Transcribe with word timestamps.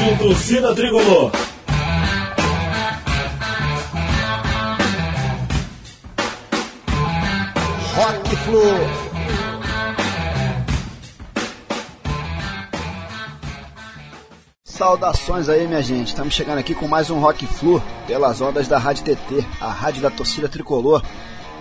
Rádio 0.00 0.18
Torcida 0.18 0.74
Tricolor. 0.74 1.30
Rock 7.94 8.36
Flu. 8.36 8.62
Saudações 14.64 15.50
aí, 15.50 15.66
minha 15.66 15.82
gente. 15.82 16.08
Estamos 16.08 16.32
chegando 16.32 16.56
aqui 16.56 16.74
com 16.74 16.88
mais 16.88 17.10
um 17.10 17.20
Rock 17.20 17.46
Flu 17.46 17.82
pelas 18.06 18.40
ondas 18.40 18.66
da 18.66 18.78
Rádio 18.78 19.04
TT, 19.04 19.44
a 19.60 19.70
rádio 19.70 20.00
da 20.00 20.10
torcida 20.10 20.48
tricolor, 20.48 21.02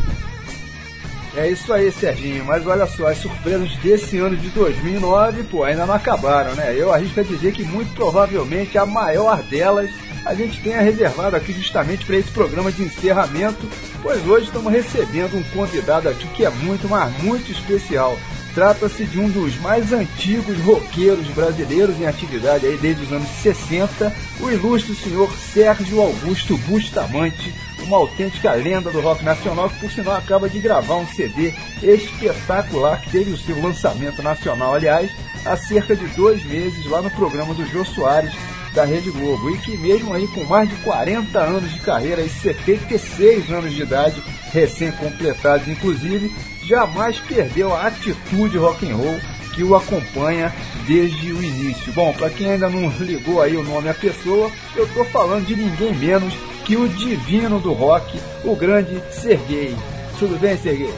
É 1.35 1.49
isso 1.49 1.71
aí, 1.71 1.91
Serginho. 1.91 2.43
Mas 2.45 2.65
olha 2.65 2.85
só, 2.87 3.07
as 3.07 3.19
surpresas 3.19 3.73
desse 3.77 4.17
ano 4.17 4.35
de 4.35 4.49
2009, 4.49 5.43
pô, 5.43 5.63
ainda 5.63 5.85
não 5.85 5.93
acabaram, 5.93 6.53
né? 6.55 6.75
Eu 6.75 6.93
arrisco 6.93 7.19
a 7.19 7.23
dizer 7.23 7.53
que 7.53 7.63
muito 7.63 7.93
provavelmente 7.93 8.77
a 8.77 8.85
maior 8.85 9.41
delas 9.43 9.89
a 10.29 10.35
gente 10.35 10.61
tenha 10.61 10.79
reservado 10.79 11.35
aqui 11.35 11.51
justamente 11.51 12.05
para 12.05 12.17
esse 12.17 12.29
programa 12.29 12.71
de 12.71 12.83
encerramento, 12.83 13.67
pois 14.03 14.23
hoje 14.27 14.45
estamos 14.45 14.71
recebendo 14.71 15.35
um 15.35 15.43
convidado 15.55 16.07
aqui 16.07 16.27
que 16.27 16.45
é 16.45 16.49
muito, 16.51 16.87
mas 16.87 17.11
muito 17.23 17.51
especial. 17.51 18.15
Trata-se 18.53 19.05
de 19.05 19.19
um 19.19 19.27
dos 19.27 19.59
mais 19.59 19.91
antigos 19.91 20.59
roqueiros 20.59 21.27
brasileiros 21.29 21.99
em 21.99 22.05
atividade 22.05 22.67
aí 22.67 22.77
desde 22.77 23.05
os 23.05 23.11
anos 23.11 23.27
60, 23.41 24.13
o 24.39 24.51
ilustre 24.51 24.93
senhor 24.93 25.33
Sérgio 25.33 25.99
Augusto 25.99 26.55
Bustamante, 26.59 27.51
uma 27.79 27.97
autêntica 27.97 28.53
lenda 28.53 28.91
do 28.91 29.01
rock 29.01 29.23
nacional 29.23 29.67
que 29.67 29.79
por 29.79 29.91
sinal 29.91 30.15
acaba 30.15 30.47
de 30.47 30.59
gravar 30.59 30.97
um 30.97 31.07
CD 31.07 31.55
espetacular 31.81 33.01
que 33.01 33.09
teve 33.09 33.31
o 33.31 33.37
seu 33.37 33.59
lançamento 33.59 34.21
nacional, 34.21 34.75
aliás, 34.75 35.09
há 35.43 35.57
cerca 35.57 35.95
de 35.95 36.05
dois 36.09 36.43
meses 36.45 36.85
lá 36.85 37.01
no 37.01 37.09
programa 37.09 37.55
do 37.55 37.65
Jô 37.65 37.83
Soares 37.83 38.33
da 38.73 38.85
Rede 38.85 39.09
Globo 39.11 39.49
e 39.49 39.57
que 39.57 39.77
mesmo 39.77 40.13
aí 40.13 40.27
com 40.27 40.43
mais 40.45 40.69
de 40.69 40.75
40 40.77 41.39
anos 41.39 41.71
de 41.71 41.79
carreira 41.79 42.21
e 42.21 42.29
76 42.29 43.49
anos 43.51 43.73
de 43.73 43.81
idade 43.81 44.21
recém-completados 44.51 45.67
inclusive, 45.67 46.31
jamais 46.65 47.19
perdeu 47.19 47.73
a 47.73 47.87
atitude 47.87 48.57
rock 48.57 48.89
and 48.89 48.95
roll 48.95 49.19
que 49.53 49.63
o 49.63 49.75
acompanha 49.75 50.53
desde 50.87 51.31
o 51.33 51.43
início. 51.43 51.91
Bom, 51.93 52.13
para 52.13 52.29
quem 52.29 52.51
ainda 52.51 52.69
não 52.69 52.89
ligou 52.99 53.41
aí 53.41 53.57
o 53.57 53.63
nome 53.63 53.89
à 53.89 53.93
pessoa, 53.93 54.51
eu 54.75 54.85
estou 54.85 55.03
falando 55.05 55.45
de 55.45 55.55
ninguém 55.55 55.93
menos 55.95 56.33
que 56.65 56.77
o 56.77 56.87
divino 56.87 57.59
do 57.59 57.73
rock, 57.73 58.19
o 58.43 58.55
grande 58.55 59.01
Serguei. 59.11 59.75
Tudo 60.17 60.39
bem, 60.39 60.57
Serguei? 60.57 60.93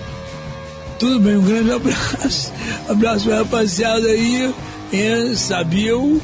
Tudo 1.00 1.20
bem, 1.20 1.38
um 1.38 1.44
grande 1.44 1.72
abraço. 1.72 2.54
Abraço 2.88 3.26
pra 3.26 3.38
rapaziada 3.38 4.08
aí. 4.08 4.54
É, 4.94 5.34
sabiam. 5.36 6.20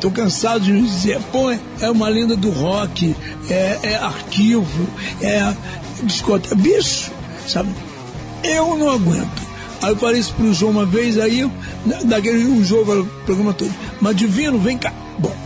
Estou 0.00 0.10
cansado 0.10 0.60
de 0.60 0.80
dizer, 0.80 1.20
pô, 1.30 1.50
é 1.50 1.90
uma 1.90 2.08
lenda 2.08 2.34
do 2.34 2.48
rock, 2.48 3.14
é, 3.50 3.78
é 3.82 3.96
arquivo, 3.96 4.88
é 5.20 5.54
discoteca. 6.04 6.54
Bicho, 6.54 7.10
sabe? 7.46 7.68
Eu 8.42 8.78
não 8.78 8.88
aguento. 8.88 9.42
Aí 9.82 9.90
eu 9.90 9.96
falei 9.98 10.18
isso 10.18 10.32
pro 10.32 10.54
João 10.54 10.72
uma 10.72 10.86
vez, 10.86 11.18
aí, 11.18 11.46
daquele 12.06 12.46
um 12.46 12.64
jogo, 12.64 12.98
o 12.98 13.04
programa 13.26 13.52
todo. 13.52 13.70
Mas 14.00 14.16
Divino, 14.16 14.58
vem 14.58 14.78
cá. 14.78 14.90
Bom, 15.18 15.36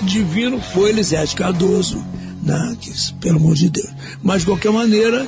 Divino 0.00 0.58
foi 0.58 0.88
Elisete 0.88 1.36
Cardoso, 1.36 2.02
né? 2.42 2.74
Pelo 3.20 3.36
amor 3.36 3.56
de 3.56 3.68
Deus. 3.68 3.90
Mas 4.22 4.40
de 4.40 4.46
qualquer 4.46 4.72
maneira, 4.72 5.26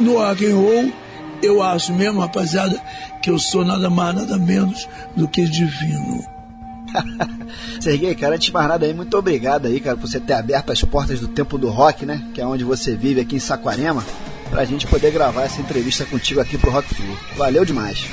no 0.00 0.14
rock 0.14 0.44
and 0.44 0.56
roll, 0.56 0.92
eu 1.40 1.62
acho 1.62 1.92
mesmo, 1.92 2.18
rapaziada, 2.18 2.82
que 3.22 3.30
eu 3.30 3.38
sou 3.38 3.64
nada 3.64 3.88
mais, 3.88 4.16
nada 4.16 4.36
menos 4.38 4.88
do 5.14 5.28
que 5.28 5.44
Divino. 5.44 6.41
Serguei, 7.80 8.14
cara, 8.14 8.34
antes 8.34 8.46
de 8.46 8.52
mais 8.52 8.68
nada 8.68 8.86
aí, 8.86 8.94
muito 8.94 9.16
obrigado 9.16 9.66
aí, 9.66 9.80
cara, 9.80 9.96
por 9.96 10.08
você 10.08 10.20
ter 10.20 10.34
aberto 10.34 10.72
as 10.72 10.82
portas 10.82 11.20
do 11.20 11.28
Tempo 11.28 11.58
do 11.58 11.68
Rock, 11.68 12.06
né? 12.06 12.22
Que 12.34 12.40
é 12.40 12.46
onde 12.46 12.64
você 12.64 12.96
vive 12.96 13.20
aqui 13.20 13.36
em 13.36 13.40
Saquarema 13.40 14.04
pra 14.50 14.64
gente 14.64 14.86
poder 14.86 15.10
gravar 15.10 15.44
essa 15.44 15.60
entrevista 15.60 16.04
contigo 16.04 16.40
aqui 16.40 16.58
pro 16.58 16.70
Rock 16.70 16.94
Flu. 16.94 17.16
Valeu 17.36 17.64
demais. 17.64 18.04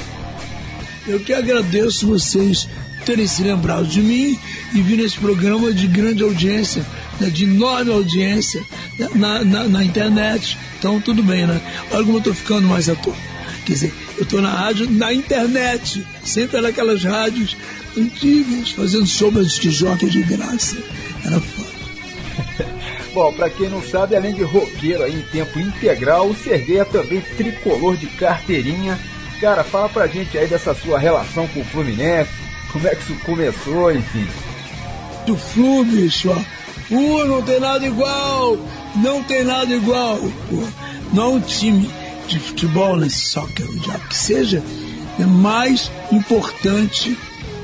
Eu 1.08 1.20
que 1.20 1.34
agradeço 1.34 2.08
vocês 2.08 2.68
terem 3.06 3.28
se 3.28 3.42
lembrado 3.44 3.88
de 3.88 4.02
mim 4.02 4.38
e 4.74 4.82
vir 4.82 4.98
nesse 4.98 5.18
programa 5.18 5.74
de 5.74 5.88
grande 5.88 6.24
audiência, 6.24 6.86
né, 7.20 7.30
de 7.30 7.46
enorme 7.46 7.92
audiência 7.92 8.62
né, 8.98 9.10
na, 9.16 9.44
na, 9.44 9.64
na, 9.64 9.84
internet. 9.84 10.58
Então 10.78 11.02
tudo 11.02 11.24
bem, 11.24 11.48
né? 11.48 11.60
Olha 11.92 12.06
como 12.06 12.18
eu 12.18 12.22
tô 12.22 12.34
ficando 12.34 12.68
mais 12.68 12.88
ator. 12.88 13.16
Quer 13.66 13.74
dizer, 13.74 13.94
eu 14.18 14.26
tô 14.26 14.40
na 14.42 14.50
rádio, 14.50 14.90
na 14.90 15.14
internet, 15.14 16.06
sempre 16.24 16.62
naquelas 16.62 17.04
rádios 17.04 17.56
antigas, 17.98 18.72
fazendo 18.72 19.08
sombras 19.08 19.56
de 19.56 19.72
jockey 19.72 20.10
de 20.10 20.24
graça. 20.24 20.78
Era 21.26 21.40
foda. 21.40 21.70
Bom, 23.14 23.34
para 23.34 23.50
quem 23.50 23.70
não 23.70 23.82
sabe, 23.82 24.16
além 24.16 24.34
de 24.34 24.44
roqueiro 24.44 25.04
aí 25.04 25.16
em 25.16 25.22
tempo 25.24 25.60
integral, 25.60 26.30
o 26.30 26.36
Serguei 26.36 26.80
é 26.80 26.86
também 26.86 27.22
tricolor 27.36 27.98
de 27.98 28.08
carteirinha. 28.08 29.00
Cara, 29.42 29.64
fala 29.64 29.90
pra 29.90 30.08
gente 30.08 30.38
aí 30.38 30.48
dessa 30.48 30.74
sua 30.76 31.00
relação 31.00 31.48
com 31.48 31.62
o 31.62 31.66
Fluminense, 31.66 32.32
como 32.72 32.88
é 32.88 32.96
que 32.96 33.02
isso 33.02 33.26
começou, 33.26 33.92
enfim. 33.92 34.28
Do 35.26 35.36
Flu, 35.38 35.84
bicho, 35.86 36.30
ó. 36.30 36.60
Uh, 36.94 37.26
não 37.26 37.42
tem 37.42 37.60
nada 37.60 37.86
igual! 37.86 38.58
Não 38.96 39.24
tem 39.24 39.44
nada 39.44 39.74
igual! 39.74 40.20
Pô. 40.50 40.64
Não 41.14 41.24
é 41.24 41.28
um 41.36 41.40
time 41.40 41.90
de 42.28 42.40
futebol, 42.40 42.96
né, 42.96 43.10
soccer, 43.10 43.66
já 43.84 43.98
que 44.00 44.16
seja, 44.16 44.64
é 45.20 45.26
mais 45.26 45.92
importante, 46.12 47.18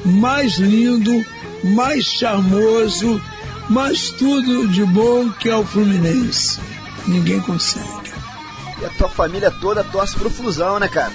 mais 0.05 0.57
lindo, 0.57 1.25
mais 1.63 2.05
charmoso 2.05 3.21
mas 3.69 4.11
tudo 4.11 4.67
de 4.67 4.85
bom 4.85 5.29
que 5.31 5.49
é 5.49 5.55
o 5.55 5.65
Fluminense. 5.65 6.59
Ninguém 7.07 7.39
consegue. 7.41 8.13
E 8.81 8.85
a 8.85 8.89
tua 8.89 9.09
família 9.09 9.49
toda 9.49 9.83
torce 9.83 10.15
pro 10.15 10.29
Flusão, 10.29 10.79
né, 10.79 10.87
cara? 10.87 11.11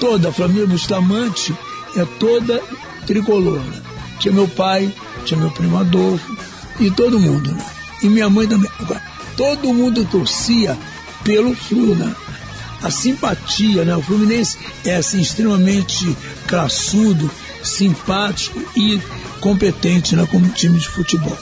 Toda 0.00 0.30
a 0.30 0.32
família 0.32 0.66
Bustamante 0.66 1.54
é 1.96 2.04
toda 2.18 2.62
tricolor. 3.06 3.60
Né? 3.60 3.82
Tinha 4.18 4.32
meu 4.32 4.48
pai, 4.48 4.92
tinha 5.24 5.38
meu 5.38 5.50
primo 5.50 5.78
Adolfo 5.78 6.36
e 6.80 6.90
todo 6.90 7.20
mundo, 7.20 7.52
né? 7.52 7.64
E 8.02 8.08
minha 8.08 8.30
mãe 8.30 8.46
também. 8.46 8.70
Agora, 8.80 9.02
todo 9.36 9.72
mundo 9.74 10.04
torcia 10.04 10.76
pelo 11.22 11.54
Flu, 11.54 11.94
né? 11.94 12.14
A 12.82 12.90
simpatia, 12.90 13.84
né? 13.84 13.94
O 13.94 14.02
Fluminense 14.02 14.56
é 14.84 14.96
assim, 14.96 15.20
extremamente 15.20 16.16
classudo, 16.46 17.30
simpático 17.62 18.58
e 18.76 19.00
competente 19.40 20.16
né, 20.16 20.26
como 20.30 20.48
time 20.48 20.78
de 20.78 20.88
futebol. 20.88 21.36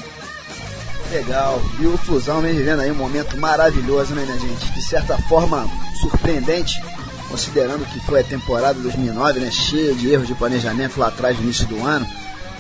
Legal. 1.11 1.61
E 1.81 1.87
o 1.87 1.99
Fusão 1.99 2.40
vem 2.40 2.55
vivendo 2.55 2.81
aí 2.81 2.90
um 2.90 2.96
momento 2.96 3.37
maravilhoso, 3.37 4.14
né, 4.14 4.25
gente? 4.40 4.72
De 4.72 4.82
certa 4.82 5.19
forma, 5.19 5.69
surpreendente, 6.00 6.81
considerando 7.28 7.84
que 7.84 7.99
foi 8.00 8.20
a 8.20 8.25
temporada 8.25 8.78
2009, 8.78 9.40
né? 9.40 9.50
Cheia 9.50 9.94
de 9.94 10.12
erros 10.12 10.28
de 10.28 10.34
planejamento 10.34 11.00
lá 11.00 11.08
atrás, 11.08 11.37
no 11.37 11.43
início 11.43 11.67
do 11.67 11.84
ano. 11.84 12.06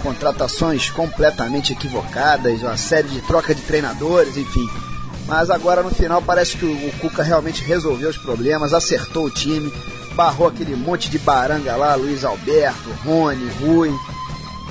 Contratações 0.02 0.90
completamente 0.90 1.72
equivocadas, 1.72 2.62
uma 2.62 2.76
série 2.76 3.08
de 3.08 3.20
troca 3.20 3.54
de 3.54 3.60
treinadores, 3.62 4.36
enfim. 4.36 4.68
Mas 5.26 5.48
agora 5.48 5.82
no 5.82 5.90
final 5.90 6.20
parece 6.20 6.56
que 6.56 6.64
o 6.64 6.92
Cuca 6.98 7.22
realmente 7.22 7.62
resolveu 7.62 8.10
os 8.10 8.18
problemas, 8.18 8.72
acertou 8.72 9.26
o 9.26 9.30
time, 9.30 9.72
barrou 10.14 10.48
aquele 10.48 10.74
monte 10.76 11.08
de 11.08 11.18
baranga 11.18 11.76
lá, 11.76 11.94
Luiz 11.94 12.24
Alberto, 12.24 12.90
Rony, 13.04 13.50
Rui, 13.60 13.94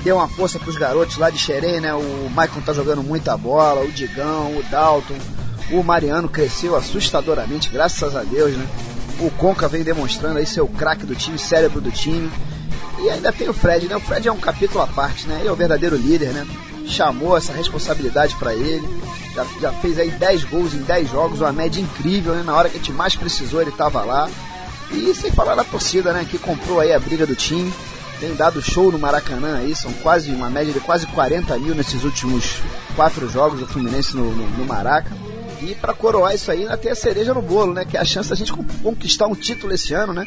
deu 0.02 0.16
uma 0.16 0.28
força 0.28 0.58
para 0.58 0.70
os 0.70 0.76
garotos 0.76 1.16
lá 1.16 1.30
de 1.30 1.38
Xerém, 1.38 1.80
né? 1.80 1.94
O 1.94 2.30
Maicon 2.30 2.60
tá 2.60 2.72
jogando 2.72 3.02
muita 3.02 3.36
bola, 3.36 3.84
o 3.84 3.92
Digão, 3.92 4.56
o 4.56 4.62
Dalton, 4.70 5.18
o 5.70 5.82
Mariano 5.82 6.28
cresceu 6.28 6.76
assustadoramente, 6.76 7.68
graças 7.68 8.16
a 8.16 8.22
Deus, 8.22 8.56
né? 8.56 8.66
O 9.20 9.30
Conca 9.30 9.68
vem 9.68 9.82
demonstrando 9.82 10.38
aí 10.38 10.46
ser 10.46 10.62
o 10.62 10.66
craque 10.66 11.04
do 11.04 11.14
time, 11.14 11.38
cérebro 11.38 11.80
do 11.80 11.90
time. 11.90 12.30
E 12.98 13.08
ainda 13.08 13.32
tem 13.32 13.48
o 13.48 13.52
Fred, 13.52 13.86
né? 13.86 13.96
O 13.96 14.00
Fred 14.00 14.26
é 14.26 14.32
um 14.32 14.38
capítulo 14.38 14.82
à 14.82 14.86
parte, 14.86 15.26
né? 15.26 15.38
Ele 15.40 15.48
é 15.48 15.52
o 15.52 15.56
verdadeiro 15.56 15.96
líder, 15.96 16.30
né? 16.32 16.46
Chamou 16.86 17.36
essa 17.36 17.52
responsabilidade 17.52 18.34
para 18.36 18.54
ele. 18.54 18.86
Já, 19.34 19.46
já, 19.60 19.72
fez 19.72 19.98
aí 19.98 20.10
10 20.10 20.44
gols 20.44 20.74
em 20.74 20.82
10 20.82 21.10
jogos, 21.10 21.40
uma 21.40 21.52
média 21.52 21.80
incrível, 21.80 22.34
né? 22.34 22.42
Na 22.42 22.56
hora 22.56 22.68
que 22.68 22.76
a 22.76 22.78
gente 22.78 22.92
mais 22.92 23.14
precisou, 23.14 23.60
ele 23.60 23.70
estava 23.70 24.02
lá. 24.02 24.28
E 24.92 25.14
sem 25.14 25.30
falar 25.30 25.54
da 25.54 25.64
torcida, 25.64 26.12
né? 26.12 26.26
Que 26.28 26.38
comprou 26.38 26.80
aí 26.80 26.92
a 26.92 26.98
briga 26.98 27.26
do 27.26 27.36
time. 27.36 27.72
Tem 28.18 28.34
dado 28.34 28.60
show 28.60 28.92
no 28.92 28.98
Maracanã 28.98 29.58
aí, 29.58 29.74
são 29.74 29.90
quase 29.94 30.30
uma 30.30 30.50
média 30.50 30.74
de 30.74 30.80
quase 30.80 31.06
40 31.06 31.58
mil 31.58 31.74
nesses 31.74 32.04
últimos 32.04 32.60
quatro 32.94 33.26
jogos 33.30 33.60
do 33.60 33.66
Fluminense 33.66 34.14
no, 34.14 34.30
no, 34.30 34.46
no 34.58 34.64
Maraca. 34.66 35.10
E 35.62 35.74
para 35.74 35.94
coroar 35.94 36.34
isso 36.34 36.50
aí, 36.50 36.60
ainda 36.60 36.76
tem 36.76 36.92
a 36.92 36.94
cereja 36.94 37.32
no 37.32 37.40
bolo, 37.40 37.72
né? 37.72 37.84
Que 37.84 37.96
é 37.96 38.00
a 38.00 38.04
chance 38.04 38.28
da 38.28 38.36
gente 38.36 38.52
conquistar 38.52 39.26
um 39.26 39.34
título 39.34 39.72
esse 39.72 39.94
ano, 39.94 40.12
né? 40.12 40.26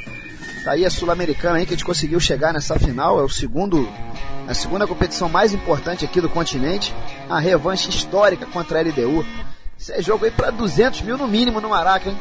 Tá 0.64 0.72
aí 0.72 0.86
a 0.86 0.90
Sul-Americana 0.90 1.58
aí 1.58 1.66
que 1.66 1.74
a 1.74 1.78
gente 1.78 1.86
conseguiu 1.86 2.20
chegar 2.20 2.54
nessa 2.54 2.80
final, 2.80 3.20
é 3.20 3.24
o 3.24 3.30
segundo 3.30 3.88
a 4.48 4.54
segunda 4.54 4.86
competição 4.86 5.30
mais 5.30 5.54
importante 5.54 6.04
aqui 6.04 6.20
do 6.20 6.30
continente, 6.30 6.94
a 7.30 7.40
revanche 7.40 7.90
histórica 7.90 8.46
contra 8.46 8.80
a 8.80 8.82
LDU. 8.82 9.26
Isso 9.78 9.92
é 9.92 10.02
jogo 10.02 10.26
aí 10.26 10.32
para 10.32 10.52
200 10.52 11.02
mil 11.02 11.18
no 11.18 11.28
mínimo 11.28 11.62
no 11.62 11.70
Maraca, 11.70 12.10
hein? 12.10 12.18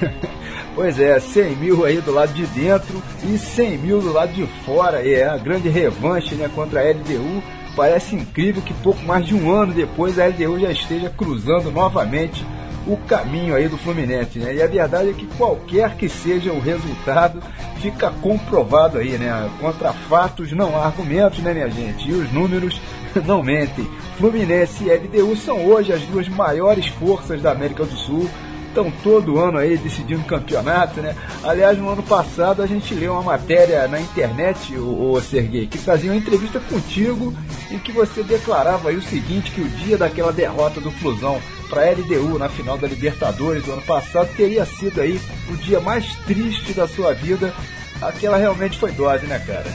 pois 0.74 0.98
é, 0.98 1.18
100 1.18 1.56
mil 1.56 1.84
aí 1.84 2.00
do 2.00 2.12
lado 2.12 2.32
de 2.32 2.46
dentro 2.46 3.02
e 3.24 3.38
100 3.38 3.78
mil 3.78 4.00
do 4.00 4.12
lado 4.12 4.32
de 4.32 4.46
fora. 4.64 5.06
É 5.06 5.26
a 5.26 5.36
grande 5.36 5.68
revanche 5.68 6.34
né, 6.34 6.50
contra 6.54 6.80
a 6.80 6.90
LDU. 6.90 7.42
Parece 7.76 8.16
incrível 8.16 8.62
que 8.62 8.74
pouco 8.74 9.02
mais 9.04 9.26
de 9.26 9.34
um 9.34 9.50
ano 9.50 9.72
depois 9.72 10.18
a 10.18 10.26
LDU 10.26 10.58
já 10.58 10.70
esteja 10.72 11.08
cruzando 11.10 11.70
novamente 11.70 12.44
o 12.86 12.96
caminho 12.96 13.54
aí 13.54 13.68
do 13.68 13.76
Fluminense, 13.76 14.38
né? 14.38 14.54
E 14.54 14.62
a 14.62 14.66
verdade 14.66 15.10
é 15.10 15.12
que 15.12 15.26
qualquer 15.36 15.96
que 15.96 16.08
seja 16.08 16.52
o 16.52 16.60
resultado, 16.60 17.42
fica 17.80 18.10
comprovado 18.22 18.98
aí, 18.98 19.18
né? 19.18 19.50
Contra 19.60 19.92
fatos 19.92 20.52
não 20.52 20.76
há 20.76 20.86
argumentos, 20.86 21.38
né, 21.40 21.52
minha 21.52 21.70
gente? 21.70 22.08
E 22.08 22.12
os 22.12 22.32
números 22.32 22.80
não 23.26 23.42
mentem. 23.42 23.88
Fluminense 24.18 24.84
e 24.84 24.92
LDU 24.92 25.36
são 25.36 25.64
hoje 25.66 25.92
as 25.92 26.02
duas 26.02 26.28
maiores 26.28 26.86
forças 26.86 27.40
da 27.40 27.52
América 27.52 27.84
do 27.84 27.96
Sul. 27.96 28.28
Estão 28.70 28.88
todo 29.02 29.38
ano 29.38 29.58
aí 29.58 29.76
decidindo 29.76 30.22
campeonato, 30.24 31.00
né? 31.00 31.16
Aliás, 31.42 31.76
no 31.76 31.88
ano 31.88 32.04
passado 32.04 32.62
a 32.62 32.66
gente 32.66 32.94
leu 32.94 33.14
uma 33.14 33.22
matéria 33.22 33.88
na 33.88 34.00
internet, 34.00 34.76
o, 34.76 35.12
o 35.12 35.20
Serguei, 35.20 35.66
que 35.66 35.76
fazia 35.76 36.10
uma 36.12 36.16
entrevista 36.16 36.60
contigo 36.60 37.34
em 37.68 37.80
que 37.80 37.90
você 37.90 38.22
declarava 38.22 38.92
o 38.92 39.02
seguinte, 39.02 39.50
que 39.50 39.60
o 39.60 39.68
dia 39.68 39.98
daquela 39.98 40.32
derrota 40.32 40.80
do 40.80 40.90
Flusão 40.92 41.40
para 41.68 41.82
a 41.82 41.90
LDU 41.90 42.38
na 42.38 42.48
final 42.48 42.78
da 42.78 42.86
Libertadores 42.86 43.64
do 43.64 43.72
ano 43.72 43.82
passado 43.82 44.28
teria 44.36 44.64
sido 44.64 45.00
aí 45.00 45.20
o 45.48 45.56
dia 45.56 45.80
mais 45.80 46.14
triste 46.26 46.72
da 46.72 46.86
sua 46.86 47.12
vida. 47.12 47.52
Aquela 48.00 48.36
realmente 48.36 48.78
foi 48.78 48.92
dose, 48.92 49.26
né, 49.26 49.38
cara? 49.40 49.66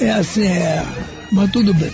É 0.00 0.10
assim, 0.10 0.46
é. 0.46 0.82
Mas 1.30 1.50
tudo 1.50 1.74
bem. 1.74 1.92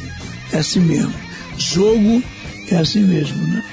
É 0.53 0.59
assim 0.59 0.81
mesmo. 0.81 1.15
Jogo 1.59 2.23
é 2.71 2.77
assim 2.77 3.01
mesmo, 3.01 3.37
né? 3.49 3.65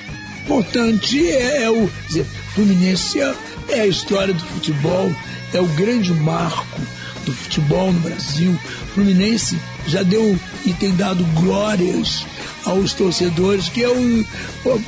Importante 0.49 1.29
é, 1.29 1.61
é 1.61 1.69
o. 1.69 1.87
Dizer, 2.07 2.25
Fluminense 2.55 3.21
é, 3.21 3.35
é 3.67 3.81
a 3.81 3.87
história 3.87 4.33
do 4.33 4.43
futebol, 4.43 5.13
é 5.53 5.61
o 5.61 5.67
grande 5.67 6.11
marco 6.11 6.81
do 7.23 7.31
futebol 7.31 7.93
no 7.93 7.99
Brasil. 7.99 8.59
Fluminense 8.95 9.59
já 9.85 10.01
deu 10.01 10.39
e 10.65 10.73
tem 10.73 10.95
dado 10.95 11.23
glórias 11.39 12.25
aos 12.65 12.93
torcedores, 12.93 13.69
que 13.69 13.83
é 13.83 13.89
o, 13.89 14.25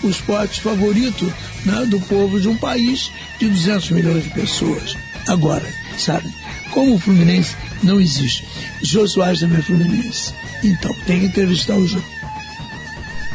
o, 0.04 0.10
esporte 0.10 0.62
favorito 0.62 1.31
né, 1.63 1.86
do 1.86 2.00
povo 2.00 2.42
de 2.42 2.48
um 2.48 2.58
país 2.58 3.12
de 3.38 3.48
200 3.48 3.92
milhões 3.92 4.24
de 4.24 4.31
pessoas. 4.31 4.98
Agora, 5.28 5.72
sabe, 5.96 6.28
como 6.72 6.96
o 6.96 7.00
Fluminense 7.00 7.56
não 7.84 8.02
existe, 8.02 8.48
Soares 8.84 9.42
também 9.42 9.60
é 9.60 9.62
Fluminense. 9.62 10.34
Então, 10.63 10.92
tem 11.06 11.19
que 11.19 11.25
entrevistar 11.28 11.75
o 11.75 11.88
Jô. 11.88 12.02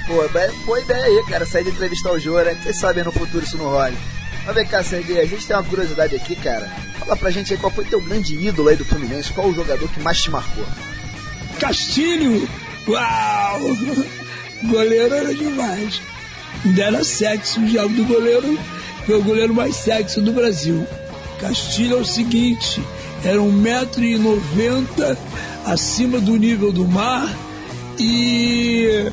Pô, 0.06 0.14
boa 0.64 0.81
ideia 0.81 1.05
aí, 1.05 1.25
cara, 1.29 1.44
sair 1.44 1.64
de 1.64 1.70
entrevistar 1.70 2.12
o 2.12 2.19
Jô, 2.19 2.41
né? 2.41 2.56
Quem 2.62 2.73
sabe 2.73 3.03
no 3.03 3.11
futuro 3.11 3.44
isso 3.44 3.58
não 3.58 3.70
role. 3.70 3.97
Mas 4.44 4.55
vem 4.55 4.67
cá, 4.67 4.81
Serguei, 4.82 5.20
a 5.20 5.26
gente 5.26 5.44
tem 5.44 5.56
uma 5.56 5.64
curiosidade 5.64 6.14
aqui, 6.14 6.37
cara. 6.37 6.70
Fala 7.00 7.17
pra 7.17 7.31
gente 7.32 7.53
aí 7.53 7.58
qual 7.58 7.73
foi 7.73 7.85
teu 7.85 8.00
grande 8.00 8.37
ídolo 8.37 8.69
aí 8.69 8.76
do 8.76 8.85
Fluminense, 8.85 9.32
qual 9.32 9.49
o 9.49 9.55
jogador 9.55 9.88
que 9.88 9.99
mais 10.00 10.23
te 10.23 10.31
marcou? 10.31 10.64
Castilho! 11.58 12.49
Uau! 12.87 13.61
Goleiro 14.70 15.12
era 15.12 15.35
demais. 15.35 16.00
Ainda 16.64 16.82
era 16.82 17.05
sexy 17.05 17.59
o 17.59 17.69
jogo 17.69 17.94
do 17.94 18.05
goleiro, 18.05 18.59
foi 19.05 19.17
o 19.17 19.23
goleiro 19.23 19.52
mais 19.52 19.75
sexy 19.75 20.20
do 20.20 20.32
Brasil. 20.32 20.87
Castilho 21.41 21.99
é 21.99 22.00
o 22.00 22.05
seguinte, 22.05 22.81
era 23.25 23.38
1,90m 23.38 25.19
acima 25.64 26.20
do 26.20 26.37
nível 26.37 26.73
do 26.73 26.87
mar 26.87 27.29
e 27.99 29.11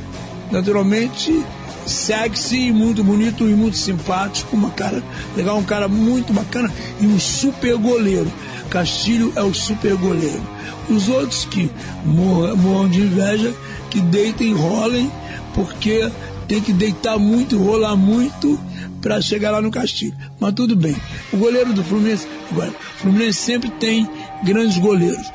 naturalmente 0.51 1.43
sexy, 1.85 2.71
muito 2.71 3.03
bonito 3.03 3.47
e 3.49 3.53
muito 3.53 3.77
simpático, 3.77 4.55
uma 4.55 4.69
cara 4.71 5.03
legal, 5.35 5.57
um 5.57 5.63
cara 5.63 5.87
muito 5.87 6.31
bacana 6.31 6.71
e 6.99 7.05
um 7.05 7.19
super 7.19 7.77
goleiro. 7.77 8.31
Castilho 8.69 9.33
é 9.35 9.41
o 9.41 9.53
super 9.53 9.95
goleiro. 9.95 10.41
Os 10.89 11.07
outros 11.07 11.45
que 11.45 11.69
morram, 12.05 12.55
morram 12.57 12.89
de 12.89 13.01
inveja, 13.01 13.53
que 13.89 13.99
deitem 13.99 14.51
e 14.51 14.53
rolem 14.53 15.11
porque 15.53 16.09
tem 16.47 16.61
que 16.61 16.73
deitar 16.73 17.17
muito, 17.17 17.57
rolar 17.57 17.95
muito 17.95 18.59
para 19.01 19.21
chegar 19.21 19.51
lá 19.51 19.61
no 19.61 19.69
Castilho. 19.69 20.15
Mas 20.39 20.53
tudo 20.53 20.75
bem. 20.75 20.95
O 21.31 21.37
goleiro 21.37 21.73
do 21.73 21.83
Fluminense, 21.83 22.27
agora, 22.51 22.69
o 22.69 22.99
Fluminense 22.99 23.39
sempre 23.39 23.69
tem 23.71 24.09
grandes 24.43 24.77
goleiros. 24.77 25.31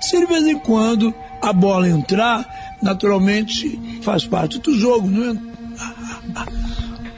Se 0.00 0.18
de 0.18 0.26
vez 0.26 0.46
em 0.46 0.58
quando 0.58 1.14
a 1.40 1.52
bola 1.52 1.88
entrar, 1.88 2.61
naturalmente 2.82 4.00
faz 4.02 4.26
parte 4.26 4.58
do 4.58 4.76
jogo, 4.78 5.08
não 5.08 5.30
é? 5.30 5.52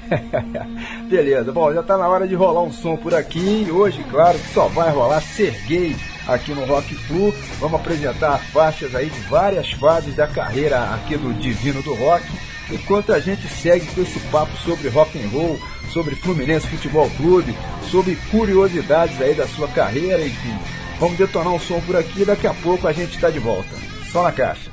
Beleza, 1.09 1.51
bom, 1.51 1.73
já 1.73 1.83
tá 1.83 1.97
na 1.97 2.07
hora 2.09 2.29
de 2.29 2.35
rolar 2.35 2.63
um 2.63 2.73
som 2.73 2.97
por 2.97 3.15
aqui. 3.15 3.67
Hoje, 3.71 4.05
claro, 4.11 4.39
só 4.53 4.69
vai 4.69 4.93
rolar 4.93 5.21
Serguei 5.21 5.97
aqui 6.27 6.53
no 6.53 6.65
Rock 6.65 6.95
Flu. 6.95 7.35
Vamos 7.59 7.81
apresentar 7.81 8.39
faixas 8.39 8.95
aí 8.95 9.09
de 9.09 9.21
várias 9.21 9.73
fases 9.73 10.15
da 10.15 10.27
carreira 10.27 10.95
aqui 10.95 11.17
do 11.17 11.33
Divino 11.35 11.83
do 11.83 11.95
Rock. 11.95 12.25
Enquanto 12.71 13.13
a 13.13 13.21
gente 13.21 13.47
segue 13.49 13.87
com 13.87 14.01
esse 14.01 14.19
papo 14.31 14.57
sobre 14.59 14.89
rock 14.89 15.19
and 15.19 15.29
roll, 15.29 15.59
sobre 15.93 16.15
Fluminense 16.15 16.67
Futebol 16.67 17.11
Clube, 17.11 17.55
sobre 17.91 18.17
curiosidades 18.31 19.21
aí 19.21 19.35
da 19.35 19.47
sua 19.47 19.69
carreira, 19.69 20.25
enfim. 20.25 20.57
Vamos 20.99 21.19
detonar 21.19 21.53
um 21.53 21.59
som 21.59 21.81
por 21.81 21.97
aqui 21.97 22.23
e 22.23 22.25
daqui 22.25 22.47
a 22.47 22.55
pouco 22.55 22.89
a 22.89 22.93
gente 22.93 23.15
está 23.15 23.29
de 23.29 23.39
volta. 23.39 23.69
Só 24.11 24.23
na 24.23 24.33
caixa. 24.33 24.71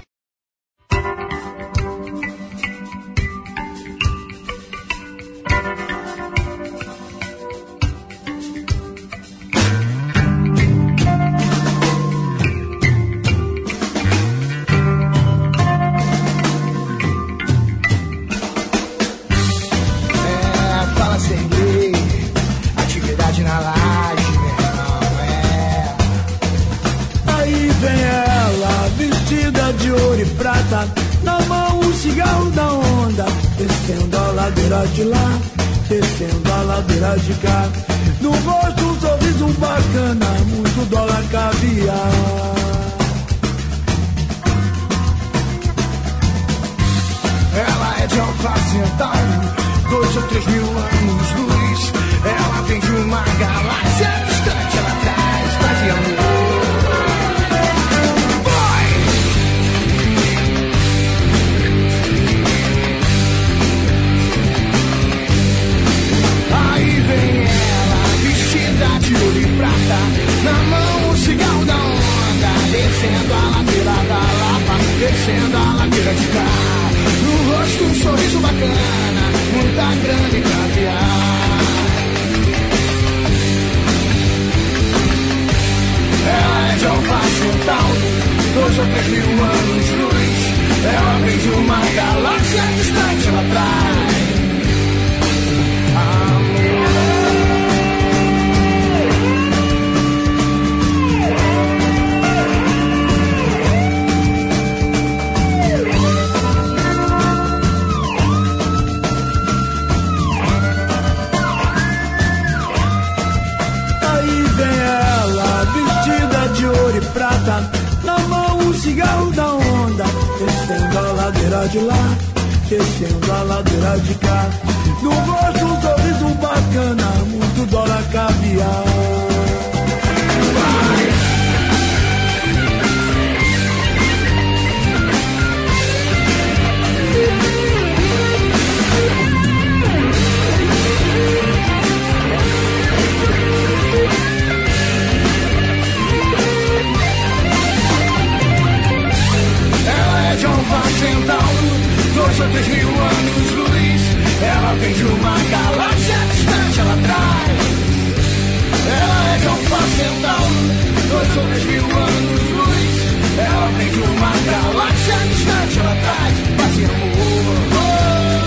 Ou 161.37 161.45
três 161.47 161.63
mil 161.65 161.85
anos 161.85 162.49
luz. 162.51 162.91
Ela 163.37 163.67
vem 163.77 163.89
de 163.89 163.99
uma 163.99 164.31
galáxia 164.45 165.15
distante 165.29 165.79
lá 165.79 165.91
atrás. 165.93 166.33
Paz 166.57 166.77
e 166.77 166.83
amor, 166.85 167.11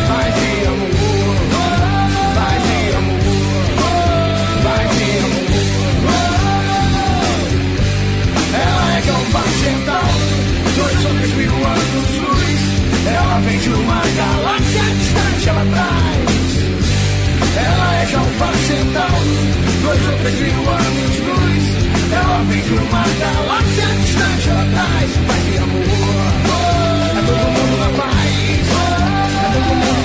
paz 0.09 0.35
e 0.37 0.67
amor, 0.67 1.37
paz 2.35 2.65
e 2.65 2.95
amor, 2.95 3.65
paz 4.65 4.93
e 4.99 5.11
amor. 5.25 5.55
Ela 8.55 8.87
é 8.93 9.01
Alfa 9.11 9.45
Centauro, 9.61 10.37
dois 10.77 10.99
três 11.17 11.33
mil 11.35 11.57
anos 11.67 12.11
luz. 12.23 12.63
Ela 13.07 13.37
vem 13.41 13.59
de 13.59 13.69
uma 13.71 14.01
galáxia 14.17 14.85
distante 14.99 15.47
lá 15.47 15.63
atrás. 15.63 16.29
Ela 17.57 17.89
é 17.95 18.05
Alfa 18.15 18.51
Centauro, 18.67 19.37
dois 19.83 20.03
três 20.21 20.39
mil 20.41 20.63
anos 20.71 20.95
luz. 20.95 21.04
De 22.65 22.73
uma 22.73 23.05
galáxia 23.21 23.87
distante 24.01 24.49
atrás. 24.49 25.11
Paz 25.27 25.45
e 25.53 25.59
amor, 25.59 25.85
é 27.05 27.23
todo 27.27 27.45
mundo 27.53 27.77
na 27.79 27.89
paz. 28.03 28.67
É 29.43 29.53
todo 29.53 29.71
mundo 29.75 30.04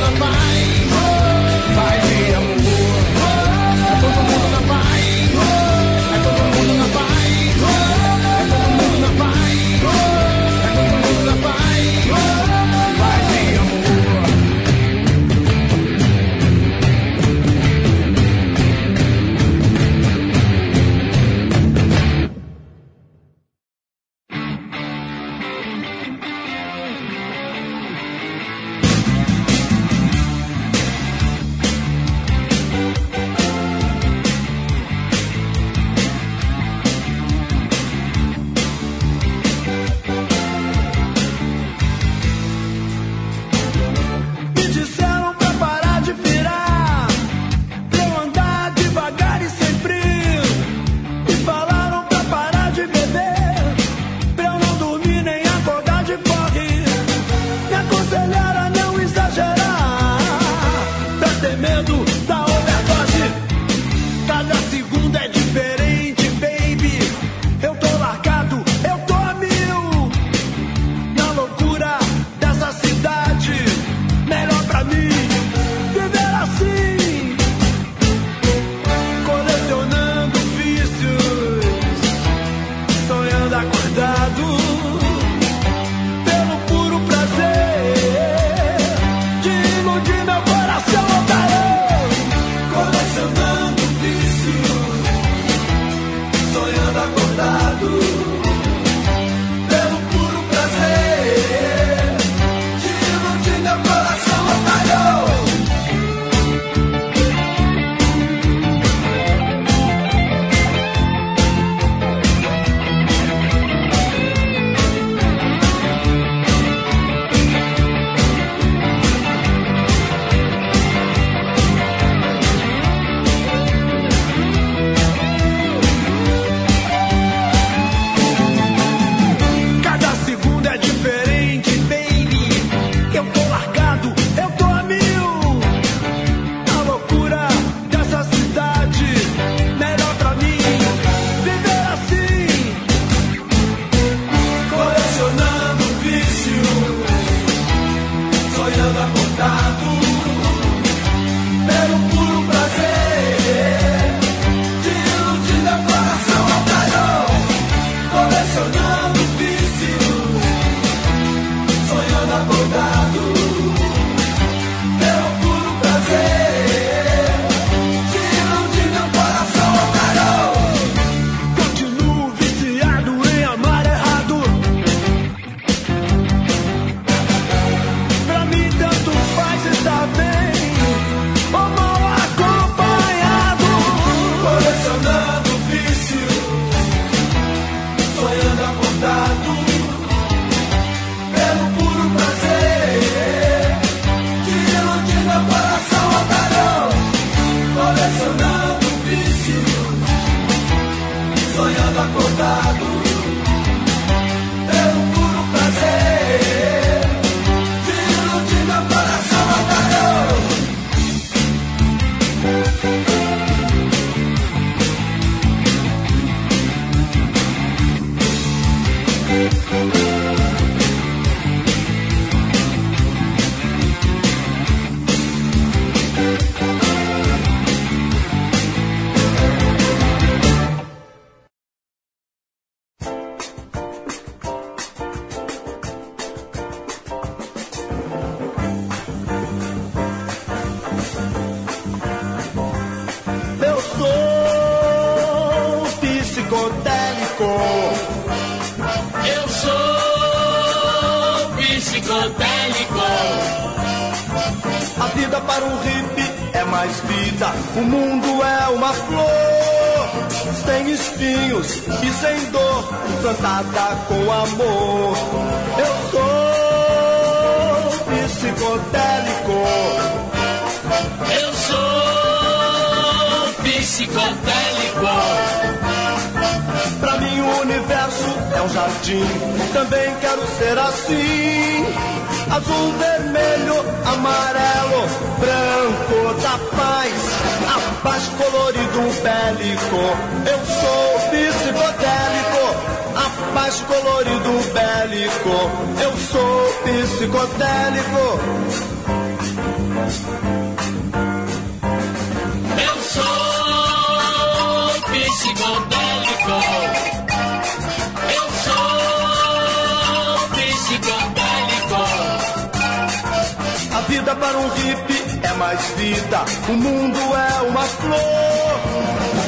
para 314.40 314.58
um 314.58 314.70
hippie 314.70 315.40
é 315.44 315.54
mais 315.54 315.80
vida. 315.98 316.46
O 316.70 316.74
mundo 316.74 317.20
é 317.20 317.62
uma 317.68 317.84
flor, 317.84 318.80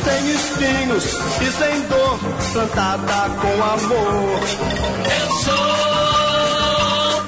sem 0.03 0.31
espinhos 0.31 1.05
e 1.41 1.51
sem 1.51 1.81
dor, 1.87 2.19
plantada 2.53 3.29
com 3.39 3.63
amor. 3.63 4.39
Eu 5.19 5.31
sou 5.43 5.61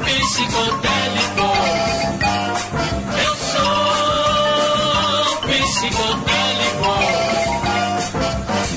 psicodélico. 0.03 1.47
Eu 3.25 3.35
sou 3.51 3.75
psicodélico. 5.47 6.93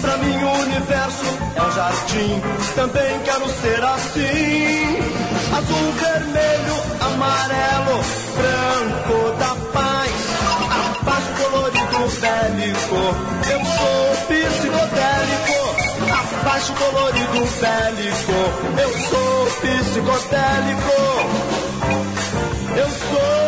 Pra 0.00 0.16
mim 0.18 0.38
o 0.44 0.52
universo 0.62 1.26
é 1.56 1.62
um 1.62 1.72
jardim, 1.72 2.42
também 2.74 3.20
quero 3.24 3.48
ser 3.60 3.84
assim. 3.84 5.25
Azul, 5.52 5.92
vermelho, 5.92 6.76
amarelo, 7.00 8.00
branco 8.36 9.18
da 9.38 9.52
paz, 9.72 10.12
a 10.70 11.04
paz 11.04 11.24
colorido 11.38 11.98
bélico. 12.20 13.00
Eu 13.50 13.60
sou 13.64 14.06
psicodélico, 14.26 15.60
a 16.12 16.44
paz 16.44 16.64
colorido 16.70 17.40
bélico. 17.60 18.38
Eu 18.80 18.92
sou 19.08 19.46
psicodélico. 19.60 20.96
Eu 22.76 22.88
sou 22.90 23.45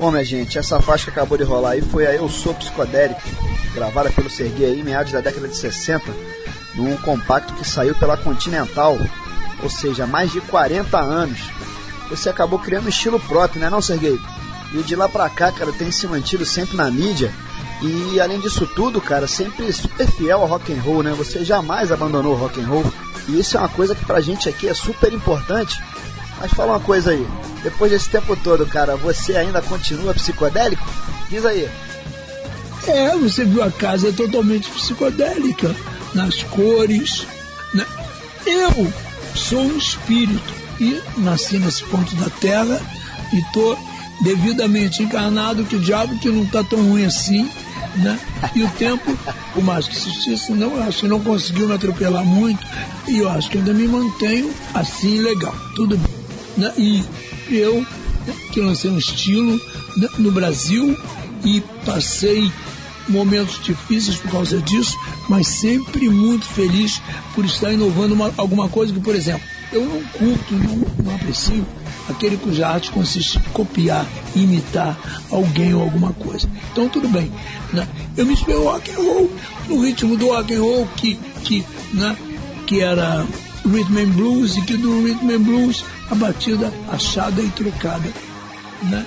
Bom, 0.00 0.10
minha 0.10 0.24
gente, 0.24 0.58
essa 0.58 0.80
faixa 0.80 1.04
que 1.04 1.10
acabou 1.10 1.36
de 1.36 1.44
rolar 1.44 1.72
aí 1.72 1.82
foi 1.82 2.06
a 2.06 2.14
Eu 2.14 2.26
Sou 2.26 2.54
Psicodélico, 2.54 3.20
gravada 3.74 4.10
pelo 4.10 4.30
Serguei 4.30 4.80
em 4.80 4.82
meados 4.82 5.12
da 5.12 5.20
década 5.20 5.46
de 5.46 5.54
60, 5.54 6.10
num 6.74 6.96
compacto 6.96 7.52
que 7.52 7.68
saiu 7.68 7.94
pela 7.94 8.16
Continental, 8.16 8.96
ou 9.62 9.68
seja, 9.68 10.06
mais 10.06 10.32
de 10.32 10.40
40 10.40 10.98
anos. 10.98 11.38
Você 12.08 12.30
acabou 12.30 12.58
criando 12.58 12.86
um 12.86 12.88
estilo 12.88 13.20
próprio, 13.20 13.60
né 13.60 13.68
não, 13.68 13.82
Serguei? 13.82 14.18
E 14.72 14.82
de 14.82 14.96
lá 14.96 15.06
pra 15.06 15.28
cá, 15.28 15.52
cara, 15.52 15.70
tem 15.70 15.92
se 15.92 16.06
mantido 16.06 16.46
sempre 16.46 16.78
na 16.78 16.90
mídia. 16.90 17.30
E 17.82 18.18
além 18.18 18.40
disso 18.40 18.66
tudo, 18.74 19.02
cara, 19.02 19.26
sempre 19.26 19.70
super 19.70 20.10
fiel 20.10 20.40
ao 20.40 20.46
rock 20.46 20.72
and 20.72 20.80
roll, 20.80 21.02
né? 21.02 21.12
Você 21.12 21.44
jamais 21.44 21.92
abandonou 21.92 22.32
o 22.32 22.38
rock 22.38 22.58
and 22.58 22.68
roll. 22.68 22.90
E 23.28 23.38
isso 23.38 23.54
é 23.54 23.60
uma 23.60 23.68
coisa 23.68 23.94
que 23.94 24.06
pra 24.06 24.22
gente 24.22 24.48
aqui 24.48 24.66
é 24.66 24.72
super 24.72 25.12
importante. 25.12 25.78
Mas 26.40 26.52
fala 26.52 26.72
uma 26.72 26.80
coisa 26.80 27.10
aí, 27.10 27.26
depois 27.62 27.92
desse 27.92 28.08
tempo 28.08 28.34
todo, 28.34 28.66
cara, 28.66 28.96
você 28.96 29.36
ainda 29.36 29.60
continua 29.60 30.14
psicodélico? 30.14 30.82
Diz 31.28 31.44
aí. 31.44 31.68
É, 32.86 33.14
você 33.16 33.44
viu 33.44 33.62
a 33.62 33.70
casa 33.70 34.08
é 34.08 34.12
totalmente 34.12 34.70
psicodélica, 34.70 35.74
nas 36.14 36.42
cores. 36.44 37.26
Né? 37.74 37.86
Eu 38.46 38.92
sou 39.34 39.60
um 39.60 39.76
espírito 39.76 40.54
e 40.80 41.00
nasci 41.18 41.58
nesse 41.58 41.84
ponto 41.84 42.14
da 42.16 42.30
terra 42.30 42.80
e 43.32 43.42
tô 43.52 43.76
devidamente 44.22 45.02
encarnado, 45.02 45.64
que 45.64 45.78
diabo 45.78 46.18
que 46.18 46.30
não 46.30 46.46
tá 46.46 46.64
tão 46.64 46.82
ruim 46.82 47.04
assim, 47.04 47.50
né? 47.96 48.18
E 48.54 48.62
o 48.62 48.70
tempo, 48.70 49.16
por 49.54 49.62
mais 49.62 49.86
que 49.86 49.96
assistisse, 49.96 50.52
não, 50.52 50.76
eu 50.76 50.82
acho 50.82 51.00
que 51.00 51.08
não 51.08 51.20
conseguiu 51.20 51.68
me 51.68 51.74
atropelar 51.74 52.24
muito 52.24 52.66
e 53.08 53.18
eu 53.18 53.28
acho 53.28 53.50
que 53.50 53.58
ainda 53.58 53.72
me 53.72 53.86
mantenho 53.86 54.52
assim 54.74 55.18
legal, 55.18 55.54
tudo 55.74 55.96
bem. 55.96 56.19
Né? 56.60 56.72
E 56.76 57.04
eu, 57.48 57.80
né, 57.80 58.34
que 58.52 58.60
lancei 58.60 58.90
um 58.90 58.98
estilo 58.98 59.58
né, 59.96 60.08
no 60.18 60.30
Brasil 60.30 60.94
e 61.42 61.62
passei 61.86 62.52
momentos 63.08 63.62
difíceis 63.64 64.18
por 64.18 64.30
causa 64.30 64.60
disso, 64.60 64.94
mas 65.26 65.46
sempre 65.46 66.10
muito 66.10 66.44
feliz 66.44 67.00
por 67.34 67.46
estar 67.46 67.72
inovando 67.72 68.14
uma, 68.14 68.32
alguma 68.36 68.68
coisa 68.68 68.92
que, 68.92 69.00
por 69.00 69.14
exemplo, 69.14 69.42
eu 69.72 69.84
não 69.86 70.02
curto, 70.02 70.54
não, 70.54 71.04
não 71.04 71.14
aprecio 71.14 71.66
aquele 72.10 72.36
cuja 72.36 72.68
arte 72.68 72.90
consiste 72.90 73.38
em 73.38 73.52
copiar, 73.52 74.06
imitar 74.36 74.98
alguém 75.30 75.72
ou 75.72 75.80
alguma 75.80 76.12
coisa. 76.12 76.46
Então 76.72 76.90
tudo 76.90 77.08
bem, 77.08 77.32
né? 77.72 77.88
Eu 78.18 78.26
me 78.26 78.34
inspirei 78.34 78.62
rock 78.62 78.90
and 78.90 78.96
roll, 78.96 79.30
no 79.66 79.80
ritmo 79.80 80.16
do 80.16 80.26
rock 80.26 80.54
and 80.54 80.60
roll 80.60 80.86
que, 80.96 81.18
que, 81.42 81.64
né, 81.94 82.16
que 82.66 82.80
era 82.80 83.26
rhythm 83.64 83.98
and 83.98 84.12
blues 84.12 84.56
e 84.56 84.62
que 84.62 84.76
do 84.76 85.02
rhythm 85.02 85.30
and 85.30 85.42
blues 85.42 85.84
a 86.10 86.14
batida 86.14 86.72
achada 86.90 87.40
e 87.42 87.48
trocada, 87.50 88.10
né? 88.84 89.06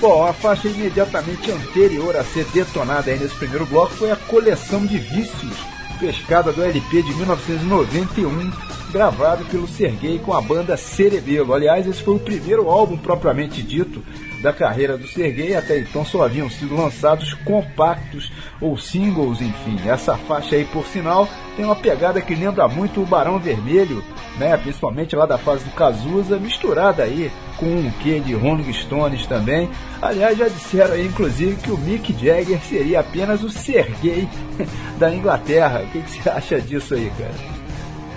Bom, 0.00 0.26
a 0.26 0.32
faixa 0.32 0.68
imediatamente 0.68 1.50
anterior 1.50 2.16
a 2.16 2.24
ser 2.24 2.44
detonada 2.52 3.10
aí 3.10 3.18
nesse 3.18 3.34
primeiro 3.36 3.64
bloco 3.66 3.94
foi 3.94 4.10
a 4.10 4.16
coleção 4.16 4.84
de 4.84 4.98
vícios, 4.98 5.54
pescada 5.98 6.52
do 6.52 6.62
LP 6.62 7.02
de 7.02 7.14
1991, 7.14 8.52
gravado 8.94 9.44
pelo 9.46 9.66
Serguei 9.66 10.20
com 10.20 10.32
a 10.32 10.40
banda 10.40 10.76
Cerebelo. 10.76 11.52
Aliás, 11.52 11.84
esse 11.84 12.00
foi 12.00 12.14
o 12.14 12.20
primeiro 12.20 12.70
álbum 12.70 12.96
propriamente 12.96 13.60
dito 13.60 14.00
da 14.40 14.52
carreira 14.52 14.96
do 14.96 15.08
Serguei, 15.08 15.56
até 15.56 15.80
então 15.80 16.04
só 16.04 16.22
haviam 16.22 16.48
sido 16.48 16.76
lançados 16.76 17.34
compactos 17.44 18.30
ou 18.60 18.78
singles, 18.78 19.40
enfim. 19.40 19.80
Essa 19.84 20.16
faixa 20.16 20.54
aí, 20.54 20.64
por 20.66 20.86
sinal, 20.86 21.28
tem 21.56 21.64
uma 21.64 21.74
pegada 21.74 22.20
que 22.20 22.36
lembra 22.36 22.68
muito 22.68 23.02
o 23.02 23.06
Barão 23.06 23.36
Vermelho, 23.40 24.04
né? 24.38 24.56
principalmente 24.58 25.16
lá 25.16 25.26
da 25.26 25.38
fase 25.38 25.64
do 25.64 25.72
Cazuza, 25.72 26.38
misturada 26.38 27.02
aí 27.02 27.32
com 27.56 27.66
um 27.66 27.90
quê 28.00 28.20
de 28.20 28.32
Rolling 28.32 28.72
Stones 28.72 29.26
também. 29.26 29.68
Aliás, 30.00 30.38
já 30.38 30.46
disseram 30.46 30.94
aí, 30.94 31.06
inclusive, 31.06 31.56
que 31.56 31.72
o 31.72 31.78
Mick 31.78 32.12
Jagger 32.12 32.60
seria 32.60 33.00
apenas 33.00 33.42
o 33.42 33.50
Serguei 33.50 34.28
da 35.00 35.12
Inglaterra. 35.12 35.82
O 35.82 35.90
que, 35.90 36.00
que 36.00 36.10
você 36.10 36.30
acha 36.30 36.60
disso 36.60 36.94
aí, 36.94 37.10
cara? 37.18 37.53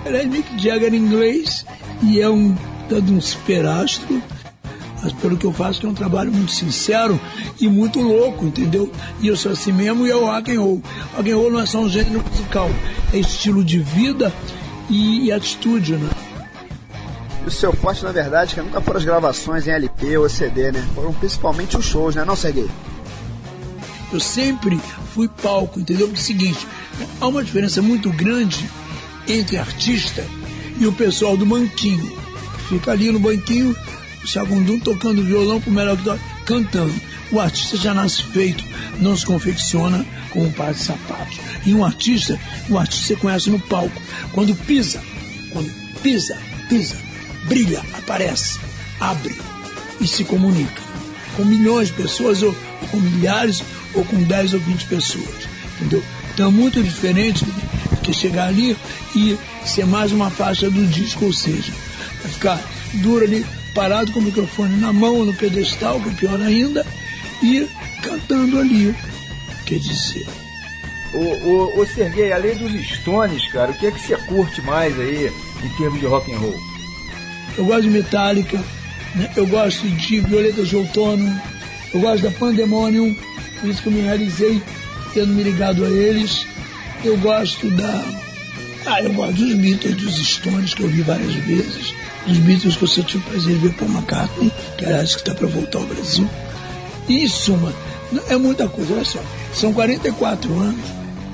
É 0.06 0.26
Mick 0.26 0.62
Jagger 0.62 0.94
em 0.94 0.98
inglês 0.98 1.66
e 2.02 2.22
é 2.22 2.30
um, 2.30 2.56
dando 2.90 3.14
um 3.14 3.22
superastro 3.22 4.22
mas 5.02 5.14
pelo 5.14 5.38
que 5.38 5.46
eu 5.46 5.54
faço, 5.54 5.86
é 5.86 5.90
um 5.90 5.94
trabalho 5.94 6.32
muito 6.32 6.52
sincero 6.52 7.20
e 7.60 7.68
muito 7.68 8.02
louco, 8.02 8.46
entendeu? 8.46 8.92
E 9.22 9.28
eu 9.28 9.38
sou 9.38 9.52
assim 9.52 9.72
mesmo 9.72 10.08
e 10.08 10.12
é 10.12 10.16
o 10.16 10.26
rock 10.26 10.56
and 10.56 10.60
roll. 10.60 10.82
Rock 11.16 11.32
and 11.32 11.36
roll 11.36 11.52
não 11.52 11.60
é 11.60 11.66
só 11.66 11.80
um 11.80 11.90
gênero 11.90 12.24
musical, 12.30 12.70
é 13.14 13.18
estilo 13.18 13.64
de 13.64 13.80
vida 13.80 14.34
e, 14.90 15.26
e 15.26 15.32
atitude, 15.32 15.94
né? 15.94 16.10
E 17.46 17.48
o 17.48 17.52
seu 17.52 17.72
forte, 17.74 18.04
na 18.04 18.12
verdade, 18.12 18.56
que 18.56 18.62
nunca 18.62 18.82
foram 18.82 18.98
as 18.98 19.06
gravações 19.06 19.68
em 19.68 19.72
LP 19.72 20.18
ou 20.18 20.28
CD, 20.28 20.72
né? 20.72 20.86
Foram 20.96 21.14
principalmente 21.14 21.78
os 21.78 21.86
shows, 21.86 22.16
né, 22.16 22.26
não, 22.26 22.36
Serguei? 22.36 22.70
Eu 24.12 24.20
sempre 24.20 24.80
fui 25.14 25.28
palco, 25.28 25.80
entendeu? 25.80 26.08
Porque 26.08 26.20
é 26.20 26.24
o 26.24 26.26
seguinte, 26.26 26.68
há 27.22 27.28
uma 27.28 27.44
diferença 27.44 27.82
muito 27.82 28.10
grande 28.10 28.68
entre 29.28 29.58
artista 29.58 30.26
e 30.80 30.86
o 30.86 30.94
pessoal 30.94 31.36
do 31.36 31.46
banquinho. 31.46 32.18
Fica 32.70 32.92
ali 32.92 33.12
no 33.12 33.20
banquinho 33.20 33.76
Chagundum 34.28 34.78
tocando 34.80 35.24
violão 35.24 35.62
pro 35.62 35.72
melhor 35.72 35.98
que 35.98 36.20
cantando. 36.46 36.94
O 37.32 37.40
artista 37.40 37.78
já 37.78 37.94
nasce 37.94 38.24
feito, 38.24 38.64
não 39.00 39.16
se 39.16 39.26
confecciona 39.26 40.06
com 40.32 40.44
um 40.44 40.52
par 40.52 40.74
de 40.74 40.80
sapatos. 40.80 41.40
E 41.66 41.74
um 41.74 41.84
artista, 41.84 42.40
o 42.70 42.78
artista 42.78 43.08
você 43.08 43.16
conhece 43.16 43.50
no 43.50 43.60
palco. 43.60 44.02
Quando 44.34 44.56
pisa, 44.56 45.02
quando 45.52 45.70
pisa, 46.02 46.38
pisa, 46.68 46.98
brilha, 47.46 47.82
aparece, 47.94 48.60
abre. 49.00 49.36
e 50.00 50.08
se 50.08 50.24
comunica 50.24 50.88
com 51.36 51.46
milhões 51.46 51.88
de 51.88 51.94
pessoas, 51.94 52.42
ou, 52.42 52.56
ou 52.82 52.88
com 52.90 52.98
milhares, 52.98 53.64
ou 53.94 54.04
com 54.04 54.22
10 54.24 54.56
ou 54.56 54.60
20 54.60 54.86
pessoas. 54.88 55.48
Entendeu? 55.76 56.04
Então 56.34 56.50
é 56.50 56.52
muito 56.52 56.84
diferente 56.84 57.46
que 58.08 58.14
chegar 58.14 58.48
ali 58.48 58.76
e 59.16 59.38
ser 59.66 59.86
mais 59.86 60.12
uma 60.12 60.30
faixa 60.30 60.70
do 60.70 60.88
disco, 60.88 61.26
ou 61.26 61.34
seja, 61.34 61.74
vai 62.22 62.32
ficar 62.32 62.62
duro 62.96 63.26
ali, 63.26 63.46
parado 63.76 64.12
com 64.12 64.20
o 64.20 64.24
microfone 64.24 64.78
na 64.78 64.94
mão, 64.94 65.26
no 65.26 65.34
pedestal, 65.34 66.00
que 66.00 66.10
é 66.10 66.14
pior 66.14 66.42
ainda, 66.42 66.86
e 67.44 67.68
cantando 68.02 68.60
ali. 68.60 68.96
Quer 69.66 69.80
dizer, 69.80 70.26
O, 71.14 71.18
o, 71.18 71.82
o 71.82 71.86
Serguei, 71.86 72.32
além 72.32 72.56
dos 72.56 72.72
Stones, 72.88 73.46
cara, 73.52 73.72
o 73.72 73.74
que 73.74 73.88
é 73.88 73.92
que 73.92 74.00
você 74.00 74.16
curte 74.16 74.62
mais 74.62 74.98
aí 75.00 75.32
em 75.64 75.70
termos 75.78 76.00
de 76.00 76.06
rock 76.06 76.32
and 76.32 76.38
roll? 76.38 76.58
Eu 77.58 77.66
gosto 77.66 77.84
de 77.84 77.90
Metallica, 77.90 78.64
né? 79.16 79.30
eu 79.36 79.46
gosto 79.48 79.88
de 79.88 80.22
Violetas 80.22 80.70
de 80.70 80.76
Outono, 80.76 81.42
eu 81.94 82.00
gosto 82.00 82.24
da 82.24 82.32
Pandemonium, 82.32 83.16
por 83.60 83.70
isso 83.70 83.82
que 83.82 83.90
eu 83.90 83.94
me 83.94 84.02
realizei 84.02 84.62
tendo 85.14 85.34
me 85.34 85.44
ligado 85.44 85.84
a 85.84 85.90
eles. 85.90 86.46
Eu 87.08 87.16
gosto 87.20 87.70
da. 87.72 88.04
Ah, 88.86 89.02
eu 89.02 89.14
gosto 89.14 89.36
dos 89.36 89.54
Beatles, 89.54 89.96
dos 89.96 90.14
Stones, 90.14 90.74
que 90.74 90.84
eu 90.84 90.90
vi 90.90 91.04
várias 91.04 91.34
vezes. 91.36 91.94
Dos 92.26 92.38
Beatles 92.40 92.76
que 92.76 92.84
eu 92.84 92.88
só 92.90 93.02
tive 93.02 93.24
o 93.26 93.32
prazer 93.32 93.54
de 93.54 93.60
ver 93.66 93.74
Paul 93.76 93.92
McCartney, 93.92 94.52
que 94.78 94.86
aliás 94.86 95.16
que 95.16 95.22
está 95.22 95.34
para 95.34 95.48
voltar 95.48 95.80
ao 95.80 95.86
Brasil. 95.86 96.30
E 97.08 97.24
em 97.24 97.28
suma, 97.30 97.74
é 98.28 98.36
muita 98.36 98.68
coisa, 98.68 98.94
olha 98.94 99.06
só. 99.06 99.22
São 99.54 99.72
44 99.72 100.54
anos 100.60 100.86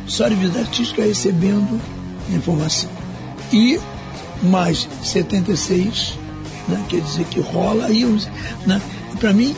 só 0.06 0.28
de 0.28 0.36
vida 0.36 0.60
artística 0.60 1.02
recebendo 1.02 1.82
informação. 2.30 2.92
E 3.52 3.80
mais 4.44 4.88
76, 5.04 6.20
né, 6.68 6.86
quer 6.88 7.02
dizer 7.02 7.26
que 7.26 7.40
rola 7.40 7.88
aí. 7.88 8.06
Né, 8.68 8.80
para 9.20 9.34
mim, 9.34 9.56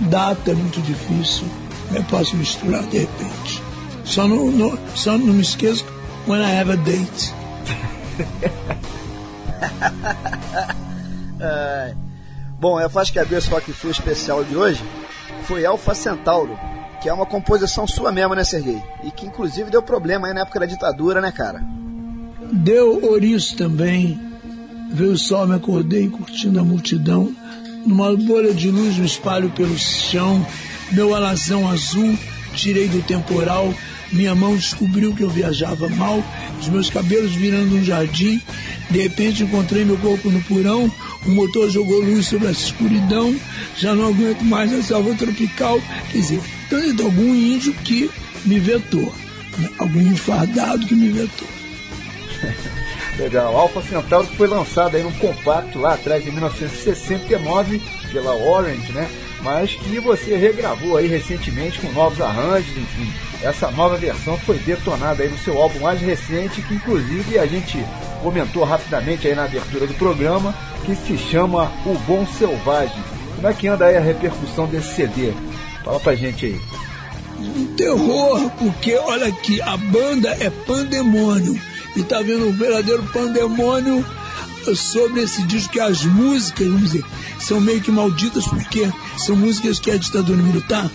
data 0.00 0.50
é 0.50 0.54
muito 0.54 0.82
difícil. 0.82 1.46
Eu 1.94 2.04
posso 2.04 2.36
misturar 2.36 2.82
de 2.88 2.98
repente. 2.98 3.55
Só 4.06 4.26
não, 4.26 4.50
não- 4.50 4.78
só 4.94 5.18
não 5.18 5.34
me 5.34 5.42
esqueço 5.42 5.84
when 6.26 6.40
I 6.40 6.58
have 6.58 6.72
a 6.72 6.76
date. 6.76 7.34
É. 11.40 11.94
Bom, 12.58 12.80
eu 12.80 12.90
acho 12.94 13.12
que 13.12 13.18
abriu 13.18 13.38
esse 13.38 13.50
Rock 13.50 13.70
Frio 13.72 13.90
especial 13.90 14.42
de 14.42 14.56
hoje 14.56 14.82
foi 15.42 15.64
Alfa 15.66 15.94
Centauro, 15.94 16.58
que 17.02 17.08
é 17.08 17.12
uma 17.12 17.26
composição 17.26 17.86
sua 17.86 18.10
mesmo, 18.10 18.34
né, 18.34 18.42
Serguei? 18.44 18.82
E 19.04 19.10
que 19.10 19.26
inclusive 19.26 19.70
deu 19.70 19.82
problema 19.82 20.26
aí 20.28 20.34
na 20.34 20.40
época 20.40 20.60
da 20.60 20.66
ditadura, 20.66 21.20
né, 21.20 21.30
cara? 21.30 21.62
Deu 22.52 23.04
ouriço 23.04 23.56
também. 23.56 24.18
Veio 24.90 25.12
o 25.12 25.18
sol, 25.18 25.46
me 25.46 25.54
acordei 25.56 26.08
curtindo 26.08 26.58
a 26.58 26.64
multidão. 26.64 27.30
Numa 27.84 28.16
bolha 28.16 28.54
de 28.54 28.70
luz, 28.70 28.96
me 28.96 29.06
espalho 29.06 29.50
pelo 29.50 29.76
chão. 29.76 30.44
Meu 30.92 31.14
alazão 31.14 31.68
azul, 31.68 32.16
tirei 32.54 32.88
do 32.88 33.02
temporal. 33.02 33.72
Minha 34.12 34.34
mão 34.34 34.56
descobriu 34.56 35.14
que 35.14 35.22
eu 35.22 35.30
viajava 35.30 35.88
mal. 35.88 36.22
Os 36.60 36.68
meus 36.68 36.88
cabelos 36.90 37.34
virando 37.34 37.76
um 37.76 37.84
jardim. 37.84 38.40
De 38.90 39.00
repente 39.00 39.42
encontrei 39.42 39.84
meu 39.84 39.96
corpo 39.98 40.30
no 40.30 40.42
porão. 40.42 40.90
O 41.26 41.30
motor 41.30 41.70
jogou 41.70 42.00
luz 42.00 42.26
sobre 42.26 42.48
a 42.48 42.52
escuridão. 42.52 43.34
Já 43.76 43.94
não 43.94 44.08
aguento 44.08 44.42
mais 44.42 44.72
a 44.72 44.82
selva 44.82 45.14
tropical. 45.14 45.80
Quer 46.10 46.18
dizer, 46.18 46.40
tem 46.70 46.90
algum 47.04 47.34
índio 47.34 47.72
que 47.84 48.10
me 48.44 48.58
vetou. 48.58 49.12
né? 49.58 49.68
Algum 49.78 50.00
índio 50.00 50.16
fardado 50.16 50.86
que 50.86 50.94
me 50.94 51.08
vetou. 51.08 51.48
Legal, 53.18 53.56
Alpha 53.56 53.82
Centauro 53.82 54.26
que 54.26 54.36
foi 54.36 54.46
lançado 54.46 54.94
aí 54.94 55.02
num 55.02 55.12
compacto 55.12 55.78
lá 55.78 55.94
atrás 55.94 56.26
em 56.26 56.30
1969 56.30 57.80
pela 58.12 58.34
Orange, 58.34 58.92
né? 58.92 59.08
Mas 59.42 59.74
que 59.74 59.98
você 60.00 60.36
regravou 60.36 60.96
aí 60.96 61.06
recentemente 61.06 61.78
com 61.78 61.90
novos 61.92 62.20
arranjos, 62.20 62.76
enfim. 62.76 63.10
Essa 63.42 63.70
nova 63.70 63.96
versão 63.96 64.38
foi 64.38 64.58
detonada 64.58 65.22
aí 65.22 65.28
no 65.28 65.38
seu 65.38 65.60
álbum 65.60 65.80
mais 65.80 66.00
recente, 66.00 66.62
que 66.62 66.74
inclusive 66.74 67.38
a 67.38 67.46
gente 67.46 67.84
comentou 68.22 68.64
rapidamente 68.64 69.26
aí 69.28 69.34
na 69.34 69.44
abertura 69.44 69.86
do 69.86 69.94
programa, 69.94 70.54
que 70.84 70.94
se 70.94 71.18
chama 71.18 71.70
O 71.84 71.94
Bom 72.06 72.26
Selvagem. 72.26 73.02
Como 73.34 73.46
é 73.46 73.52
que 73.52 73.68
anda 73.68 73.86
aí 73.86 73.96
a 73.96 74.00
repercussão 74.00 74.66
desse 74.66 74.94
CD? 74.94 75.32
Fala 75.84 76.00
pra 76.00 76.14
gente 76.14 76.46
aí. 76.46 76.60
um 77.38 77.66
terror, 77.76 78.50
porque 78.58 78.96
olha 78.96 79.26
aqui, 79.26 79.60
a 79.60 79.76
banda 79.76 80.36
é 80.40 80.50
pandemônio. 80.50 81.60
E 81.94 82.02
tá 82.02 82.20
vendo 82.20 82.48
um 82.48 82.52
verdadeiro 82.52 83.02
pandemônio 83.12 84.04
sobre 84.74 85.22
esse 85.22 85.42
disco 85.42 85.74
que 85.74 85.80
as 85.80 86.04
músicas, 86.04 86.66
vamos 86.66 86.92
dizer, 86.92 87.04
são 87.38 87.60
meio 87.60 87.80
que 87.80 87.90
malditas 87.90 88.46
porque 88.46 88.90
são 89.18 89.36
músicas 89.36 89.78
que 89.78 89.90
a 89.90 89.96
ditadura 89.96 90.42
militar 90.42 90.90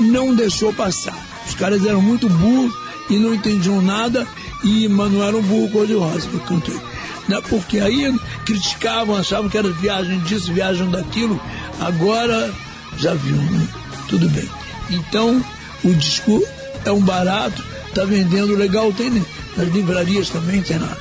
não 0.00 0.34
deixou 0.34 0.72
passar. 0.72 1.33
Os 1.46 1.54
caras 1.54 1.84
eram 1.84 2.00
muito 2.00 2.28
burros 2.28 2.72
e 3.10 3.18
não 3.18 3.34
entendiam 3.34 3.82
nada 3.82 4.26
e 4.62 4.88
mas 4.88 5.12
não 5.12 5.22
eram 5.22 5.42
burro 5.42 5.70
cor-de-rosa 5.70 6.28
que 6.28 6.34
eu 6.34 6.40
cantei. 6.40 6.80
Né? 7.28 7.40
Porque 7.48 7.78
aí 7.78 8.14
criticavam, 8.44 9.16
achavam 9.16 9.48
que 9.48 9.58
era 9.58 9.70
viagem 9.70 10.18
disso, 10.20 10.52
viagem 10.52 10.90
daquilo. 10.90 11.40
Agora 11.80 12.52
já 12.96 13.14
viu, 13.14 13.36
né? 13.36 13.68
Tudo 14.08 14.28
bem. 14.28 14.48
Então, 14.90 15.44
o 15.82 15.92
disco 15.94 16.42
é 16.84 16.92
um 16.92 17.00
barato, 17.00 17.62
tá 17.94 18.04
vendendo 18.04 18.54
legal, 18.54 18.92
tem 18.92 19.10
né? 19.10 19.24
nas 19.56 19.68
livrarias 19.68 20.28
também, 20.28 20.62
tem 20.62 20.78
na, 20.78 20.96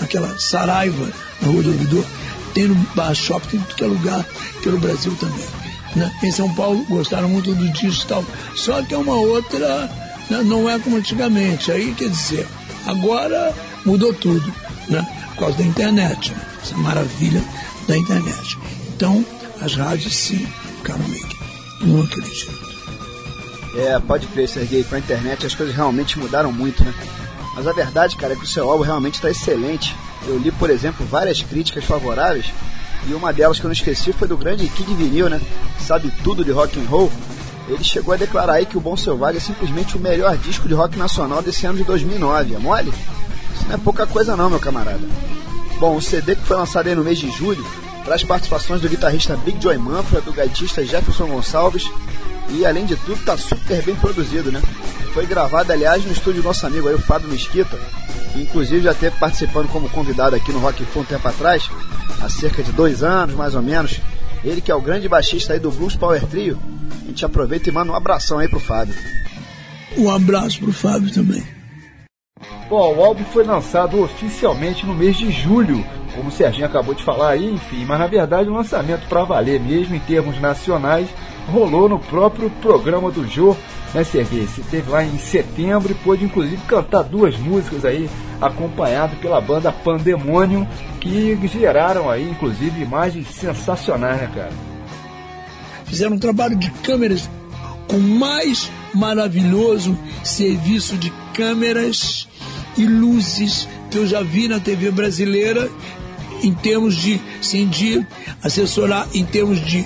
naquela 0.00 0.38
Saraiva, 0.38 1.08
na 1.42 1.48
Rua 1.48 1.62
do 1.62 1.70
Ouvidor, 1.70 2.04
tem 2.54 2.68
no 2.68 2.74
Bar 2.94 3.14
Shop, 3.14 3.46
tem 3.48 3.60
em 3.60 3.62
tudo 3.62 3.74
que 3.74 3.84
é 3.84 3.86
lugar 3.86 4.26
pelo 4.62 4.78
Brasil 4.78 5.14
também. 5.20 5.44
Né? 5.96 6.12
Em 6.22 6.30
São 6.30 6.52
Paulo 6.54 6.84
gostaram 6.88 7.28
muito 7.28 7.54
do 7.54 7.68
disco 7.72 8.04
e 8.04 8.08
tal, 8.08 8.24
só 8.54 8.82
que 8.82 8.94
é 8.94 8.98
uma 8.98 9.14
outra, 9.14 9.90
né? 10.30 10.42
não 10.44 10.68
é 10.68 10.78
como 10.78 10.96
antigamente. 10.96 11.72
Aí, 11.72 11.94
quer 11.94 12.08
dizer, 12.08 12.46
agora 12.86 13.54
mudou 13.84 14.12
tudo, 14.12 14.52
né? 14.88 15.06
Por 15.30 15.44
causa 15.44 15.58
da 15.58 15.64
internet, 15.64 16.30
né? 16.32 16.40
essa 16.62 16.76
maravilha 16.76 17.42
da 17.86 17.96
internet. 17.96 18.58
Então, 18.94 19.24
as 19.60 19.74
rádios 19.74 20.14
sim 20.14 20.46
ficaram 20.78 21.06
meio 21.08 21.26
que 21.26 21.84
um 21.84 22.02
acredito. 22.02 22.68
É, 23.76 23.98
pode 24.00 24.26
crer, 24.28 24.48
Serguei, 24.48 24.82
com 24.82 24.94
a 24.94 24.98
internet 24.98 25.46
as 25.46 25.54
coisas 25.54 25.74
realmente 25.74 26.18
mudaram 26.18 26.52
muito, 26.52 26.82
né? 26.82 26.92
Mas 27.54 27.66
a 27.66 27.72
verdade, 27.72 28.16
cara, 28.16 28.34
é 28.34 28.36
que 28.36 28.44
o 28.44 28.48
seu 28.48 28.70
álbum 28.70 28.84
realmente 28.84 29.14
está 29.14 29.30
excelente. 29.30 29.94
Eu 30.26 30.38
li, 30.38 30.50
por 30.50 30.70
exemplo, 30.70 31.04
várias 31.06 31.42
críticas 31.42 31.84
favoráveis 31.84 32.46
e 33.06 33.14
uma 33.14 33.32
delas 33.32 33.58
que 33.58 33.64
eu 33.64 33.68
não 33.68 33.72
esqueci 33.72 34.12
foi 34.12 34.26
do 34.26 34.36
grande 34.36 34.66
Kid 34.68 34.92
Vinil, 34.94 35.28
né? 35.28 35.40
Sabe 35.78 36.12
tudo 36.22 36.44
de 36.44 36.50
rock 36.50 36.78
and 36.80 36.88
roll. 36.88 37.10
Ele 37.68 37.84
chegou 37.84 38.14
a 38.14 38.16
declarar 38.16 38.54
aí 38.54 38.66
que 38.66 38.78
o 38.78 38.80
Bom 38.80 38.96
Selvagem 38.96 39.36
é 39.36 39.40
simplesmente 39.40 39.96
o 39.96 40.00
melhor 40.00 40.36
disco 40.38 40.66
de 40.66 40.74
rock 40.74 40.98
nacional 40.98 41.42
desse 41.42 41.66
ano 41.66 41.78
de 41.78 41.84
2009. 41.84 42.54
É 42.54 42.58
mole? 42.58 42.92
Isso 43.54 43.66
não 43.66 43.74
é 43.74 43.78
pouca 43.78 44.06
coisa 44.06 44.36
não, 44.36 44.48
meu 44.48 44.58
camarada. 44.58 45.06
Bom, 45.78 45.96
o 45.96 46.02
CD 46.02 46.34
que 46.34 46.42
foi 46.42 46.56
lançado 46.56 46.88
aí 46.88 46.94
no 46.94 47.04
mês 47.04 47.18
de 47.18 47.30
julho 47.30 47.64
traz 48.04 48.24
participações 48.24 48.80
do 48.80 48.88
guitarrista 48.88 49.36
Big 49.36 49.62
Joy 49.62 49.76
Manfra, 49.76 50.20
do 50.22 50.32
gaitista 50.32 50.84
Jefferson 50.84 51.26
Gonçalves 51.26 51.90
e, 52.50 52.64
além 52.64 52.86
de 52.86 52.96
tudo, 52.96 53.22
tá 53.22 53.36
super 53.36 53.82
bem 53.82 53.94
produzido, 53.94 54.50
né? 54.50 54.62
Foi 55.18 55.26
gravado, 55.26 55.72
aliás, 55.72 56.04
no 56.04 56.12
estúdio 56.12 56.42
do 56.42 56.46
nosso 56.46 56.64
amigo 56.64 56.86
aí, 56.86 56.94
o 56.94 57.00
Fábio 57.00 57.28
Mesquita, 57.28 57.76
que 58.32 58.40
inclusive 58.40 58.82
já 58.82 58.92
esteve 58.92 59.16
participando 59.18 59.66
como 59.66 59.90
convidado 59.90 60.36
aqui 60.36 60.52
no 60.52 60.60
Rock 60.60 60.84
Full 60.84 61.02
um 61.02 61.04
tempo 61.04 61.26
atrás, 61.26 61.68
há 62.22 62.28
cerca 62.28 62.62
de 62.62 62.70
dois 62.70 63.02
anos, 63.02 63.34
mais 63.34 63.56
ou 63.56 63.60
menos. 63.60 64.00
Ele 64.44 64.60
que 64.60 64.70
é 64.70 64.74
o 64.76 64.80
grande 64.80 65.08
baixista 65.08 65.54
aí 65.54 65.58
do 65.58 65.72
Blues 65.72 65.96
Power 65.96 66.24
Trio. 66.26 66.56
A 67.02 67.08
gente 67.08 67.24
aproveita 67.24 67.68
e 67.68 67.72
manda 67.72 67.90
um 67.90 67.96
abração 67.96 68.38
aí 68.38 68.46
pro 68.46 68.60
Fábio. 68.60 68.94
Um 69.96 70.08
abraço 70.08 70.60
pro 70.60 70.72
Fábio 70.72 71.12
também. 71.12 71.44
Bom, 72.70 72.94
o 72.94 73.04
álbum 73.04 73.24
foi 73.24 73.42
lançado 73.42 74.00
oficialmente 74.00 74.86
no 74.86 74.94
mês 74.94 75.16
de 75.16 75.32
julho, 75.32 75.84
como 76.14 76.28
o 76.28 76.32
Serginho 76.32 76.66
acabou 76.66 76.94
de 76.94 77.02
falar 77.02 77.30
aí, 77.30 77.54
enfim, 77.54 77.84
mas 77.84 77.98
na 77.98 78.06
verdade 78.06 78.48
o 78.48 78.54
lançamento 78.54 79.08
para 79.08 79.24
valer 79.24 79.58
mesmo 79.58 79.96
em 79.96 80.00
termos 80.00 80.40
nacionais 80.40 81.08
rolou 81.48 81.88
no 81.88 81.98
próprio 81.98 82.50
programa 82.62 83.10
do 83.10 83.26
Jô, 83.26 83.56
né, 83.94 84.04
Serguei? 84.04 84.46
Você 84.46 84.62
teve 84.70 84.90
lá 84.90 85.04
em 85.04 85.18
setembro 85.18 85.92
e 85.92 85.94
pôde 85.94 86.24
inclusive 86.24 86.60
cantar 86.66 87.02
duas 87.02 87.36
músicas 87.38 87.84
aí, 87.84 88.08
acompanhado 88.40 89.16
pela 89.16 89.40
banda 89.40 89.72
Pandemonium, 89.72 90.66
que 91.00 91.38
geraram 91.48 92.10
aí 92.10 92.28
inclusive 92.28 92.82
imagens 92.82 93.28
sensacionais, 93.28 94.20
né, 94.20 94.30
cara? 94.34 94.52
Fizeram 95.84 96.16
um 96.16 96.18
trabalho 96.18 96.56
de 96.56 96.70
câmeras 96.70 97.28
com 97.88 97.96
o 97.96 98.00
mais 98.00 98.70
maravilhoso 98.94 99.98
serviço 100.22 100.96
de 100.96 101.10
câmeras 101.32 102.28
e 102.76 102.84
luzes 102.84 103.68
que 103.90 103.96
eu 103.96 104.06
já 104.06 104.22
vi 104.22 104.48
na 104.48 104.60
TV 104.60 104.90
brasileira 104.90 105.70
em 106.42 106.52
termos 106.52 106.94
de, 106.94 107.20
sim, 107.40 107.68
assessorar, 108.42 109.08
em 109.14 109.24
termos 109.24 109.64
de, 109.64 109.84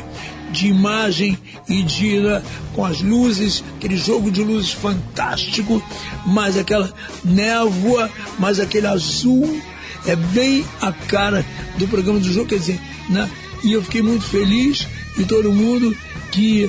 de 0.50 0.68
imagem 0.68 1.38
e 1.68 1.83
né, 2.20 2.42
com 2.75 2.85
as 2.85 3.01
luzes, 3.01 3.62
aquele 3.77 3.96
jogo 3.96 4.31
de 4.31 4.42
luzes 4.42 4.72
fantástico, 4.72 5.83
mais 6.27 6.57
aquela 6.57 6.92
névoa, 7.25 8.11
mais 8.38 8.59
aquele 8.59 8.87
azul, 8.87 9.61
é 10.07 10.16
bem 10.16 10.64
a 10.81 10.92
cara 10.92 11.44
do 11.79 11.87
programa 11.87 12.18
do 12.18 12.33
jogo, 12.33 12.48
quer 12.48 12.59
dizer, 12.59 12.81
né? 13.09 13.31
E 13.62 13.72
eu 13.72 13.83
fiquei 13.83 14.03
muito 14.03 14.25
feliz 14.25 14.88
e 15.16 15.25
todo 15.25 15.53
mundo 15.53 15.96
que, 16.33 16.68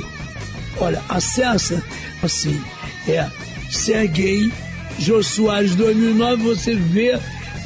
olha, 0.77 1.01
acessa 1.09 1.83
assim, 2.21 2.61
é 3.07 3.29
Serguei 3.71 4.51
Jô 4.99 5.23
Soares 5.23 5.75
2009, 5.75 6.43
você 6.43 6.75
vê 6.75 7.19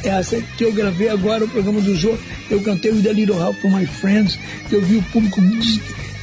essa 0.04 0.40
que 0.58 0.64
eu 0.64 0.72
gravei 0.72 1.10
agora, 1.10 1.44
o 1.44 1.48
programa 1.50 1.82
do 1.82 1.96
Jô, 1.96 2.18
eu 2.50 2.62
cantei 2.62 2.92
o 2.92 3.02
The 3.02 3.12
Little 3.12 3.40
Help 3.40 3.60
for 3.60 3.72
My 3.72 3.86
Friends, 3.86 4.40
eu 4.72 4.82
vi 4.82 4.98
o 4.98 5.04
público 5.04 5.42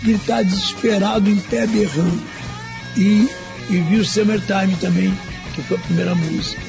gritar 0.04 0.44
desesperado 0.44 1.28
em 1.28 1.36
pé 1.36 1.66
berrando. 1.66 2.22
E, 2.96 3.28
e 3.70 3.76
vi 3.88 3.96
o 3.96 4.04
Summertime 4.04 4.76
também, 4.76 5.18
que 5.54 5.62
foi 5.62 5.76
a 5.76 5.80
primeira 5.80 6.14
música. 6.14 6.62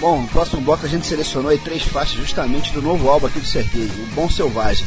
Bom, 0.00 0.22
no 0.22 0.28
próximo 0.28 0.60
bloco 0.60 0.86
a 0.86 0.88
gente 0.88 1.06
selecionou 1.06 1.50
aí 1.50 1.58
três 1.58 1.82
faixas 1.82 2.16
justamente 2.16 2.72
do 2.72 2.80
novo 2.80 3.08
álbum 3.08 3.26
aqui 3.26 3.40
do 3.40 3.46
Serguei, 3.46 3.86
O 3.86 4.14
Bom 4.14 4.30
Selvagem. 4.30 4.86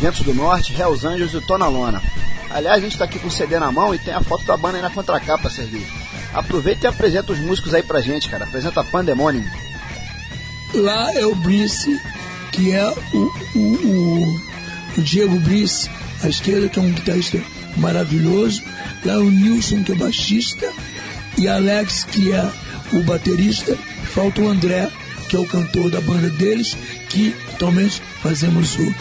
Ventos 0.00 0.22
do 0.22 0.34
Norte, 0.34 0.74
Hells 0.74 1.06
Angels 1.06 1.34
e 1.34 1.40
Tona 1.46 1.68
Lona. 1.68 2.02
Aliás, 2.50 2.78
a 2.78 2.80
gente 2.80 2.92
está 2.92 3.04
aqui 3.04 3.20
com 3.20 3.28
o 3.28 3.30
CD 3.30 3.58
na 3.60 3.70
mão 3.70 3.94
e 3.94 3.98
tem 3.98 4.12
a 4.12 4.20
foto 4.20 4.44
da 4.44 4.56
banda 4.56 4.78
aí 4.78 4.82
na 4.82 4.90
contracapa, 4.90 5.48
Serguei. 5.48 5.86
Aproveita 6.34 6.86
e 6.86 6.88
apresenta 6.88 7.32
os 7.32 7.38
músicos 7.38 7.72
aí 7.72 7.82
pra 7.82 8.00
gente, 8.00 8.28
cara. 8.28 8.44
Apresenta 8.44 8.80
a 8.80 8.84
Pandemonium. 8.84 9.44
Lá 10.74 11.14
é 11.14 11.24
o 11.24 11.34
Brice, 11.34 12.00
que 12.50 12.72
é 12.72 12.84
o, 13.12 13.18
o, 13.54 13.58
o, 13.58 14.40
o 14.98 15.02
Diego 15.02 15.38
Brice, 15.38 15.88
à 16.22 16.28
esquerda, 16.28 16.68
que 16.68 16.78
é 16.78 16.82
um 16.82 16.92
guitarrista 16.92 17.38
maravilhoso. 17.76 18.62
Lá 19.04 19.18
o 19.18 19.30
Nilson, 19.30 19.82
que 19.82 19.92
é 19.92 19.94
baixista. 19.94 20.70
E 21.38 21.48
Alex, 21.48 22.04
que 22.04 22.32
é 22.32 22.50
o 22.92 23.02
baterista. 23.02 23.76
Falta 24.04 24.40
o 24.40 24.48
André, 24.48 24.90
que 25.28 25.36
é 25.36 25.38
o 25.38 25.46
cantor 25.46 25.90
da 25.90 26.00
banda 26.00 26.28
deles, 26.30 26.76
que 27.08 27.34
atualmente 27.54 28.02
fazemos 28.22 28.76
o. 28.76 28.94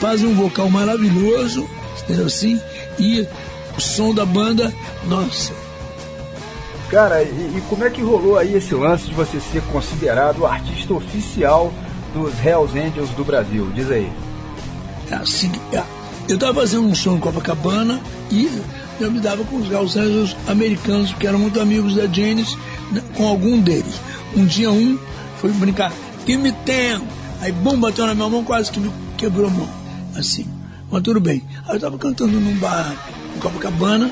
Faz 0.00 0.22
um 0.22 0.34
vocal 0.34 0.68
maravilhoso, 0.68 1.68
entendeu 2.02 2.26
assim? 2.26 2.60
E 2.98 3.26
o 3.76 3.80
som 3.80 4.12
da 4.12 4.26
banda, 4.26 4.74
nossa, 5.06 5.54
Cara, 6.88 7.20
e, 7.20 7.56
e, 7.56 7.62
como 7.68 7.84
é 7.84 7.90
que 7.90 8.00
rolou 8.00 8.38
aí 8.38 8.54
esse 8.54 8.72
lance 8.74 9.06
de 9.06 9.14
você 9.14 9.40
ser 9.40 9.60
considerado 9.72 10.40
o 10.40 10.46
artista 10.46 10.94
oficial 10.94 11.72
dos 12.14 12.32
Hells 12.44 12.78
Angels 12.78 13.10
do 13.10 13.24
Brasil? 13.24 13.68
Diz 13.74 13.90
aí. 13.90 14.10
É 15.10 15.14
assim, 15.16 15.50
é. 15.72 15.82
Eu 16.28 16.34
estava 16.34 16.60
fazendo 16.60 16.86
um 16.86 16.94
show 16.94 17.16
em 17.16 17.20
Copacabana 17.20 18.00
e 18.30 18.50
eu 19.00 19.10
me 19.10 19.20
dava 19.20 19.44
com 19.44 19.56
os 19.56 19.70
Hells 19.70 19.98
Angels 19.98 20.36
americanos, 20.48 21.12
que 21.12 21.26
eram 21.26 21.38
muito 21.38 21.60
amigos 21.60 21.94
da 21.94 22.06
Janis, 22.06 22.56
né, 22.90 23.02
com 23.14 23.26
algum 23.26 23.60
deles. 23.60 24.00
Um 24.34 24.44
dia 24.44 24.70
um 24.70 24.98
foi 25.38 25.52
brincar, 25.52 25.92
give 26.26 26.42
me 26.42 26.52
ten. 26.64 27.00
Aí, 27.40 27.52
bum, 27.52 27.78
bateu 27.78 28.06
na 28.06 28.14
minha 28.14 28.28
mão, 28.28 28.42
quase 28.42 28.70
que 28.70 28.80
me 28.80 28.90
quebrou 29.16 29.46
a 29.46 29.50
mão. 29.50 29.68
Assim. 30.16 30.46
Mas 30.90 31.02
tudo 31.02 31.20
bem. 31.20 31.42
Aí 31.64 31.72
eu 31.72 31.76
estava 31.76 31.98
cantando 31.98 32.40
num 32.40 32.56
bar 32.56 32.96
em 33.36 33.38
Copacabana, 33.38 34.10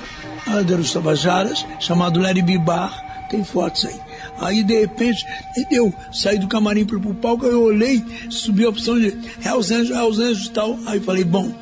dos 0.66 0.92
Tabajaras, 0.92 1.64
chamado 1.80 2.20
Larry. 2.20 2.58
Bar, 2.58 3.26
tem 3.30 3.42
fotos 3.42 3.86
aí. 3.86 4.00
Aí 4.38 4.62
de 4.62 4.80
repente, 4.80 5.24
eu 5.70 5.94
saí 6.12 6.38
do 6.38 6.46
camarim 6.46 6.84
para 6.84 6.96
o 6.96 7.14
palco, 7.14 7.46
eu 7.46 7.62
olhei, 7.62 8.04
subi 8.28 8.64
a 8.64 8.68
opção 8.68 8.98
de 8.98 9.16
Hells 9.44 9.72
Angels, 9.72 9.90
Hells 9.90 10.22
Angels 10.22 10.46
e 10.46 10.50
tal. 10.50 10.78
Aí 10.86 11.00
falei, 11.00 11.24
bom, 11.24 11.52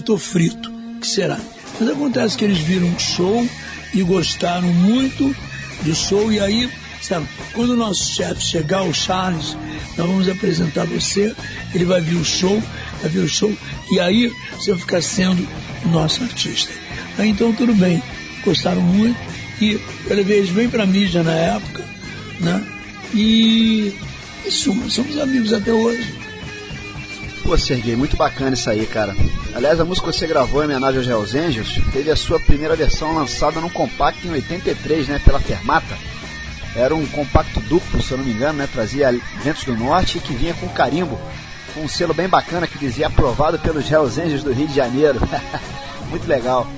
eu 0.00 0.04
tô 0.04 0.18
frito, 0.18 0.72
que 1.00 1.06
será? 1.06 1.38
Mas 1.78 1.88
acontece 1.88 2.36
que 2.36 2.44
eles 2.44 2.58
viram 2.58 2.88
o 2.88 2.98
show 2.98 3.46
e 3.94 4.02
gostaram 4.02 4.68
muito 4.72 5.34
do 5.82 5.94
show, 5.94 6.32
e 6.32 6.40
aí, 6.40 6.70
sabe, 7.02 7.26
quando 7.52 7.70
o 7.70 7.76
nosso 7.76 8.14
chefe 8.14 8.42
chegar, 8.42 8.82
o 8.82 8.94
Charles, 8.94 9.56
nós 9.96 10.06
vamos 10.08 10.28
apresentar 10.28 10.86
você, 10.86 11.34
ele 11.74 11.84
vai 11.84 12.00
ver 12.00 12.16
o 12.16 12.24
show, 12.24 12.62
vai 13.00 13.10
ver 13.10 13.20
o 13.20 13.28
show, 13.28 13.54
e 13.92 14.00
aí 14.00 14.32
você 14.54 14.72
vai 14.72 14.80
ficar 14.80 15.02
sendo 15.02 15.46
nosso 15.86 16.22
artista. 16.22 16.72
Aí 17.18 17.28
então 17.28 17.52
tudo 17.52 17.74
bem 17.74 18.02
gostaram 18.44 18.80
muito. 18.80 19.18
E 19.60 19.78
eu 20.06 20.16
levei 20.16 20.38
eles 20.38 20.50
bem 20.50 20.70
pra 20.70 20.86
mídia 20.86 21.22
na 21.22 21.34
época, 21.34 21.84
né? 22.40 22.66
E, 23.12 23.92
e 24.46 24.50
somos, 24.50 24.94
somos 24.94 25.18
amigos 25.18 25.52
até 25.52 25.70
hoje. 25.70 26.19
Pô, 27.50 27.58
Serguei, 27.58 27.96
muito 27.96 28.16
bacana 28.16 28.54
isso 28.54 28.70
aí, 28.70 28.86
cara. 28.86 29.12
Aliás, 29.52 29.80
a 29.80 29.84
música 29.84 30.08
que 30.08 30.16
você 30.16 30.24
gravou 30.24 30.62
em 30.62 30.66
homenagem 30.66 30.98
aos 30.98 31.08
Hells 31.08 31.36
Angels 31.36 31.80
teve 31.92 32.08
a 32.08 32.14
sua 32.14 32.38
primeira 32.38 32.76
versão 32.76 33.12
lançada 33.12 33.60
num 33.60 33.68
compacto 33.68 34.24
em 34.24 34.30
83, 34.30 35.08
né, 35.08 35.20
pela 35.24 35.40
Fermata. 35.40 35.98
Era 36.76 36.94
um 36.94 37.04
compacto 37.06 37.58
duplo, 37.62 38.00
se 38.00 38.12
eu 38.12 38.18
não 38.18 38.24
me 38.24 38.30
engano, 38.30 38.58
né, 38.58 38.68
trazia 38.72 39.10
Ventos 39.42 39.64
do 39.64 39.74
Norte 39.76 40.18
e 40.18 40.20
que 40.20 40.32
vinha 40.32 40.54
com 40.54 40.68
carimbo, 40.68 41.18
com 41.74 41.80
um 41.80 41.88
selo 41.88 42.14
bem 42.14 42.28
bacana 42.28 42.68
que 42.68 42.78
dizia 42.78 43.08
aprovado 43.08 43.58
pelos 43.58 43.90
Hells 43.90 44.20
Angels 44.20 44.44
do 44.44 44.52
Rio 44.52 44.68
de 44.68 44.76
Janeiro. 44.76 45.18
muito 46.08 46.28
legal. 46.28 46.68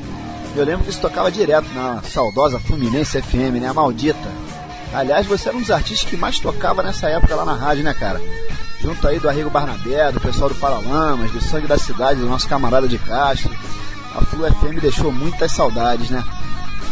Eu 0.57 0.65
lembro 0.65 0.85
que 0.85 0.91
isso 0.91 1.03
tocava 1.03 1.31
direto 1.31 1.69
na 1.75 2.03
saudosa 2.03 2.59
Fluminense 2.59 3.21
FM, 3.21 3.61
né? 3.61 3.69
A 3.69 3.75
maldita. 3.75 4.33
Aliás, 4.95 5.27
você 5.27 5.51
era 5.51 5.59
um 5.59 5.61
dos 5.61 5.71
artistas 5.71 6.09
que 6.09 6.17
mais 6.17 6.39
tocava 6.39 6.83
nessa 6.83 7.11
época 7.11 7.35
lá 7.35 7.45
na 7.45 7.55
rádio, 7.55 7.85
né, 7.85 7.93
cara? 7.93 8.23
Junto 8.83 9.07
aí 9.07 9.21
do 9.21 9.29
Arrigo 9.29 9.49
Barnabé, 9.49 10.11
do 10.11 10.21
pessoal 10.21 10.49
do 10.49 10.57
Paralamas, 10.57 11.31
do 11.31 11.40
Sangue 11.40 11.68
da 11.68 11.79
Cidade, 11.79 12.21
do 12.21 12.29
nosso 12.29 12.49
camarada 12.49 12.88
de 12.88 12.99
Castro. 12.99 13.51
A 14.14 14.25
Flu 14.25 14.45
FM 14.45 14.81
deixou 14.81 15.12
muitas 15.12 15.53
saudades, 15.53 16.11
né? 16.11 16.25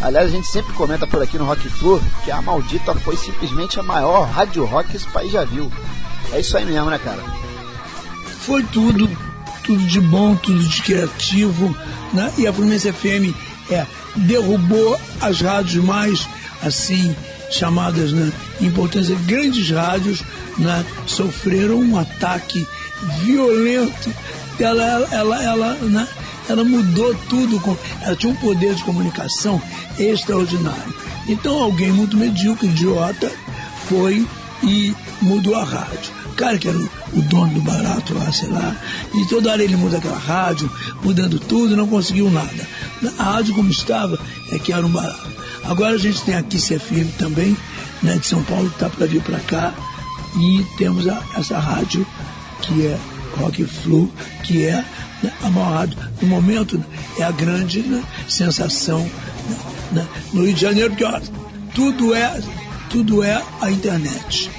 Aliás, 0.00 0.28
a 0.28 0.30
gente 0.30 0.46
sempre 0.46 0.72
comenta 0.74 1.06
por 1.06 1.20
aqui 1.20 1.36
no 1.36 1.44
Rock 1.44 1.68
Flu 1.68 2.00
que 2.24 2.30
a 2.30 2.40
maldita 2.40 2.94
foi 2.94 3.16
simplesmente 3.16 3.78
a 3.78 3.82
maior 3.82 4.22
rádio 4.28 4.64
rock 4.64 4.90
que 4.90 4.96
esse 4.96 5.08
país 5.08 5.32
já 5.32 5.44
viu. 5.44 5.70
É 6.32 6.40
isso 6.40 6.56
aí 6.56 6.64
mesmo, 6.64 6.88
né, 6.88 6.98
cara? 6.98 7.22
Foi 8.46 8.62
tudo, 8.62 9.10
tudo 9.64 9.84
de 9.84 10.00
bom, 10.00 10.36
tudo 10.36 10.62
de 10.62 10.82
criativo, 10.82 11.76
né? 12.12 12.32
E 12.38 12.46
a 12.46 12.52
Fluminense 12.52 12.92
FM 12.92 13.34
é, 13.70 13.84
derrubou 14.14 14.98
as 15.20 15.40
rádios 15.40 15.84
mais, 15.84 16.28
assim, 16.62 17.14
chamadas, 17.50 18.12
né, 18.12 18.32
importância, 18.60 19.14
grandes 19.26 19.70
rádios, 19.70 20.22
né, 20.60 20.84
sofreram 21.06 21.80
um 21.80 21.98
ataque 21.98 22.66
violento. 23.22 24.12
Ela, 24.58 24.84
ela, 24.84 25.08
ela, 25.10 25.42
ela, 25.42 25.74
né, 25.74 26.08
ela 26.48 26.64
mudou 26.64 27.14
tudo, 27.28 27.78
ela 28.02 28.14
tinha 28.14 28.32
um 28.32 28.36
poder 28.36 28.74
de 28.74 28.84
comunicação 28.84 29.60
extraordinário. 29.98 30.94
Então 31.28 31.62
alguém 31.62 31.90
muito 31.92 32.16
medíocre, 32.16 32.68
idiota, 32.68 33.30
foi 33.88 34.26
e 34.62 34.94
mudou 35.22 35.56
a 35.56 35.64
rádio. 35.64 36.20
O 36.26 36.34
cara 36.34 36.58
que 36.58 36.68
era 36.68 36.76
o, 36.76 36.90
o 37.14 37.22
dono 37.22 37.54
do 37.54 37.60
barato 37.60 38.14
lá, 38.14 38.30
sei 38.32 38.48
lá, 38.48 38.76
e 39.14 39.26
toda 39.26 39.50
hora 39.50 39.62
ele 39.62 39.76
muda 39.76 39.98
aquela 39.98 40.18
rádio, 40.18 40.70
mudando 41.02 41.38
tudo, 41.38 41.76
não 41.76 41.86
conseguiu 41.86 42.30
nada. 42.30 42.66
A 43.18 43.22
rádio 43.22 43.54
como 43.54 43.70
estava 43.70 44.18
é 44.50 44.58
que 44.58 44.72
era 44.72 44.84
um 44.84 44.90
barato. 44.90 45.30
Agora 45.64 45.94
a 45.94 45.98
gente 45.98 46.22
tem 46.22 46.34
aqui 46.34 46.58
CFM 46.58 47.16
também, 47.18 47.56
né, 48.02 48.16
de 48.16 48.26
São 48.26 48.42
Paulo, 48.44 48.68
que 48.68 48.76
está 48.76 48.88
para 48.88 49.06
vir 49.06 49.22
para 49.22 49.38
cá, 49.40 49.74
e 50.36 50.64
temos 50.76 51.08
a, 51.08 51.22
essa 51.36 51.58
rádio 51.58 52.06
que 52.62 52.86
é 52.86 52.98
Rock 53.36 53.64
Flu, 53.64 54.10
que 54.42 54.66
é 54.66 54.84
né, 55.22 55.32
a 55.42 55.50
maior 55.50 55.72
rádio. 55.72 55.98
No 56.20 56.28
momento 56.28 56.82
é 57.18 57.22
a 57.22 57.30
grande 57.30 57.80
né, 57.80 58.02
sensação 58.28 59.00
né, 59.00 59.56
né 59.92 60.08
no 60.32 60.44
Rio 60.44 60.54
de 60.54 60.60
Janeiro, 60.60 60.90
porque 60.90 61.04
ó, 61.04 61.20
tudo 61.74 62.14
é 62.14 62.40
tudo 62.90 63.22
é 63.22 63.42
a 63.60 63.70
internet. 63.70 64.50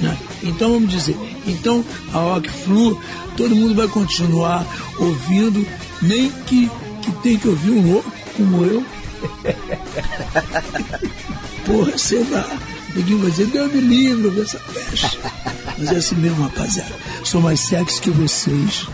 Né? 0.00 0.16
Então 0.42 0.72
vamos 0.72 0.90
dizer, 0.90 1.16
então 1.46 1.84
a 2.14 2.18
Rock 2.18 2.48
Flu, 2.48 2.98
todo 3.36 3.54
mundo 3.54 3.74
vai 3.74 3.88
continuar 3.88 4.64
ouvindo, 4.98 5.66
nem 6.00 6.30
que, 6.30 6.70
que 7.02 7.12
tem 7.22 7.36
que 7.36 7.48
ouvir 7.48 7.72
um 7.72 7.92
louco 7.92 8.10
como 8.36 8.64
eu. 8.64 8.84
Porra, 11.66 11.98
sei 11.98 12.24
lá. 12.30 12.46
Ninguém 12.94 13.18
vai 13.18 13.30
dizer, 13.30 13.46
Deus 13.46 13.72
me 13.72 13.80
livre 13.80 14.30
dessa 14.30 14.58
peste. 14.58 15.18
Mas 15.78 15.92
é 15.92 15.96
assim 15.96 16.16
mesmo, 16.16 16.42
rapaziada. 16.42 16.94
Sou 17.24 17.40
mais 17.40 17.60
sexy 17.60 18.00
que 18.00 18.10
vocês. 18.10 18.86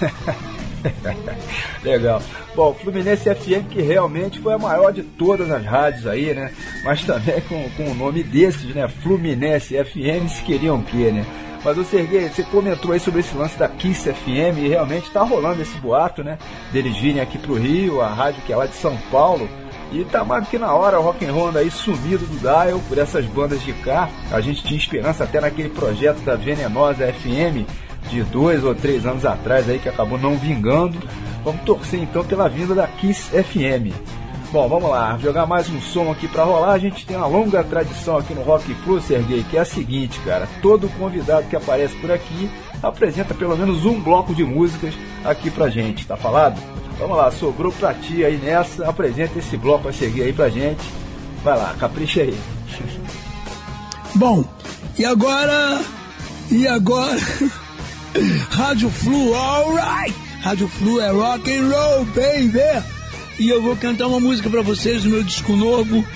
Legal. 1.82 2.22
Bom, 2.54 2.74
Fluminense 2.74 3.32
FM 3.34 3.68
que 3.70 3.80
realmente 3.80 4.40
foi 4.40 4.54
a 4.54 4.58
maior 4.58 4.92
de 4.92 5.02
todas 5.02 5.50
as 5.50 5.64
rádios 5.64 6.06
aí, 6.06 6.34
né? 6.34 6.52
Mas 6.84 7.02
também 7.04 7.40
com, 7.42 7.68
com 7.70 7.90
o 7.90 7.94
nome 7.94 8.22
desses, 8.22 8.74
né? 8.74 8.88
Fluminense 8.88 9.74
FM, 9.74 10.28
se 10.28 10.42
queriam 10.42 10.78
o 10.78 10.82
quê, 10.82 11.12
né? 11.12 11.24
Mas 11.64 11.78
o 11.78 11.84
Serguei, 11.84 12.28
você 12.28 12.42
comentou 12.42 12.90
aí 12.90 12.98
sobre 12.98 13.20
esse 13.20 13.36
lance 13.36 13.56
da 13.56 13.68
Kiss 13.68 14.12
FM 14.12 14.58
e 14.58 14.68
realmente 14.68 15.10
tá 15.10 15.22
rolando 15.22 15.62
esse 15.62 15.76
boato, 15.78 16.24
né? 16.24 16.36
Deles 16.72 16.96
virem 16.96 17.20
aqui 17.20 17.38
pro 17.38 17.54
Rio, 17.54 18.00
a 18.00 18.08
rádio 18.08 18.42
que 18.42 18.52
é 18.52 18.56
lá 18.56 18.66
de 18.66 18.74
São 18.74 18.96
Paulo. 19.10 19.48
E 19.92 20.04
tá 20.06 20.24
mais 20.24 20.48
que 20.48 20.58
na 20.58 20.72
hora 20.74 20.98
o 20.98 21.02
rock 21.02 21.24
and 21.24 21.32
roll 21.32 21.50
aí 21.54 21.70
sumido 21.70 22.24
do 22.24 22.40
dial 22.40 22.80
por 22.88 22.96
essas 22.96 23.26
bandas 23.26 23.60
de 23.62 23.74
cá. 23.74 24.08
A 24.30 24.40
gente 24.40 24.62
tinha 24.64 24.78
esperança 24.78 25.24
até 25.24 25.38
naquele 25.38 25.68
projeto 25.68 26.20
da 26.20 26.34
Venenosa 26.34 27.12
FM 27.12 27.68
de 28.08 28.22
dois 28.24 28.64
ou 28.64 28.74
três 28.74 29.04
anos 29.04 29.26
atrás 29.26 29.68
aí 29.68 29.78
que 29.78 29.90
acabou 29.90 30.18
não 30.18 30.38
vingando. 30.38 30.98
Vamos 31.44 31.62
torcer 31.62 32.00
então 32.00 32.24
pela 32.24 32.48
vinda 32.48 32.74
da 32.74 32.86
Kiss 32.86 33.28
FM. 33.30 33.92
Bom, 34.50 34.68
vamos 34.68 34.90
lá, 34.90 35.16
jogar 35.18 35.46
mais 35.46 35.68
um 35.68 35.80
som 35.80 36.10
aqui 36.10 36.26
pra 36.28 36.44
rolar. 36.44 36.72
A 36.72 36.78
gente 36.78 37.06
tem 37.06 37.16
uma 37.16 37.26
longa 37.26 37.62
tradição 37.62 38.16
aqui 38.16 38.34
no 38.34 38.42
Rock 38.42 38.74
Flu, 38.74 39.00
Serguei, 39.00 39.44
que 39.44 39.56
é 39.56 39.60
a 39.60 39.64
seguinte, 39.64 40.20
cara. 40.20 40.48
Todo 40.62 40.88
convidado 40.98 41.48
que 41.48 41.56
aparece 41.56 41.94
por 41.96 42.10
aqui 42.10 42.50
apresenta 42.82 43.34
pelo 43.34 43.56
menos 43.56 43.84
um 43.84 44.00
bloco 44.00 44.34
de 44.34 44.44
músicas 44.44 44.94
aqui 45.24 45.50
pra 45.50 45.68
gente, 45.68 46.06
tá 46.06 46.16
falado? 46.16 46.71
Vamos 47.02 47.16
lá, 47.16 47.32
sobrou 47.32 47.72
pra 47.72 47.92
ti 47.92 48.24
aí 48.24 48.36
nessa. 48.36 48.88
Apresenta 48.88 49.36
esse 49.36 49.56
bloco 49.56 49.88
a 49.88 49.92
seguir 49.92 50.22
aí 50.22 50.32
pra 50.32 50.48
gente. 50.48 50.80
Vai 51.42 51.58
lá, 51.58 51.74
capricha 51.76 52.22
aí. 52.22 52.38
Bom, 54.14 54.44
e 54.96 55.04
agora. 55.04 55.80
E 56.48 56.64
agora. 56.64 57.18
Rádio 58.50 58.88
Flu, 58.88 59.34
alright! 59.34 60.14
Rádio 60.42 60.68
Flu 60.68 61.00
é 61.00 61.10
rock 61.10 61.52
and 61.52 61.70
roll, 61.70 62.04
baby! 62.04 62.86
E 63.36 63.48
eu 63.48 63.60
vou 63.60 63.74
cantar 63.74 64.06
uma 64.06 64.20
música 64.20 64.48
pra 64.48 64.62
vocês 64.62 65.02
do 65.02 65.10
meu 65.10 65.24
disco 65.24 65.56
novo 65.56 66.06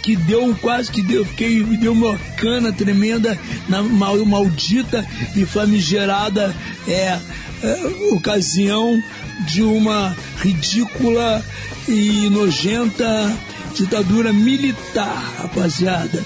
que 0.00 0.14
deu 0.14 0.54
quase 0.60 0.92
que 0.92 1.02
deu, 1.02 1.24
fiquei, 1.24 1.64
me 1.64 1.76
deu 1.76 1.92
uma 1.92 2.16
cana 2.36 2.72
tremenda 2.72 3.36
na 3.68 3.82
mal, 3.82 4.24
maldita 4.24 5.04
e 5.34 5.44
famigerada 5.44 6.54
é, 6.86 7.18
é, 7.62 8.14
ocasião 8.14 9.02
de 9.46 9.62
uma 9.62 10.16
ridícula 10.38 11.44
e 11.88 12.28
nojenta 12.30 13.36
ditadura 13.74 14.32
militar, 14.32 15.34
rapaziada. 15.38 16.24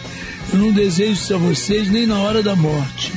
Eu 0.53 0.59
não 0.59 0.73
desejo 0.73 1.13
isso 1.13 1.35
a 1.35 1.39
vocês 1.39 1.89
nem 1.89 2.07
na 2.07 2.19
hora 2.19 2.43
da 2.43 2.57
morte. 2.57 3.13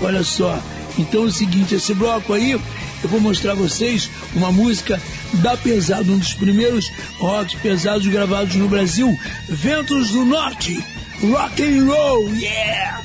Olha 0.00 0.22
só. 0.22 0.58
Então 0.98 1.24
é 1.24 1.26
o 1.26 1.32
seguinte, 1.32 1.74
esse 1.74 1.92
bloco 1.92 2.32
aí, 2.32 2.52
eu 2.52 3.08
vou 3.08 3.20
mostrar 3.20 3.52
a 3.52 3.56
vocês 3.56 4.08
uma 4.34 4.52
música 4.52 5.00
da 5.34 5.56
Pesado, 5.56 6.12
um 6.12 6.18
dos 6.18 6.34
primeiros 6.34 6.90
rocks 7.18 7.54
pesados 7.60 8.06
gravados 8.06 8.54
no 8.54 8.68
Brasil, 8.68 9.18
Ventos 9.48 10.10
do 10.10 10.24
Norte, 10.24 10.82
Rock 11.20 11.62
and 11.62 11.84
Roll, 11.84 12.34
yeah! 12.34 13.02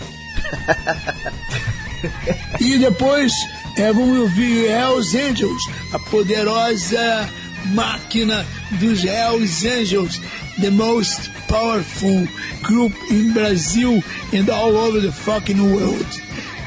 e 2.59 2.77
depois 2.77 3.33
é, 3.77 3.93
vamos 3.93 4.17
ouvir 4.19 4.65
Hells 4.65 5.17
Angels, 5.17 5.63
a 5.93 5.99
poderosa 5.99 7.29
máquina 7.73 8.45
dos 8.71 9.03
Hells 9.03 9.67
Angels, 9.67 10.19
the 10.59 10.69
most 10.69 11.29
powerful 11.47 12.27
group 12.61 12.93
in 13.09 13.33
Brazil 13.33 14.03
and 14.33 14.49
all 14.49 14.75
over 14.75 15.01
the 15.01 15.11
fucking 15.11 15.61
world. 15.61 16.05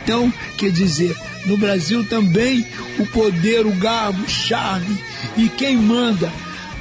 Então, 0.03 0.33
quer 0.59 0.71
dizer, 0.73 1.17
no 1.47 1.57
Brasil 1.57 2.05
também 2.09 2.67
o 2.99 3.07
poder, 3.07 3.67
o 3.67 3.73
garbo, 3.73 4.23
o 4.23 4.29
charme 4.29 4.99
e 5.37 5.49
quem 5.49 5.77
manda 5.77 6.31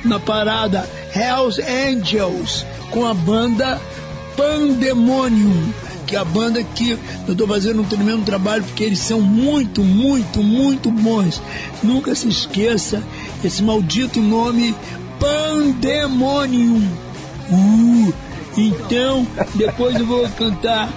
na 0.03 0.19
parada 0.19 0.89
Hells 1.15 1.61
Angels 1.61 2.65
com 2.89 3.05
a 3.05 3.13
banda 3.13 3.79
Pandemonium, 4.35 5.73
que 6.11 6.17
é 6.17 6.19
a 6.19 6.25
banda 6.25 6.61
que 6.61 6.91
eu 7.25 7.31
estou 7.31 7.47
fazendo 7.47 7.81
um 7.81 7.85
tremendo 7.85 8.25
trabalho 8.25 8.65
porque 8.65 8.83
eles 8.83 8.99
são 8.99 9.21
muito, 9.21 9.81
muito, 9.81 10.43
muito 10.43 10.91
bons. 10.91 11.41
Nunca 11.81 12.13
se 12.13 12.27
esqueça 12.27 13.01
esse 13.41 13.63
maldito 13.63 14.21
nome 14.21 14.75
Pandemonium. 15.17 16.85
Uh, 17.49 18.13
então, 18.57 19.25
depois 19.55 19.95
eu 19.95 20.05
vou 20.05 20.27
cantar 20.31 20.91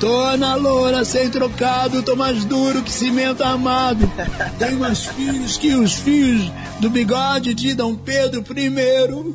Tô 0.00 0.36
na 0.36 0.54
loura 0.54 1.04
sem 1.04 1.28
trocado, 1.28 2.04
tô 2.04 2.14
mais 2.14 2.44
duro 2.44 2.82
que 2.82 2.92
cimento 2.92 3.42
armado. 3.42 4.08
Tenho 4.56 4.78
mais 4.78 5.06
filhos 5.06 5.56
que 5.56 5.74
os 5.74 5.94
filhos 5.94 6.52
do 6.78 6.88
bigode 6.88 7.52
de 7.52 7.74
Dom 7.74 7.96
Pedro 7.96 8.44
I. 8.56 9.34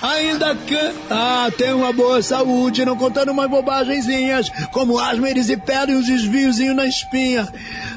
Ainda 0.00 0.54
can... 0.54 0.92
Ah, 1.10 1.50
tenho 1.56 1.78
uma 1.78 1.92
boa 1.92 2.22
saúde, 2.22 2.84
não 2.84 2.96
contando 2.96 3.32
umas 3.32 3.50
bobagenzinhas, 3.50 4.48
como 4.72 4.98
asma, 4.98 5.30
e 5.30 5.56
pedra 5.56 5.92
e 5.92 5.96
uns 5.96 6.06
desviozinhos 6.06 6.76
na 6.76 6.86
espinha. 6.86 7.48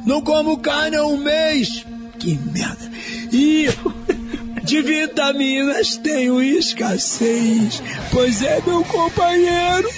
Não 0.05 0.21
como 0.21 0.57
carne 0.57 0.97
há 0.97 1.05
um 1.05 1.17
mês. 1.17 1.85
Que 2.17 2.37
merda. 2.37 2.91
E 3.31 3.67
de 4.63 4.81
vitaminas 4.81 5.97
tenho 5.97 6.41
escassez, 6.41 7.81
pois 8.11 8.41
é 8.41 8.61
meu 8.65 8.83
companheiro, 8.85 9.89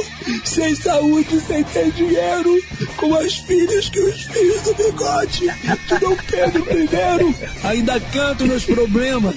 sem 0.46 0.74
saúde, 0.76 1.39
sem 1.42 1.63
ter 1.63 1.92
dinheiro, 1.92 2.62
com 2.98 3.13
as 3.16 3.36
filhas 3.36 3.89
que 3.89 4.00
os 4.00 4.22
filhos 4.24 4.62
do 4.62 4.74
bigode 4.76 5.42
de 5.42 6.00
Dom 6.00 6.16
Pedro 6.30 6.66
I. 6.72 7.68
Ainda 7.68 8.00
canto 8.00 8.46
nos 8.46 8.63
problemas, 8.63 9.36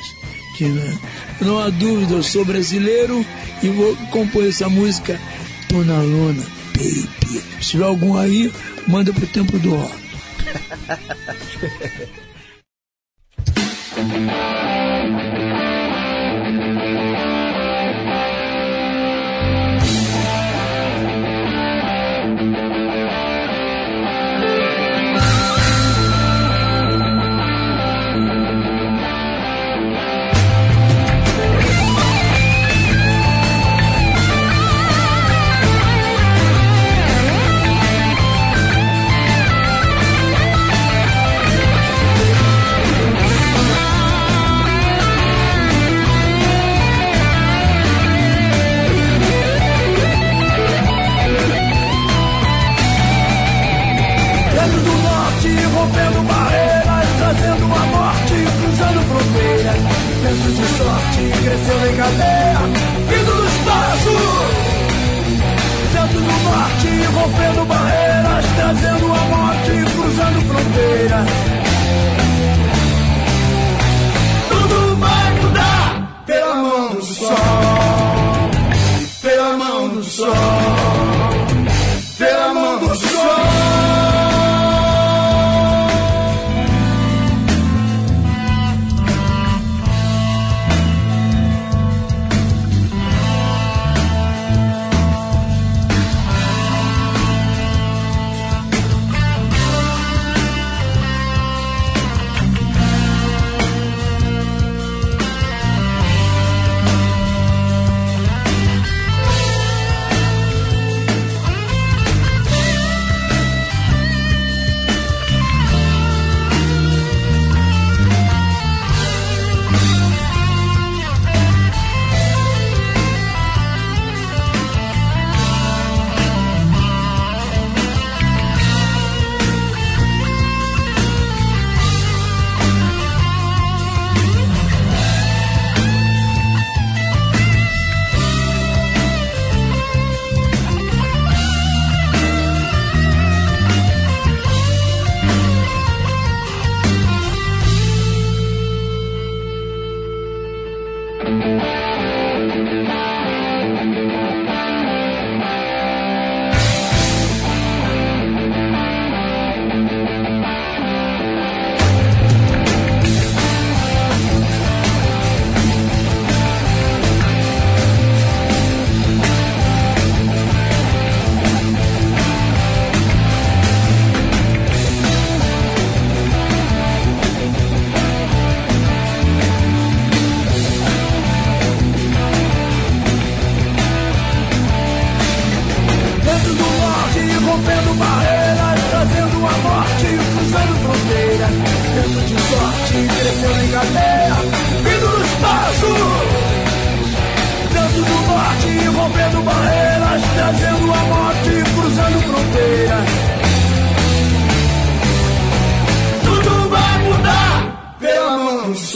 que 0.57 0.64
né, 0.64 0.98
não 1.40 1.59
há 1.59 1.70
dúvida, 1.70 2.14
eu 2.14 2.22
sou 2.22 2.44
brasileiro 2.44 3.25
e 3.62 3.68
vou 3.68 3.96
compor 4.11 4.46
essa 4.46 4.68
música, 4.68 5.20
tô 5.68 5.83
na 5.85 6.01
lona, 6.01 6.42
baby. 6.75 7.09
Se 7.61 7.70
tiver 7.70 7.85
algum 7.85 8.16
aí, 8.16 8.53
manda 8.87 9.12
pro 9.12 9.27
tempo 9.27 9.59
do 9.59 9.75
rock. 9.75 9.94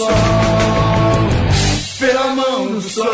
sol, 0.00 0.08
pela 1.98 2.34
mão 2.34 2.66
do 2.72 2.80
sol, 2.80 3.04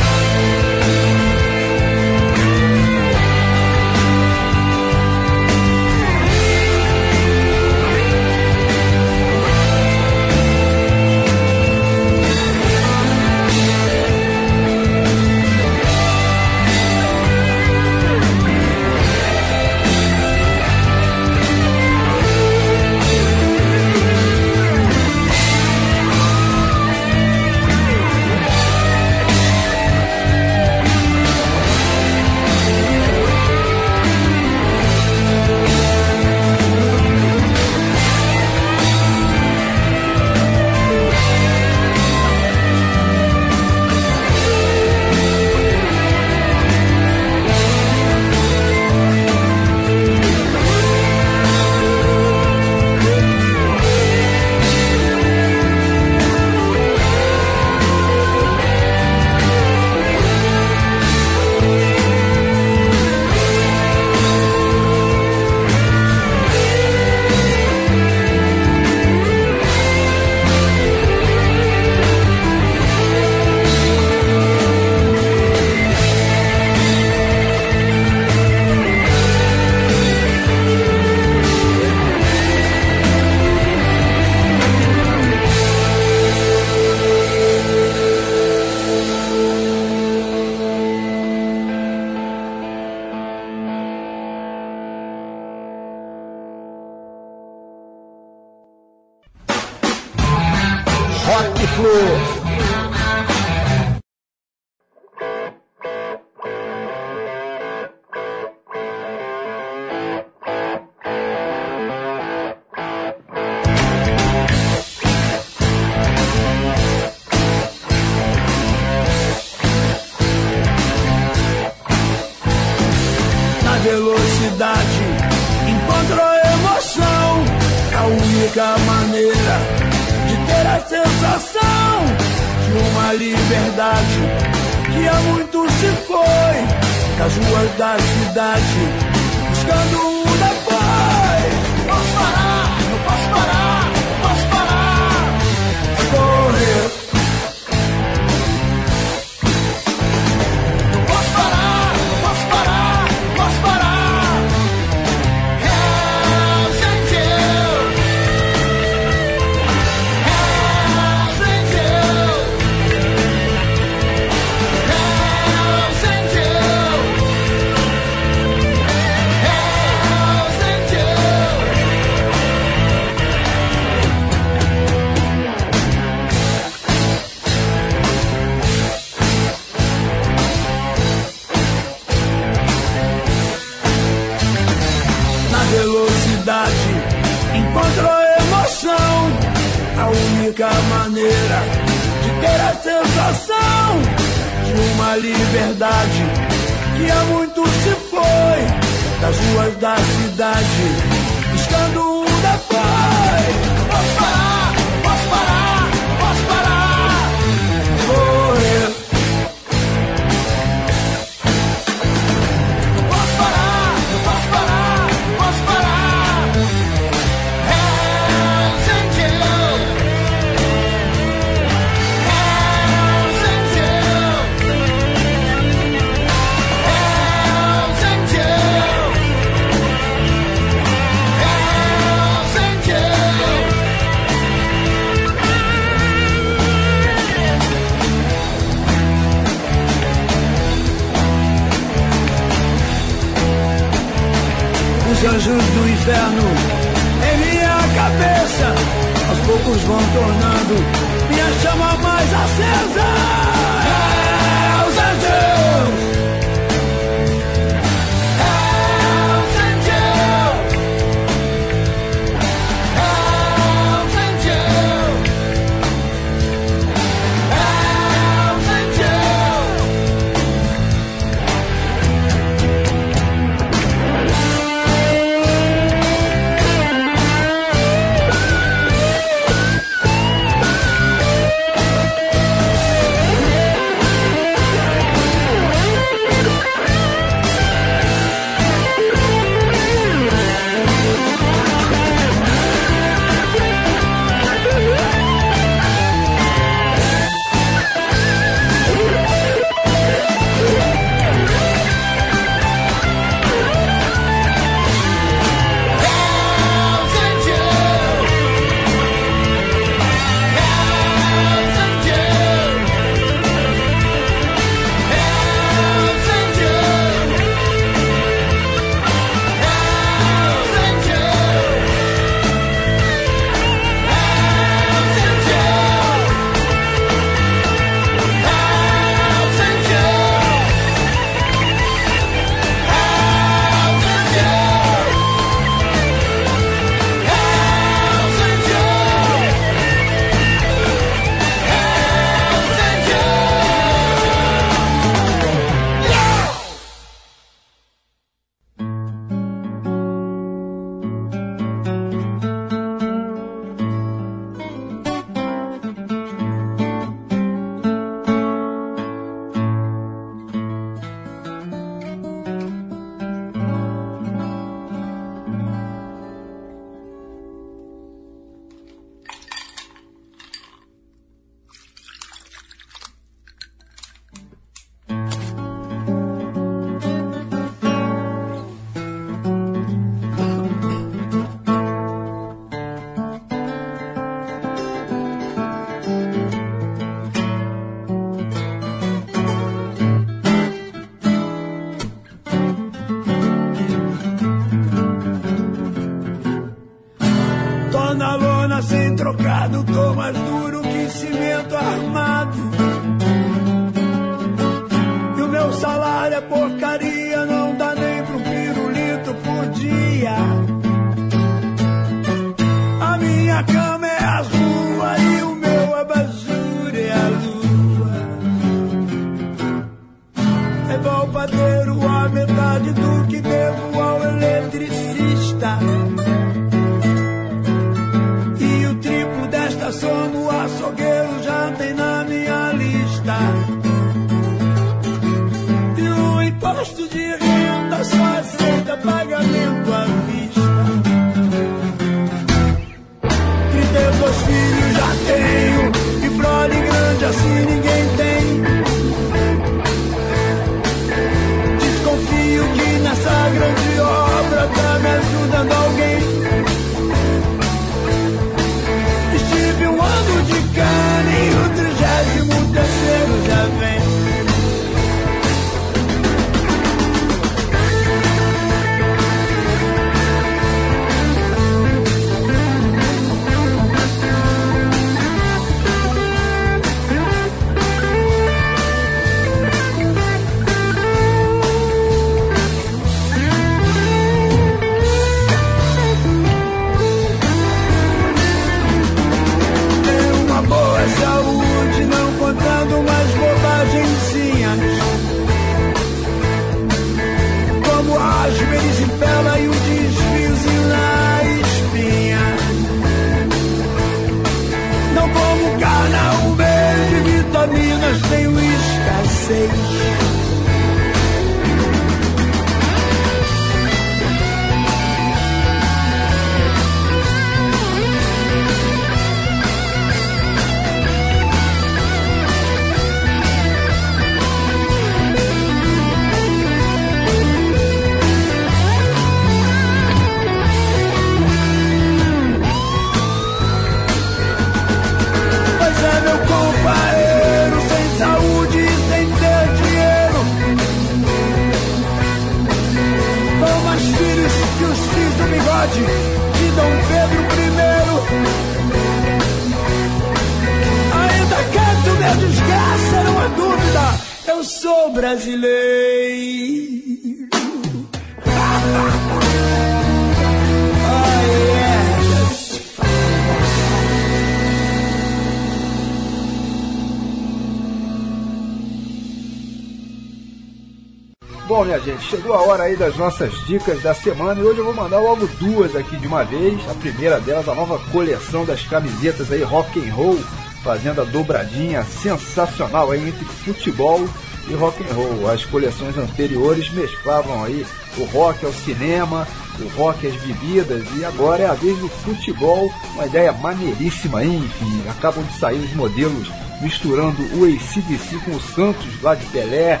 aí 572.88 572.96
das 572.96 573.16
nossas 573.16 573.52
dicas 573.66 574.02
da 574.02 574.14
semana 574.14 574.60
e 574.60 574.64
hoje 574.64 574.78
eu 574.78 574.84
vou 574.84 574.94
mandar 574.94 575.20
logo 575.20 575.46
duas 575.58 575.94
aqui 575.94 576.16
de 576.16 576.26
uma 576.26 576.42
vez. 576.42 576.80
A 576.88 576.94
primeira 576.94 577.38
delas, 577.38 577.68
a 577.68 577.74
nova 577.74 577.98
coleção 578.10 578.64
das 578.64 578.82
camisetas 578.82 579.52
aí 579.52 579.62
rock 579.62 579.98
and 580.00 580.12
roll, 580.14 580.38
fazendo 580.82 581.20
a 581.20 581.24
dobradinha 581.24 582.02
sensacional 582.02 583.10
aí 583.10 583.28
entre 583.28 583.44
futebol 583.44 584.26
e 584.68 584.74
rock 584.74 585.04
and 585.04 585.12
roll. 585.12 585.50
As 585.50 585.66
coleções 585.66 586.16
anteriores 586.16 586.90
mesclavam 586.90 587.62
aí 587.62 587.86
o 588.16 588.24
rock 588.24 588.64
ao 588.64 588.72
cinema, 588.72 589.46
o 589.80 589.88
rock 589.88 590.26
às 590.26 590.36
bebidas 590.36 591.04
e 591.16 591.24
agora 591.26 591.64
é 591.64 591.66
a 591.66 591.74
vez 591.74 591.98
do 591.98 592.08
futebol, 592.08 592.90
uma 593.14 593.26
ideia 593.26 593.52
maneiríssima 593.52 594.38
aí, 594.38 594.56
enfim, 594.56 595.02
acabam 595.10 595.44
de 595.44 595.58
sair 595.58 595.78
os 595.78 595.92
modelos 595.92 596.48
misturando 596.80 597.42
o 597.58 597.64
ACDC 597.64 598.36
com 598.44 598.52
o 598.52 598.60
Santos 598.60 599.20
lá 599.20 599.34
de 599.34 599.44
Pelé, 599.46 600.00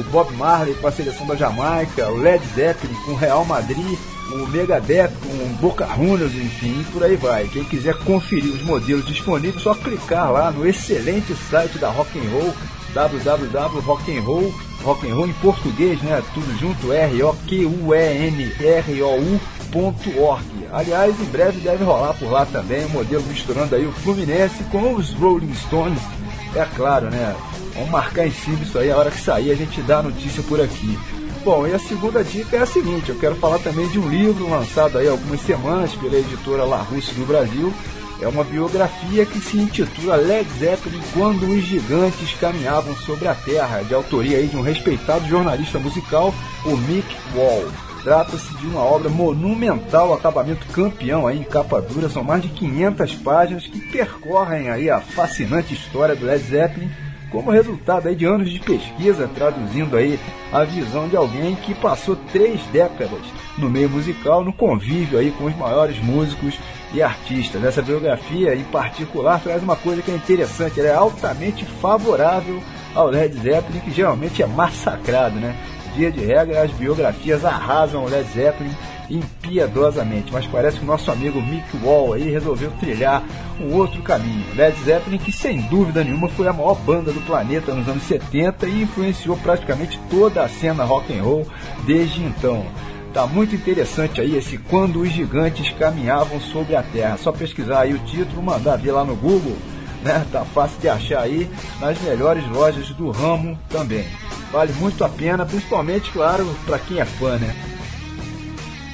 o 0.00 0.04
Bob 0.04 0.32
Marley 0.36 0.74
com 0.74 0.86
a 0.86 0.92
seleção 0.92 1.26
da 1.26 1.34
Jamaica, 1.34 2.08
o 2.08 2.16
Led 2.16 2.42
Zeppelin 2.54 2.94
com 3.04 3.12
o 3.12 3.16
Real 3.16 3.44
Madrid, 3.44 3.98
o 4.32 4.46
Megadeth 4.48 5.12
com 5.22 5.28
o 5.28 5.56
Boca 5.60 5.86
Juniors, 5.96 6.34
enfim, 6.34 6.84
por 6.92 7.02
aí 7.02 7.16
vai. 7.16 7.46
Quem 7.48 7.64
quiser 7.64 7.94
conferir 7.98 8.52
os 8.52 8.62
modelos 8.62 9.06
disponíveis, 9.06 9.62
só 9.62 9.74
clicar 9.74 10.32
lá 10.32 10.50
no 10.50 10.66
excelente 10.66 11.34
site 11.50 11.78
da 11.78 11.90
Rock 11.90 12.18
and 12.18 12.30
Roll, 12.30 12.54
www.rockandroll, 12.94 14.54
rock 14.82 15.10
and 15.10 15.14
roll 15.14 15.28
em 15.28 15.32
português, 15.34 16.00
né? 16.02 16.22
Tudo 16.32 16.58
junto, 16.58 16.92
R 16.92 17.22
O 17.22 17.34
Q 17.46 17.66
U 17.66 17.94
E 17.94 18.26
N 18.28 18.52
R 18.58 19.02
O 19.02 19.40
U.org. 19.74 20.44
Aliás, 20.72 21.18
em 21.20 21.24
breve 21.24 21.60
deve 21.60 21.84
rolar 21.84 22.14
por 22.14 22.30
lá 22.30 22.46
também 22.46 22.84
o 22.86 22.90
modelo 22.90 23.22
misturando 23.24 23.74
aí 23.74 23.86
o 23.86 23.92
Fluminense 23.92 24.64
com 24.64 24.94
os 24.94 25.12
Rolling 25.12 25.54
Stones. 25.54 26.00
É 26.54 26.64
claro, 26.74 27.10
né? 27.10 27.34
Vamos 27.76 27.90
marcar 27.90 28.26
em 28.26 28.32
cima 28.32 28.62
isso 28.62 28.78
aí, 28.78 28.90
a 28.90 28.96
hora 28.96 29.10
que 29.10 29.20
sair 29.20 29.50
a 29.50 29.54
gente 29.54 29.82
dá 29.82 29.98
a 29.98 30.02
notícia 30.02 30.42
por 30.44 30.60
aqui. 30.60 30.98
Bom, 31.44 31.66
e 31.66 31.74
a 31.74 31.78
segunda 31.78 32.24
dica 32.24 32.56
é 32.56 32.62
a 32.62 32.66
seguinte, 32.66 33.10
eu 33.10 33.18
quero 33.18 33.36
falar 33.36 33.58
também 33.58 33.86
de 33.88 33.98
um 33.98 34.08
livro 34.08 34.48
lançado 34.48 34.98
aí 34.98 35.06
há 35.06 35.10
algumas 35.10 35.40
semanas 35.42 35.94
pela 35.94 36.16
editora 36.16 36.64
La 36.64 36.78
Russe 36.78 37.14
do 37.14 37.26
Brasil. 37.26 37.72
É 38.20 38.26
uma 38.26 38.42
biografia 38.42 39.26
que 39.26 39.38
se 39.38 39.58
intitula 39.58 40.16
Led 40.16 40.48
Zeppelin 40.58 41.02
Quando 41.12 41.46
os 41.46 41.62
Gigantes 41.62 42.32
Caminhavam 42.40 42.96
sobre 42.96 43.28
a 43.28 43.34
Terra, 43.34 43.82
de 43.82 43.94
autoria 43.94 44.38
aí 44.38 44.48
de 44.48 44.56
um 44.56 44.62
respeitado 44.62 45.28
jornalista 45.28 45.78
musical, 45.78 46.34
o 46.64 46.76
Mick 46.78 47.14
Wall. 47.34 47.70
Trata-se 48.02 48.56
de 48.56 48.66
uma 48.66 48.80
obra 48.80 49.10
monumental, 49.10 50.14
acabamento 50.14 50.66
campeão 50.68 51.26
aí 51.26 51.38
em 51.38 51.44
capa 51.44 51.82
dura, 51.82 52.08
são 52.08 52.24
mais 52.24 52.40
de 52.40 52.48
500 52.48 53.14
páginas 53.16 53.66
que 53.66 53.80
percorrem 53.80 54.70
aí 54.70 54.88
a 54.88 55.00
fascinante 55.00 55.74
história 55.74 56.16
do 56.16 56.24
Led 56.24 56.42
Zeppelin 56.42 56.90
como 57.30 57.50
resultado 57.50 58.14
de 58.14 58.24
anos 58.24 58.50
de 58.50 58.60
pesquisa, 58.60 59.28
traduzindo 59.34 59.96
aí 59.96 60.18
a 60.52 60.64
visão 60.64 61.08
de 61.08 61.16
alguém 61.16 61.54
que 61.56 61.74
passou 61.74 62.16
três 62.32 62.60
décadas 62.72 63.20
no 63.58 63.68
meio 63.68 63.90
musical, 63.90 64.44
no 64.44 64.52
convívio 64.52 65.18
aí 65.18 65.30
com 65.32 65.44
os 65.44 65.56
maiores 65.56 65.98
músicos 65.98 66.58
e 66.94 67.02
artistas. 67.02 67.62
Essa 67.64 67.82
biografia, 67.82 68.54
em 68.54 68.64
particular, 68.64 69.40
traz 69.40 69.62
uma 69.62 69.76
coisa 69.76 70.02
que 70.02 70.10
é 70.10 70.14
interessante, 70.14 70.80
ela 70.80 70.88
é 70.88 70.94
altamente 70.94 71.64
favorável 71.64 72.62
ao 72.94 73.10
Led 73.10 73.34
Zeppelin, 73.34 73.80
que 73.80 73.90
geralmente 73.90 74.42
é 74.42 74.46
massacrado, 74.46 75.38
né? 75.38 75.54
Via 75.94 76.10
de 76.10 76.24
regra, 76.24 76.62
as 76.62 76.70
biografias 76.72 77.44
arrasam 77.44 78.04
o 78.04 78.08
Led 78.08 78.28
Zeppelin 78.30 78.74
impiedosamente, 79.10 80.32
mas 80.32 80.46
parece 80.46 80.78
que 80.78 80.84
o 80.84 80.86
nosso 80.86 81.10
amigo 81.10 81.40
Mick 81.40 81.76
Wall 81.82 82.14
aí 82.14 82.30
resolveu 82.30 82.70
trilhar 82.80 83.22
um 83.60 83.74
outro 83.74 84.02
caminho. 84.02 84.44
Led 84.54 84.76
Zeppelin, 84.84 85.18
que 85.18 85.32
sem 85.32 85.60
dúvida 85.62 86.02
nenhuma 86.04 86.28
foi 86.28 86.48
a 86.48 86.52
maior 86.52 86.74
banda 86.74 87.12
do 87.12 87.20
planeta 87.20 87.74
nos 87.74 87.88
anos 87.88 88.02
70 88.04 88.66
e 88.66 88.82
influenciou 88.82 89.36
praticamente 89.36 90.00
toda 90.10 90.42
a 90.42 90.48
cena 90.48 90.84
rock 90.84 91.16
and 91.16 91.22
roll 91.22 91.46
desde 91.84 92.22
então. 92.22 92.66
Tá 93.12 93.26
muito 93.26 93.54
interessante 93.54 94.20
aí 94.20 94.36
esse 94.36 94.58
Quando 94.58 95.00
os 95.00 95.08
Gigantes 95.10 95.70
Caminhavam 95.70 96.38
sobre 96.38 96.76
a 96.76 96.82
Terra. 96.82 97.16
Só 97.16 97.32
pesquisar 97.32 97.80
aí 97.80 97.94
o 97.94 97.98
título, 98.00 98.42
mandar 98.42 98.76
ver 98.76 98.92
lá 98.92 99.04
no 99.04 99.16
Google, 99.16 99.56
né? 100.02 100.26
Tá 100.30 100.44
fácil 100.44 100.78
de 100.80 100.88
achar 100.88 101.22
aí 101.22 101.48
nas 101.80 101.98
melhores 102.02 102.46
lojas 102.48 102.90
do 102.90 103.10
ramo 103.10 103.58
também. 103.70 104.04
Vale 104.52 104.72
muito 104.74 105.02
a 105.02 105.08
pena, 105.08 105.46
principalmente, 105.46 106.10
claro, 106.10 106.46
para 106.66 106.78
quem 106.78 107.00
é 107.00 107.06
fã, 107.06 107.38
né? 107.38 107.54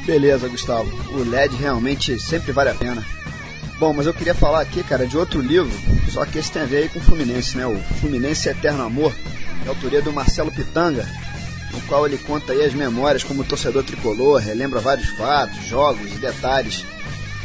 Beleza, 0.05 0.48
Gustavo. 0.48 0.90
O 1.12 1.28
LED 1.28 1.55
realmente 1.57 2.18
sempre 2.18 2.50
vale 2.50 2.70
a 2.70 2.74
pena. 2.74 3.05
Bom, 3.78 3.92
mas 3.92 4.07
eu 4.07 4.14
queria 4.14 4.34
falar 4.34 4.61
aqui, 4.61 4.82
cara, 4.82 5.07
de 5.07 5.16
outro 5.16 5.40
livro, 5.40 5.72
só 6.11 6.24
que 6.24 6.38
esse 6.38 6.53
tem 6.53 6.62
a 6.62 6.66
ver 6.66 6.76
aí 6.78 6.88
com 6.88 6.98
o 6.98 7.03
Fluminense, 7.03 7.57
né? 7.57 7.66
O 7.66 7.76
Fluminense 8.00 8.48
Eterno 8.48 8.84
Amor, 8.84 9.12
de 9.62 9.68
autoria 9.68 10.03
do 10.03 10.12
Marcelo 10.12 10.53
Pitanga. 10.53 11.07
no 11.72 11.80
qual 11.82 12.07
ele 12.07 12.18
conta 12.18 12.53
aí 12.53 12.64
as 12.64 12.74
memórias 12.74 13.24
como 13.24 13.44
torcedor 13.44 13.82
tricolor, 13.82 14.40
relembra 14.40 14.78
vários 14.78 15.09
fatos, 15.11 15.64
jogos 15.66 16.12
e 16.12 16.16
detalhes, 16.16 16.84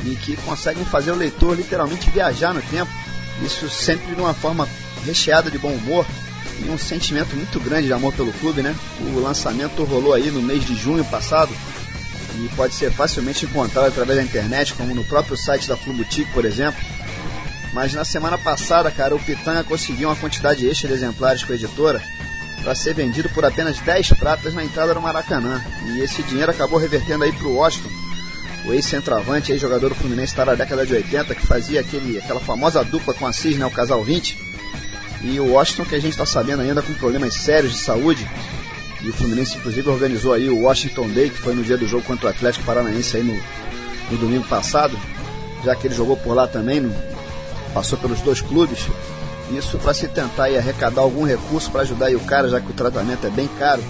e 0.03 0.15
que 0.15 0.35
conseguem 0.37 0.83
fazer 0.85 1.11
o 1.11 1.15
leitor 1.15 1.55
literalmente 1.55 2.09
viajar 2.09 2.53
no 2.53 2.61
tempo, 2.61 2.91
isso 3.41 3.69
sempre 3.69 4.13
de 4.13 4.21
uma 4.21 4.33
forma 4.33 4.67
recheada 5.05 5.49
de 5.49 5.57
bom 5.57 5.71
humor 5.71 6.05
e 6.63 6.69
um 6.69 6.77
sentimento 6.77 7.35
muito 7.35 7.59
grande 7.59 7.87
de 7.87 7.93
amor 7.93 8.13
pelo 8.13 8.33
clube, 8.33 8.61
né? 8.61 8.75
O 8.99 9.19
lançamento 9.19 9.83
rolou 9.83 10.13
aí 10.13 10.29
no 10.29 10.41
mês 10.41 10.65
de 10.65 10.75
junho 10.75 11.05
passado 11.05 11.51
e 12.37 12.49
pode 12.55 12.75
ser 12.75 12.91
facilmente 12.91 13.45
encontrado 13.45 13.87
através 13.87 14.17
da 14.17 14.23
internet, 14.23 14.73
como 14.73 14.93
no 14.93 15.03
próprio 15.03 15.35
site 15.35 15.67
da 15.67 15.75
Flubutique, 15.75 16.31
por 16.31 16.45
exemplo. 16.45 16.79
Mas 17.73 17.93
na 17.93 18.05
semana 18.05 18.37
passada, 18.37 18.89
cara, 18.91 19.15
o 19.15 19.19
Pitanga 19.19 19.63
conseguiu 19.63 20.09
uma 20.09 20.15
quantidade 20.15 20.67
extra 20.67 20.87
de 20.87 20.95
exemplares 20.95 21.43
com 21.43 21.53
a 21.53 21.55
editora 21.55 22.01
para 22.63 22.75
ser 22.75 22.93
vendido 22.93 23.29
por 23.29 23.45
apenas 23.45 23.79
10 23.79 24.13
pratas 24.13 24.53
na 24.53 24.63
entrada 24.63 24.93
do 24.93 25.01
Maracanã. 25.01 25.63
E 25.85 25.99
esse 25.99 26.23
dinheiro 26.23 26.51
acabou 26.51 26.79
revertendo 26.79 27.23
aí 27.23 27.31
para 27.31 27.47
o 27.47 27.55
Washington, 27.55 27.89
o 28.65 28.73
ex-centroavante, 28.73 29.53
aí, 29.53 29.57
jogador 29.57 29.89
do 29.89 29.95
Fluminense 29.95 30.33
está 30.33 30.43
na 30.43 30.53
década 30.53 30.85
de 30.85 30.93
80, 30.93 31.33
que 31.35 31.45
fazia 31.45 31.79
aquele, 31.79 32.17
aquela 32.17 32.39
famosa 32.39 32.83
dupla 32.83 33.13
com 33.13 33.25
a 33.25 33.31
Cis, 33.31 33.57
né, 33.57 33.65
o 33.65 33.71
casal 33.71 34.03
20. 34.03 34.37
E 35.23 35.39
o 35.39 35.53
Washington, 35.53 35.85
que 35.85 35.95
a 35.95 35.99
gente 35.99 36.11
está 36.11 36.25
sabendo 36.25 36.61
ainda 36.61 36.81
com 36.81 36.93
problemas 36.95 37.33
sérios 37.35 37.73
de 37.73 37.79
saúde, 37.79 38.27
e 39.01 39.09
o 39.09 39.13
Fluminense 39.13 39.57
inclusive 39.57 39.89
organizou 39.89 40.33
aí 40.33 40.49
o 40.49 40.61
Washington 40.61 41.09
Day, 41.09 41.29
que 41.29 41.37
foi 41.37 41.53
no 41.53 41.63
dia 41.63 41.77
do 41.77 41.87
jogo 41.87 42.03
contra 42.03 42.27
o 42.27 42.29
Atlético 42.29 42.65
Paranaense 42.65 43.17
aí 43.17 43.23
no, 43.23 43.33
no 44.11 44.17
domingo 44.17 44.45
passado, 44.47 44.97
já 45.63 45.75
que 45.75 45.87
ele 45.87 45.95
jogou 45.95 46.17
por 46.17 46.33
lá 46.33 46.47
também, 46.47 46.79
no, 46.79 46.93
passou 47.73 47.97
pelos 47.97 48.21
dois 48.21 48.41
clubes. 48.41 48.87
Isso 49.51 49.77
para 49.77 49.93
se 49.93 50.07
tentar 50.07 50.45
aí, 50.45 50.57
arrecadar 50.57 51.01
algum 51.01 51.23
recurso 51.23 51.71
para 51.71 51.81
ajudar 51.81 52.11
o 52.11 52.19
cara, 52.21 52.49
já 52.49 52.59
que 52.59 52.69
o 52.69 52.73
tratamento 52.73 53.25
é 53.25 53.29
bem 53.29 53.47
caro. 53.59 53.81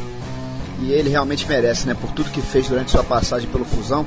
E 0.80 0.92
ele 0.92 1.10
realmente 1.10 1.48
merece, 1.48 1.88
né? 1.88 1.96
Por 2.00 2.12
tudo 2.12 2.30
que 2.30 2.42
fez 2.42 2.68
durante 2.68 2.92
sua 2.92 3.04
passagem 3.04 3.50
pelo 3.50 3.66
Fusão. 3.66 4.06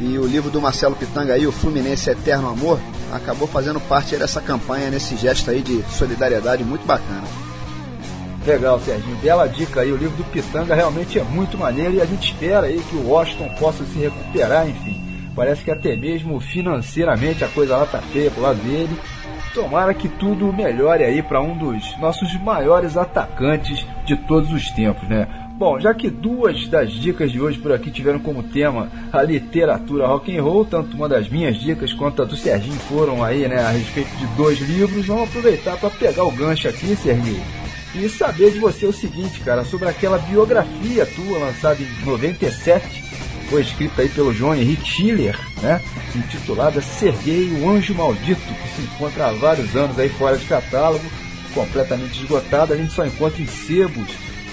E 0.00 0.16
o 0.18 0.26
livro 0.26 0.50
do 0.50 0.60
Marcelo 0.60 0.94
Pitanga 0.94 1.34
aí, 1.34 1.46
o 1.46 1.52
Fluminense 1.52 2.08
Eterno 2.08 2.48
Amor, 2.48 2.78
acabou 3.12 3.48
fazendo 3.48 3.80
parte 3.80 4.16
dessa 4.16 4.40
campanha, 4.40 4.90
nesse 4.90 5.16
gesto 5.16 5.50
aí 5.50 5.60
de 5.60 5.82
solidariedade 5.90 6.62
muito 6.62 6.86
bacana. 6.86 7.43
Legal, 8.46 8.78
Serginho. 8.80 9.16
Bela 9.16 9.46
dica 9.48 9.80
aí. 9.80 9.90
O 9.90 9.96
livro 9.96 10.16
do 10.16 10.24
Pitanga 10.24 10.74
realmente 10.74 11.18
é 11.18 11.24
muito 11.24 11.56
maneiro 11.56 11.94
e 11.94 12.00
a 12.00 12.04
gente 12.04 12.32
espera 12.32 12.66
aí 12.66 12.82
que 12.90 12.96
o 12.96 13.08
Washington 13.08 13.48
possa 13.58 13.84
se 13.84 13.98
recuperar, 13.98 14.68
enfim. 14.68 15.00
Parece 15.34 15.64
que 15.64 15.70
até 15.70 15.96
mesmo 15.96 16.38
financeiramente 16.38 17.42
a 17.42 17.48
coisa 17.48 17.76
lá 17.76 17.86
tá 17.86 18.00
feia 18.00 18.30
pro 18.30 18.42
lado 18.42 18.58
dele. 18.62 18.96
Tomara 19.54 19.94
que 19.94 20.08
tudo 20.08 20.52
melhore 20.52 21.04
aí 21.04 21.22
para 21.22 21.40
um 21.40 21.56
dos 21.56 21.98
nossos 21.98 22.34
maiores 22.40 22.96
atacantes 22.96 23.86
de 24.04 24.16
todos 24.16 24.52
os 24.52 24.70
tempos, 24.70 25.08
né? 25.08 25.26
Bom, 25.56 25.78
já 25.78 25.94
que 25.94 26.10
duas 26.10 26.66
das 26.66 26.92
dicas 26.92 27.30
de 27.30 27.40
hoje 27.40 27.60
por 27.60 27.72
aqui 27.72 27.88
tiveram 27.88 28.18
como 28.18 28.42
tema 28.42 28.90
a 29.12 29.22
literatura 29.22 30.08
rock 30.08 30.36
and 30.36 30.42
roll, 30.42 30.64
tanto 30.64 30.96
uma 30.96 31.08
das 31.08 31.28
minhas 31.28 31.56
dicas 31.56 31.92
quanto 31.92 32.20
a 32.20 32.24
do 32.24 32.36
Serginho 32.36 32.78
foram 32.80 33.22
aí, 33.22 33.46
né, 33.46 33.60
a 33.60 33.70
respeito 33.70 34.10
de 34.16 34.26
dois 34.36 34.58
livros, 34.58 35.06
vamos 35.06 35.28
aproveitar 35.28 35.76
para 35.76 35.90
pegar 35.90 36.24
o 36.24 36.32
gancho 36.32 36.66
aqui, 36.66 36.96
Serginho, 36.96 37.40
e 37.94 38.08
saber 38.08 38.52
de 38.52 38.58
você 38.58 38.86
o 38.86 38.92
seguinte, 38.92 39.40
cara, 39.40 39.64
sobre 39.64 39.88
aquela 39.88 40.18
biografia 40.18 41.06
tua 41.06 41.38
lançada 41.38 41.82
em 41.82 42.04
97, 42.04 43.04
foi 43.48 43.62
escrita 43.62 44.02
aí 44.02 44.08
pelo 44.08 44.32
João 44.32 44.54
Henrique 44.54 44.86
Schiller, 44.86 45.38
né, 45.62 45.80
intitulada 46.14 46.80
Serguei, 46.80 47.50
o 47.50 47.70
Anjo 47.70 47.94
Maldito, 47.94 48.40
que 48.40 48.68
se 48.68 48.82
encontra 48.82 49.28
há 49.28 49.32
vários 49.32 49.76
anos 49.76 49.98
aí 49.98 50.08
fora 50.08 50.36
de 50.36 50.46
catálogo, 50.46 51.04
completamente 51.54 52.20
esgotada, 52.20 52.74
a 52.74 52.76
gente 52.76 52.92
só 52.92 53.06
encontra 53.06 53.40
em 53.40 53.46
sebos 53.46 54.08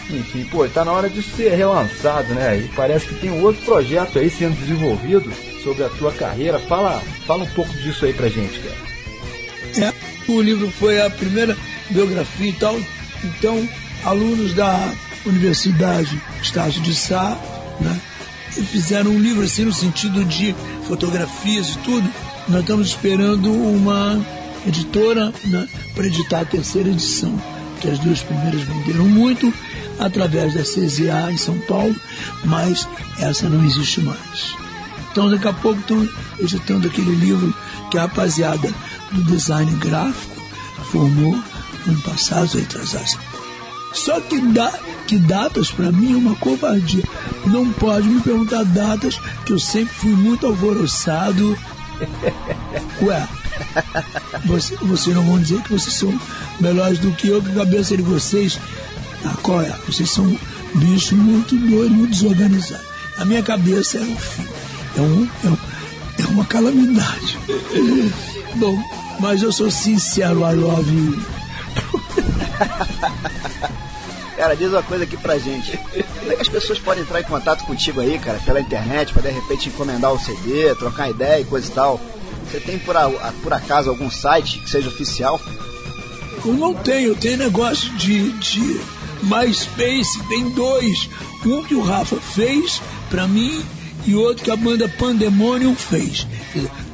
enfim, 0.10 0.44
pô, 0.46 0.68
tá 0.68 0.84
na 0.84 0.92
hora 0.92 1.10
de 1.10 1.22
ser 1.22 1.56
relançado, 1.56 2.34
né? 2.34 2.58
E 2.58 2.68
parece 2.70 3.08
que 3.08 3.16
tem 3.16 3.32
um 3.32 3.42
outro 3.42 3.64
projeto 3.64 4.20
aí 4.20 4.30
sendo 4.30 4.60
desenvolvido 4.60 5.32
sobre 5.64 5.84
a 5.84 5.90
tua 5.90 6.12
carreira. 6.12 6.60
Fala, 6.60 7.02
fala 7.26 7.44
um 7.44 7.50
pouco 7.50 7.74
disso 7.76 8.06
aí 8.06 8.14
pra 8.14 8.28
gente, 8.28 8.60
cara. 8.60 9.88
É, 9.88 9.94
o 10.32 10.42
livro 10.42 10.70
foi 10.72 11.00
a 11.02 11.10
primeira 11.10 11.56
biografia 11.90 12.50
e 12.50 12.54
tal, 12.54 12.78
então 13.24 13.68
alunos 14.04 14.54
da 14.54 14.94
Universidade 15.26 16.22
Estácio 16.42 16.82
de 16.82 16.96
Sá, 16.96 17.38
né? 17.80 18.00
Fizeram 18.52 19.12
um 19.12 19.20
livro 19.20 19.44
assim 19.44 19.64
no 19.64 19.74
sentido 19.74 20.26
de 20.26 20.54
fotografias 20.88 21.70
e 21.70 21.78
tudo. 21.80 22.10
Nós 22.50 22.62
estamos 22.62 22.88
esperando 22.88 23.52
uma 23.52 24.20
editora 24.68 25.34
né, 25.46 25.68
para 25.96 26.08
editar 26.08 26.42
a 26.42 26.46
terceira 26.46 26.90
edição, 26.90 27.34
que 27.80 27.90
as 27.90 27.98
duas 28.00 28.22
primeiras 28.22 28.62
venderam 28.62 29.06
muito 29.06 29.54
através 30.00 30.54
da 30.54 30.64
CZA 30.64 31.32
em 31.32 31.38
São 31.38 31.58
Paulo, 31.60 31.96
mas 32.44 32.88
essa 33.20 33.48
não 33.48 33.64
existe 33.64 34.02
mais. 34.02 34.56
Então 35.12 35.30
daqui 35.30 35.48
a 35.48 35.54
pouco 35.54 35.80
estão 35.80 36.10
editando 36.40 36.88
aquele 36.88 37.16
livro 37.16 37.54
que 37.90 37.98
a 37.98 38.02
rapaziada 38.02 38.74
do 39.12 39.24
design 39.24 39.72
gráfico 39.78 40.42
formou 40.92 41.42
ano 41.88 42.02
passado, 42.02 42.58
atrás. 42.58 43.18
Só 43.94 44.20
que, 44.22 44.40
da, 44.40 44.72
que 45.08 45.18
datas 45.18 45.70
para 45.72 45.92
mim 45.92 46.14
é 46.14 46.18
uma 46.18 46.36
covardia. 46.36 47.04
Não 47.46 47.72
pode 47.74 48.08
me 48.08 48.22
perguntar 48.22 48.64
datas, 48.64 49.20
que 49.46 49.54
eu 49.54 49.60
sempre 49.60 49.94
fui 49.94 50.12
muito 50.12 50.48
alvoroçado. 50.48 51.58
Ué, 53.02 53.28
você, 54.46 54.76
vocês 54.78 55.16
não 55.16 55.24
vão 55.24 55.40
dizer 55.40 55.62
que 55.62 55.74
vocês 55.74 55.94
são 55.94 56.18
melhores 56.60 57.00
do 57.00 57.12
que 57.12 57.28
eu, 57.28 57.42
que 57.42 57.52
a 57.52 57.56
cabeça 57.56 57.96
de 57.96 58.04
vocês 58.04 58.58
ah, 59.26 59.38
qual 59.44 59.62
é? 59.62 59.72
Vocês 59.88 60.10
são 60.10 60.26
um 60.26 60.40
bicho 60.76 61.16
muito 61.16 61.56
doido, 61.56 61.94
muito 61.94 62.12
desorganizado. 62.12 62.84
A 63.18 63.26
minha 63.26 63.44
cabeça 63.44 63.98
é 63.98 64.02
um 64.02 64.18
fim. 64.18 64.48
É, 64.98 65.02
um, 65.02 65.30
é, 65.44 65.48
um, 65.48 65.58
é 66.20 66.28
uma 66.28 66.46
calamidade. 66.46 67.38
Bom, 68.56 68.82
mas 69.20 69.42
eu 69.42 69.52
sou 69.52 69.70
sincero, 69.70 70.40
I 70.40 70.56
love 70.56 70.92
you. 70.92 71.41
Cara, 74.36 74.56
diz 74.56 74.70
uma 74.70 74.82
coisa 74.82 75.04
aqui 75.04 75.18
pra 75.18 75.38
gente. 75.38 75.78
Como 75.78 76.32
é 76.32 76.36
que 76.36 76.42
as 76.42 76.50
pessoas 76.50 76.80
podem 76.80 77.04
entrar 77.04 77.20
em 77.20 77.26
contato 77.26 77.64
contigo 77.64 78.02
aí, 78.02 78.18
cara, 78.18 78.40
pela 78.40 78.60
internet, 78.60 79.14
pra 79.14 79.22
de 79.22 79.30
repente 79.30 79.70
encomendar 79.70 80.12
o 80.12 80.20
CD, 80.20 80.74
trocar 80.76 81.10
ideia 81.10 81.42
e 81.42 81.46
coisa 81.46 81.68
e 81.68 81.72
tal? 81.72 82.02
Você 82.50 82.60
tem 82.60 82.80
por, 82.80 82.98
a, 82.98 83.08
por 83.44 83.54
acaso 83.54 83.90
algum 83.90 84.10
site 84.10 84.60
que 84.60 84.70
seja 84.70 84.90
oficial? 84.90 85.40
Eu 86.44 86.54
não 86.54 86.74
tenho, 86.74 87.16
tenho 87.16 87.38
negócio 87.38 87.92
de, 87.92 88.32
de 88.32 88.82
MySpace, 89.22 90.24
tem 90.28 90.50
dois. 90.50 91.08
Um 91.46 91.64
que 91.64 91.76
o 91.76 91.84
Rafa 91.84 92.16
fez 92.16 92.82
para 93.10 93.28
mim 93.28 93.64
e 94.06 94.16
outro 94.16 94.44
que 94.44 94.52
a 94.52 94.56
banda 94.56 94.90
Pandemonium 94.90 95.76
fez. 95.76 96.26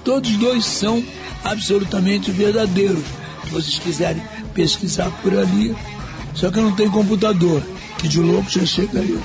Todos 0.03 0.32
dois 0.38 0.65
são 0.65 1.03
absolutamente 1.43 2.30
verdadeiros. 2.30 3.03
Se 3.45 3.49
vocês 3.51 3.80
quiserem 3.80 4.22
pesquisar 4.58 5.12
por 5.22 5.38
ali. 5.38 5.76
Só 6.34 6.49
que 6.49 6.58
eu 6.58 6.64
não 6.64 6.76
tenho 6.76 6.91
computador, 6.91 7.62
que 7.99 8.08
de 8.08 8.20
louco 8.20 8.49
já 8.49 8.66
chega 8.66 8.99
aí. 8.99 9.20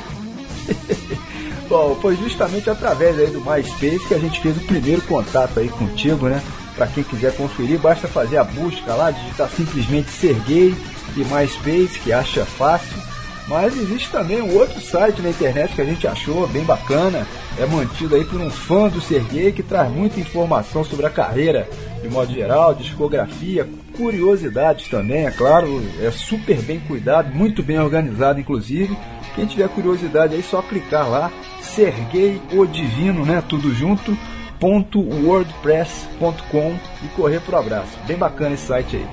Bom, 1.69 1.99
foi 2.03 2.17
justamente 2.17 2.69
através 2.69 3.19
aí 3.19 3.29
do 3.29 3.41
MySpace 3.41 4.07
que 4.07 4.15
a 4.15 4.19
gente 4.19 4.41
fez 4.41 4.57
o 4.59 4.61
primeiro 4.61 5.01
contato 5.03 5.59
aí 5.59 5.71
contigo, 5.71 6.29
né? 6.29 6.43
Para 6.77 6.87
quem 6.87 7.03
quiser 7.03 7.35
conferir, 7.35 7.79
basta 7.79 8.07
fazer 8.07 8.37
a 8.37 8.45
busca 8.45 8.95
lá, 8.95 9.11
digitar 9.11 9.49
simplesmente 9.51 10.11
Serguei 10.11 10.75
e 11.17 11.21
MySpace, 11.21 11.99
que 11.99 12.13
acha 12.13 12.45
fácil. 12.45 13.01
Mas 13.49 13.77
existe 13.77 14.11
também 14.11 14.41
um 14.41 14.55
outro 14.57 14.81
site 14.81 15.21
na 15.21 15.31
internet 15.31 15.75
que 15.75 15.81
a 15.81 15.85
gente 15.85 16.07
achou 16.07 16.47
bem 16.47 16.65
bacana, 16.65 17.27
é 17.59 17.67
mantido 17.67 18.15
aí 18.15 18.25
por 18.25 18.41
um 18.41 18.51
fã 18.51 18.89
do 18.89 19.01
Serguei 19.01 19.53
que 19.53 19.63
traz 19.63 19.91
muita 19.91 20.21
informação 20.21 20.85
sobre 20.85 21.07
a 21.07 21.11
carreira 21.11 21.69
de 22.03 22.09
modo 22.09 22.33
geral, 22.33 22.75
discografia, 22.75 23.69
curiosidades 23.97 24.89
também, 24.89 25.27
é 25.27 25.31
claro, 25.31 25.81
é 26.01 26.11
super 26.11 26.61
bem 26.63 26.81
cuidado, 26.81 27.33
muito 27.33 27.63
bem 27.63 27.79
organizado 27.79 28.41
inclusive. 28.41 28.97
Quem 29.35 29.47
tiver 29.47 29.69
curiosidade 29.69 30.35
aí 30.35 30.43
só 30.43 30.61
clicar 30.61 31.09
lá, 31.09 31.31
Serguei 31.63 32.41
o 32.53 32.67
Divino, 32.67 33.25
né, 33.25 33.43
tudo 33.49 33.73
junto, 33.73 34.17
.wordpress.com 34.61 36.77
e 37.03 37.09
correr 37.17 37.41
pro 37.41 37.57
abraço. 37.57 37.99
Bem 38.07 38.17
bacana 38.17 38.55
esse 38.55 38.67
site 38.67 38.97
aí. 38.97 39.07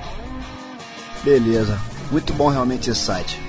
Beleza. 1.24 1.78
Muito 2.10 2.32
bom 2.34 2.48
realmente 2.48 2.90
esse 2.90 3.00
site. 3.00 3.40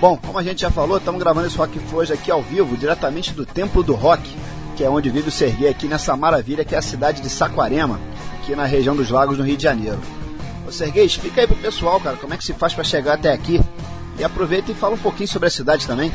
Bom, 0.00 0.16
como 0.16 0.38
a 0.38 0.42
gente 0.42 0.62
já 0.62 0.70
falou, 0.70 0.98
estamos 0.98 1.20
gravando 1.20 1.46
esse 1.46 1.56
Rock 1.56 1.78
hoje 1.92 2.12
aqui 2.12 2.30
ao 2.30 2.42
vivo, 2.42 2.76
diretamente 2.76 3.32
do 3.32 3.44
Templo 3.44 3.82
do 3.82 3.94
Rock, 3.94 4.34
que 4.76 4.82
é 4.82 4.88
onde 4.88 5.10
vive 5.10 5.28
o 5.28 5.32
Serguei 5.32 5.68
aqui 5.68 5.86
nessa 5.86 6.16
maravilha 6.16 6.64
que 6.64 6.74
é 6.74 6.78
a 6.78 6.82
cidade 6.82 7.20
de 7.20 7.28
Saquarema, 7.28 8.00
aqui 8.50 8.56
na 8.56 8.64
região 8.64 8.96
dos 8.96 9.10
Lagos, 9.10 9.38
no 9.38 9.44
Rio 9.44 9.56
de 9.56 9.62
Janeiro. 9.62 9.98
Ô 10.66 10.72
Serguei, 10.72 11.04
explica 11.04 11.40
aí 11.40 11.46
pro 11.46 11.56
pessoal, 11.56 12.00
cara, 12.00 12.16
como 12.16 12.34
é 12.34 12.36
que 12.36 12.44
se 12.44 12.52
faz 12.52 12.74
para 12.74 12.82
chegar 12.82 13.14
até 13.14 13.32
aqui. 13.32 13.60
E 14.18 14.24
aproveita 14.24 14.72
e 14.72 14.74
fala 14.74 14.94
um 14.94 14.98
pouquinho 14.98 15.28
sobre 15.28 15.46
a 15.46 15.50
cidade 15.50 15.86
também. 15.86 16.12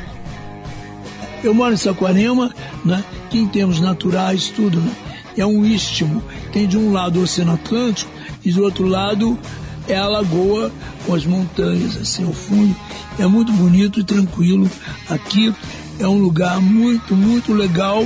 Eu 1.44 1.54
moro 1.54 1.74
em 1.74 1.78
Saquarema, 1.78 2.54
né, 2.84 3.04
que 3.30 3.38
em 3.38 3.48
termos 3.48 3.80
naturais, 3.80 4.50
tudo, 4.50 4.82
né, 4.82 4.92
é 5.38 5.46
um 5.46 5.66
istmo. 5.66 6.22
Tem 6.52 6.68
de 6.68 6.78
um 6.78 6.92
lado 6.92 7.20
o 7.20 7.24
Oceano 7.24 7.54
Atlântico 7.54 8.12
e 8.44 8.52
do 8.52 8.64
outro 8.64 8.86
lado 8.86 9.40
é 9.88 9.96
a 9.96 10.08
lagoa 10.08 10.72
com 11.06 11.14
as 11.14 11.26
montanhas 11.26 11.96
assim 11.96 12.26
ao 12.26 12.34
fundo. 12.34 12.76
É 13.18 13.26
muito 13.26 13.52
bonito 13.54 14.00
e 14.00 14.04
tranquilo. 14.04 14.70
Aqui 15.10 15.54
é 16.00 16.08
um 16.08 16.20
lugar 16.20 16.60
muito, 16.60 17.16
muito 17.16 17.54
legal 17.54 18.06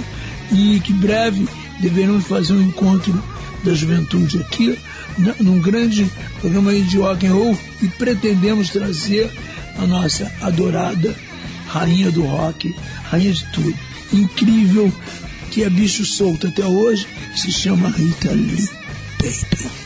e 0.51 0.79
que 0.81 0.93
breve 0.93 1.47
deveremos 1.79 2.27
fazer 2.27 2.53
um 2.53 2.61
encontro 2.61 3.23
da 3.63 3.73
juventude 3.73 4.39
aqui, 4.39 4.77
né, 5.17 5.35
num 5.39 5.59
grande 5.59 6.09
programa 6.39 6.73
de 6.73 6.97
rock 6.97 7.27
and 7.27 7.33
roll 7.33 7.57
e 7.81 7.87
pretendemos 7.87 8.69
trazer 8.69 9.31
a 9.77 9.85
nossa 9.85 10.31
adorada 10.41 11.15
rainha 11.67 12.11
do 12.11 12.23
rock, 12.23 12.75
rainha 13.03 13.33
de 13.33 13.45
tudo. 13.51 13.75
Incrível, 14.11 14.91
que 15.51 15.63
é 15.63 15.69
bicho 15.69 16.03
solto 16.05 16.47
até 16.47 16.65
hoje, 16.65 17.07
se 17.35 17.51
chama 17.51 17.89
Rita 17.89 18.31
Lee 18.31 18.69
Baby. 19.19 19.79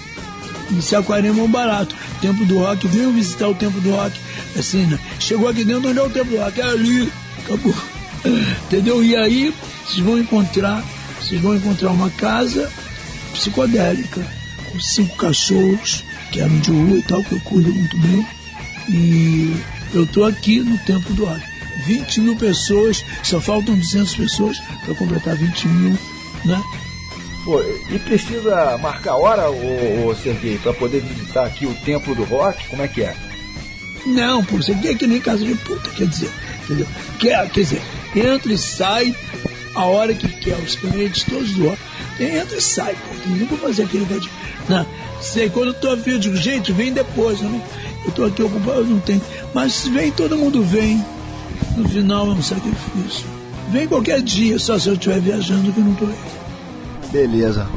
Em 0.72 0.82
Saquarema 0.82 1.40
é 1.40 1.44
um 1.44 1.52
barato. 1.52 1.96
Templo 2.22 2.46
do 2.46 2.60
Rock, 2.60 2.88
venham 2.88 3.12
visitar 3.12 3.48
o 3.48 3.54
Templo 3.54 3.80
do 3.82 3.92
Rock. 3.92 4.20
Assim, 4.58 4.86
né? 4.86 4.98
Chegou 5.20 5.48
aqui 5.48 5.64
dentro, 5.64 5.90
onde 5.90 6.00
é 6.00 6.04
o 6.04 6.10
Templo 6.10 6.38
do 6.38 6.44
Rock? 6.44 6.62
É 6.62 6.64
ali. 6.64 7.12
Acabou. 7.44 7.76
Entendeu? 8.66 9.04
E 9.04 9.16
aí, 9.16 9.54
vocês 9.86 10.04
vão 10.04 10.18
encontrar, 10.18 10.84
vocês 11.22 11.40
vão 11.42 11.56
encontrar 11.56 11.92
uma 11.92 12.10
casa 12.12 12.72
psicodélica, 13.34 14.26
com 14.72 14.80
cinco 14.80 15.16
cachorros, 15.18 16.04
que 16.32 16.40
eram 16.40 16.60
de 16.60 16.72
rua 16.72 16.98
e 16.98 17.04
tal, 17.04 17.24
que 17.24 17.34
eu 17.34 17.40
cuido 17.42 17.74
muito 17.74 17.98
bem. 17.98 18.26
E 18.90 19.56
eu 19.94 20.06
tô 20.08 20.24
aqui 20.24 20.60
no 20.60 20.78
Templo 20.80 21.14
do 21.14 21.26
Rock. 21.26 21.54
20 21.86 22.22
mil 22.22 22.36
pessoas, 22.36 23.04
só 23.24 23.42
faltam 23.42 23.76
200 23.76 24.16
pessoas 24.16 24.60
para 24.86 24.96
completar 24.96 25.36
20 25.36 25.68
mil, 25.68 25.98
né? 26.46 26.62
Pô, 27.44 27.62
e 27.62 28.00
precisa 28.00 28.78
marcar 28.78 29.16
hora, 29.16 29.50
ô, 29.50 30.08
ô 30.08 30.16
Serguei, 30.16 30.58
para 30.60 30.74
poder 30.74 31.02
visitar 31.02 31.46
aqui 31.46 31.66
o 31.66 31.74
Templo 31.74 32.16
do 32.16 32.24
Rock? 32.24 32.68
Como 32.70 32.82
é 32.82 32.88
que 32.88 33.04
é? 33.04 33.14
Não, 34.06 34.44
pô, 34.46 34.58
você 34.58 34.74
quer 34.76 34.96
que 34.96 35.08
nem 35.08 35.20
casa 35.20 35.44
de 35.44 35.56
puta, 35.56 35.90
quer 35.90 36.08
dizer, 36.08 36.32
entendeu? 36.64 36.88
Quer, 37.20 37.50
quer 37.50 37.62
dizer, 37.62 37.82
entra 38.16 38.54
e 38.54 38.58
sai 38.58 39.14
a 39.76 39.86
hora 39.86 40.14
que 40.14 40.28
quer, 40.28 40.58
os 40.58 40.76
clientes 40.76 41.24
todos 41.24 41.52
do 41.54 41.70
rock. 41.70 41.82
Entra 42.20 42.58
e 42.58 42.62
sai, 42.62 42.96
pô, 42.96 43.30
não 43.30 43.46
vou 43.48 43.58
fazer 43.58 43.84
aquele 43.84 44.06
negócio 44.06 44.22
de. 44.22 44.30
Não, 44.70 44.86
sei, 45.20 45.50
quando 45.50 45.70
eu 45.70 45.74
tô 45.74 45.90
afim, 45.92 46.12
eu 46.12 46.20
digo, 46.20 46.36
gente, 46.36 46.72
vem 46.72 46.94
depois, 46.94 47.42
não, 47.42 47.62
eu 48.06 48.12
tô 48.12 48.26
aqui 48.26 48.44
ocupado, 48.44 48.86
não 48.86 49.00
tenho. 49.00 49.22
Mas 49.54 49.88
vem, 49.88 50.12
todo 50.12 50.38
mundo 50.38 50.64
vem. 50.64 51.04
No 51.76 51.88
final 51.90 52.28
é 52.28 52.30
um 52.30 52.42
sacrifício. 52.42 53.26
Vem 53.70 53.88
qualquer 53.88 54.22
dia, 54.22 54.60
só 54.60 54.78
se 54.78 54.88
eu 54.88 54.94
estiver 54.94 55.20
viajando 55.20 55.72
que 55.72 55.80
eu 55.80 55.84
não 55.84 55.96
tô 55.96 56.06
aí. 56.06 56.16
Beleza. 57.12 57.68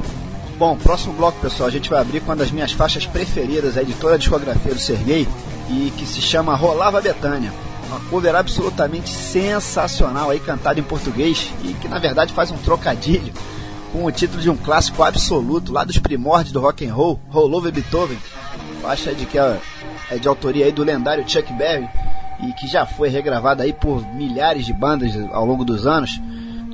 Bom, 0.58 0.76
próximo 0.76 1.14
bloco, 1.14 1.38
pessoal, 1.40 1.68
a 1.68 1.72
gente 1.72 1.88
vai 1.88 2.00
abrir 2.00 2.20
com 2.20 2.26
uma 2.26 2.36
das 2.36 2.50
minhas 2.50 2.72
faixas 2.72 3.06
preferidas 3.06 3.76
aí 3.76 3.84
de 3.84 3.94
toda 3.94 4.14
a 4.14 4.18
discografia 4.18 4.74
do 4.74 4.80
Serguei 4.80 5.26
e 5.70 5.92
que 5.96 6.06
se 6.06 6.20
chama 6.20 6.54
Rolava 6.54 7.00
Betânia. 7.00 7.52
Uma 7.88 8.00
cover 8.10 8.34
absolutamente 8.34 9.10
sensacional 9.10 10.30
aí, 10.30 10.40
cantada 10.40 10.80
em 10.80 10.82
português 10.82 11.50
e 11.62 11.72
que 11.74 11.88
na 11.88 11.98
verdade 11.98 12.32
faz 12.32 12.50
um 12.50 12.56
trocadilho 12.56 13.32
com 13.96 14.04
o 14.04 14.12
título 14.12 14.42
de 14.42 14.50
um 14.50 14.56
clássico 14.58 15.02
absoluto 15.02 15.72
lá 15.72 15.82
dos 15.82 15.98
primórdios 15.98 16.52
do 16.52 16.60
rock 16.60 16.86
and 16.86 16.92
roll, 16.92 17.18
Rollover 17.30 17.72
Beethoven. 17.72 18.18
Faixa 18.82 19.14
de 19.14 19.24
que 19.24 19.38
é, 19.38 19.58
é 20.10 20.18
de 20.18 20.28
autoria 20.28 20.66
aí 20.66 20.72
do 20.72 20.84
lendário 20.84 21.26
Chuck 21.26 21.50
Berry 21.54 21.88
e 22.46 22.52
que 22.52 22.66
já 22.66 22.84
foi 22.84 23.08
regravada 23.08 23.62
aí 23.62 23.72
por 23.72 24.06
milhares 24.14 24.66
de 24.66 24.72
bandas 24.74 25.12
ao 25.32 25.46
longo 25.46 25.64
dos 25.64 25.86
anos. 25.86 26.20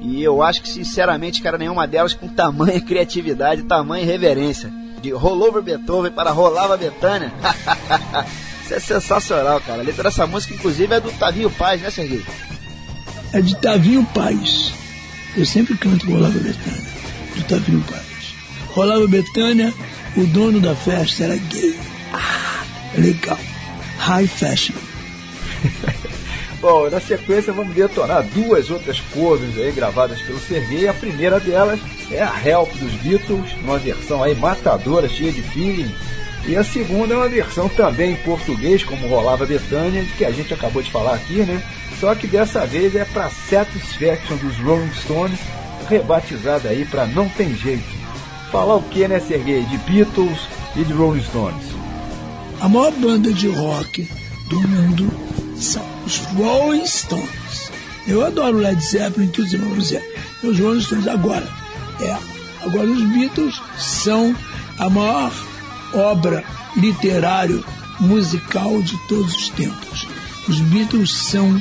E 0.03 0.20
eu 0.20 0.43
acho 0.43 0.62
que, 0.62 0.68
sinceramente, 0.68 1.41
cara, 1.41 1.57
nenhuma 1.57 1.87
delas 1.87 2.12
com 2.12 2.27
tamanha 2.27 2.81
criatividade, 2.83 3.62
tamanha 3.62 4.05
reverência. 4.05 4.73
De 5.01 5.12
Rollover 5.12 5.62
Beethoven 5.62 6.11
para 6.11 6.31
Rolava 6.31 6.77
Betânia. 6.77 7.33
Isso 8.64 8.75
é 8.75 8.81
sensacional, 8.81 9.61
cara. 9.61 9.81
A 9.81 9.85
letra 9.85 10.05
dessa 10.05 10.27
música, 10.27 10.55
inclusive, 10.55 10.93
é 10.93 11.01
do 11.01 11.11
Tavinho 11.12 11.51
Paz, 11.51 11.81
né, 11.81 11.91
Serguei? 11.91 12.25
É 13.33 13.41
de 13.41 13.57
Tavinho 13.57 14.05
Paz. 14.12 14.73
Eu 15.37 15.47
sempre 15.47 15.77
canto 15.77 16.07
Rolava 16.07 16.39
Betânia, 16.39 16.93
do 17.35 17.45
Tavinho 17.45 17.83
Paz. 17.83 18.35
Rolava 18.68 19.07
Betânia, 19.07 19.72
o 20.16 20.24
dono 20.26 20.61
da 20.61 20.74
festa 20.74 21.24
era 21.24 21.37
gay. 21.37 21.78
Ah, 22.12 22.64
legal. 22.97 23.39
High 23.99 24.26
fashion. 24.26 24.74
Bom, 26.61 26.89
na 26.89 27.01
sequência 27.01 27.53
vamos 27.53 27.74
detonar 27.74 28.22
duas 28.22 28.70
outras 28.70 29.01
covers 29.12 29.59
aí 29.59 29.72
gravadas 29.72 30.22
pelo 30.22 30.39
Serguei. 30.39 30.87
A 30.87 30.95
primeira 30.95 31.41
delas 31.41 31.80
é 32.09 32.22
a 32.22 32.33
Help 32.45 32.72
dos 32.74 32.93
Beatles, 32.95 33.53
uma 33.64 33.78
versão 33.78 34.22
aí 34.22 34.35
matadora, 34.37 35.09
cheia 35.09 35.33
de 35.33 35.43
feeling. 35.43 35.93
E 36.47 36.57
a 36.57 36.62
segunda 36.62 37.14
é 37.14 37.16
uma 37.16 37.28
versão 37.28 37.68
também 37.68 38.12
em 38.12 38.16
português, 38.16 38.85
como 38.85 39.09
rolava 39.09 39.45
Betânia, 39.45 40.05
que 40.16 40.24
a 40.24 40.30
gente 40.30 40.55
acabou 40.55 40.83
de 40.83 40.91
falar 40.91 41.14
aqui, 41.14 41.43
né? 41.43 41.62
Só 41.99 42.14
que 42.14 42.26
dessa 42.26 42.66
vez 42.66 42.95
é 42.95 43.05
para 43.05 43.30
Satisfaction 43.30 44.37
dos 44.37 44.57
Rolling 44.59 44.93
Stones, 44.93 45.39
rebatizada 45.93 46.70
aí 46.70 46.86
para 46.86 47.07
Não 47.07 47.28
Tem 47.28 47.55
Jeito. 47.55 48.03
Falar 48.51 48.76
o 48.76 48.82
que, 48.82 49.07
né, 49.07 49.20
Serguei? 49.20 49.62
De 49.64 49.76
Beatles 49.78 50.38
e 50.74 50.84
de 50.84 50.93
Rolling 50.93 51.22
Stones. 51.22 51.66
A 52.61 52.68
maior 52.68 52.93
banda 52.93 53.32
de 53.32 53.49
rock 53.49 54.09
do 54.49 54.61
mundo 54.61 55.11
são 55.57 55.84
os 56.07 56.16
Rolling 56.16 56.86
Stones. 56.86 57.70
Eu 58.07 58.24
adoro 58.24 58.59
Led 58.59 58.82
Zeppelin, 58.82 59.28
tudo 59.28 59.47
isso, 59.47 59.59
vamos 59.59 59.84
dizer. 59.84 60.03
Os 60.43 60.59
Rolling 60.59 60.80
Stones 60.80 61.07
agora. 61.07 61.47
É. 62.01 62.16
Agora 62.62 62.88
os 62.88 63.03
Beatles 63.03 63.61
são 63.76 64.34
a 64.78 64.88
maior 64.88 65.32
obra 65.93 66.43
literária 66.76 67.62
musical 68.01 68.80
de 68.82 68.97
todos 69.09 69.34
os 69.34 69.49
tempos. 69.51 70.07
Os 70.49 70.59
Beatles 70.61 71.12
são 71.12 71.61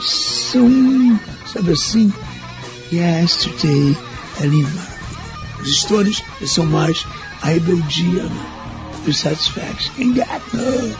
são, 0.00 1.20
sabe 1.52 1.72
assim, 1.72 2.12
Yesterday 2.92 3.96
é 4.40 4.46
linda. 4.46 4.86
Os 5.60 5.80
Stones 5.80 6.22
são 6.46 6.66
mais 6.66 7.06
a 7.40 7.46
rebeldia 7.46 8.24
né? 8.24 8.46
do 9.04 9.14
Satisfaction. 9.14 9.92
Ain't 9.98 10.14
got 10.14 10.42
no. 10.52 10.94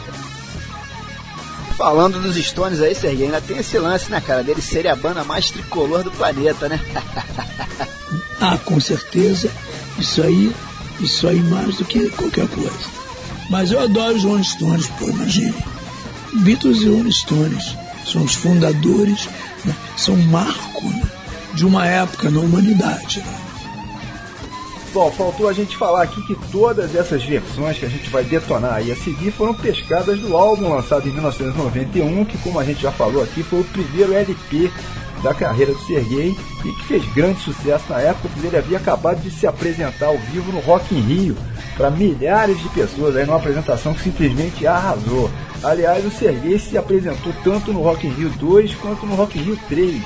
Falando 1.77 2.21
dos 2.21 2.35
Stones 2.35 2.81
aí, 2.81 2.95
Serguei, 2.95 3.25
ainda 3.25 3.41
tem 3.41 3.57
esse 3.57 3.77
lance, 3.77 4.09
né, 4.09 4.21
cara, 4.21 4.43
deles 4.43 4.63
serem 4.63 4.91
a 4.91 4.95
banda 4.95 5.23
mais 5.23 5.51
tricolor 5.51 6.03
do 6.03 6.11
planeta, 6.11 6.67
né? 6.67 6.79
Ah, 8.41 8.57
com 8.65 8.77
certeza. 8.77 9.49
Isso 9.97 10.21
aí, 10.21 10.53
isso 10.99 11.25
aí 11.29 11.39
mais 11.39 11.77
do 11.77 11.85
que 11.85 12.09
qualquer 12.09 12.45
coisa. 12.49 12.89
Mas 13.49 13.71
eu 13.71 13.79
adoro 13.79 14.15
os 14.15 14.23
Rolling 14.23 14.43
Stones, 14.43 14.87
pô, 14.99 15.09
imagine. 15.09 15.55
Beatles 16.41 16.81
e 16.81 16.89
Rolling 16.89 17.11
Stones 17.11 17.75
são 18.05 18.21
os 18.23 18.35
fundadores, 18.35 19.29
né? 19.63 19.73
são 19.95 20.17
marco 20.17 20.83
né? 20.87 21.12
De 21.53 21.65
uma 21.65 21.85
época 21.85 22.29
na 22.29 22.39
humanidade. 22.39 23.19
Né? 23.19 23.43
Bom, 24.93 25.09
faltou 25.09 25.49
a 25.49 25.53
gente 25.53 25.75
falar 25.75 26.03
aqui 26.03 26.21
que 26.27 26.35
todas 26.51 26.95
essas 26.95 27.23
versões 27.23 27.79
que 27.79 27.85
a 27.85 27.89
gente 27.89 28.09
vai 28.11 28.23
detonar 28.23 28.75
aí 28.75 28.91
a 28.91 28.95
seguir 28.95 29.31
foram 29.31 29.53
pescadas 29.53 30.19
do 30.19 30.37
álbum 30.37 30.69
lançado 30.69 31.09
em 31.09 31.11
1991, 31.11 32.25
que 32.25 32.37
como 32.37 32.59
a 32.59 32.63
gente 32.63 32.81
já 32.81 32.91
falou 32.91 33.23
aqui, 33.23 33.41
foi 33.41 33.61
o 33.61 33.63
primeiro 33.63 34.13
LP 34.13 34.71
da 35.23 35.33
carreira 35.33 35.73
do 35.73 35.79
Serguei 35.79 36.37
e 36.63 36.71
que 36.73 36.83
fez 36.83 37.03
grande 37.13 37.39
sucesso 37.39 37.85
na 37.89 38.01
época, 38.01 38.29
pois 38.31 38.45
ele 38.45 38.57
havia 38.57 38.77
acabado 38.77 39.19
de 39.21 39.31
se 39.31 39.47
apresentar 39.47 40.07
ao 40.07 40.17
vivo 40.17 40.51
no 40.51 40.59
Rock 40.59 40.93
in 40.93 40.99
Rio 40.99 41.37
para 41.75 41.89
milhares 41.89 42.61
de 42.61 42.69
pessoas 42.69 43.15
aí 43.15 43.25
numa 43.25 43.37
apresentação 43.37 43.95
que 43.95 44.03
simplesmente 44.03 44.67
arrasou. 44.67 45.31
Aliás, 45.63 46.05
o 46.05 46.11
Serguei 46.11 46.59
se 46.59 46.77
apresentou 46.77 47.33
tanto 47.43 47.73
no 47.73 47.81
Rock 47.81 48.05
in 48.05 48.11
Rio 48.11 48.29
2 48.29 48.75
quanto 48.75 49.05
no 49.07 49.15
Rock 49.15 49.39
in 49.39 49.43
Rio 49.43 49.59
3. 49.69 50.03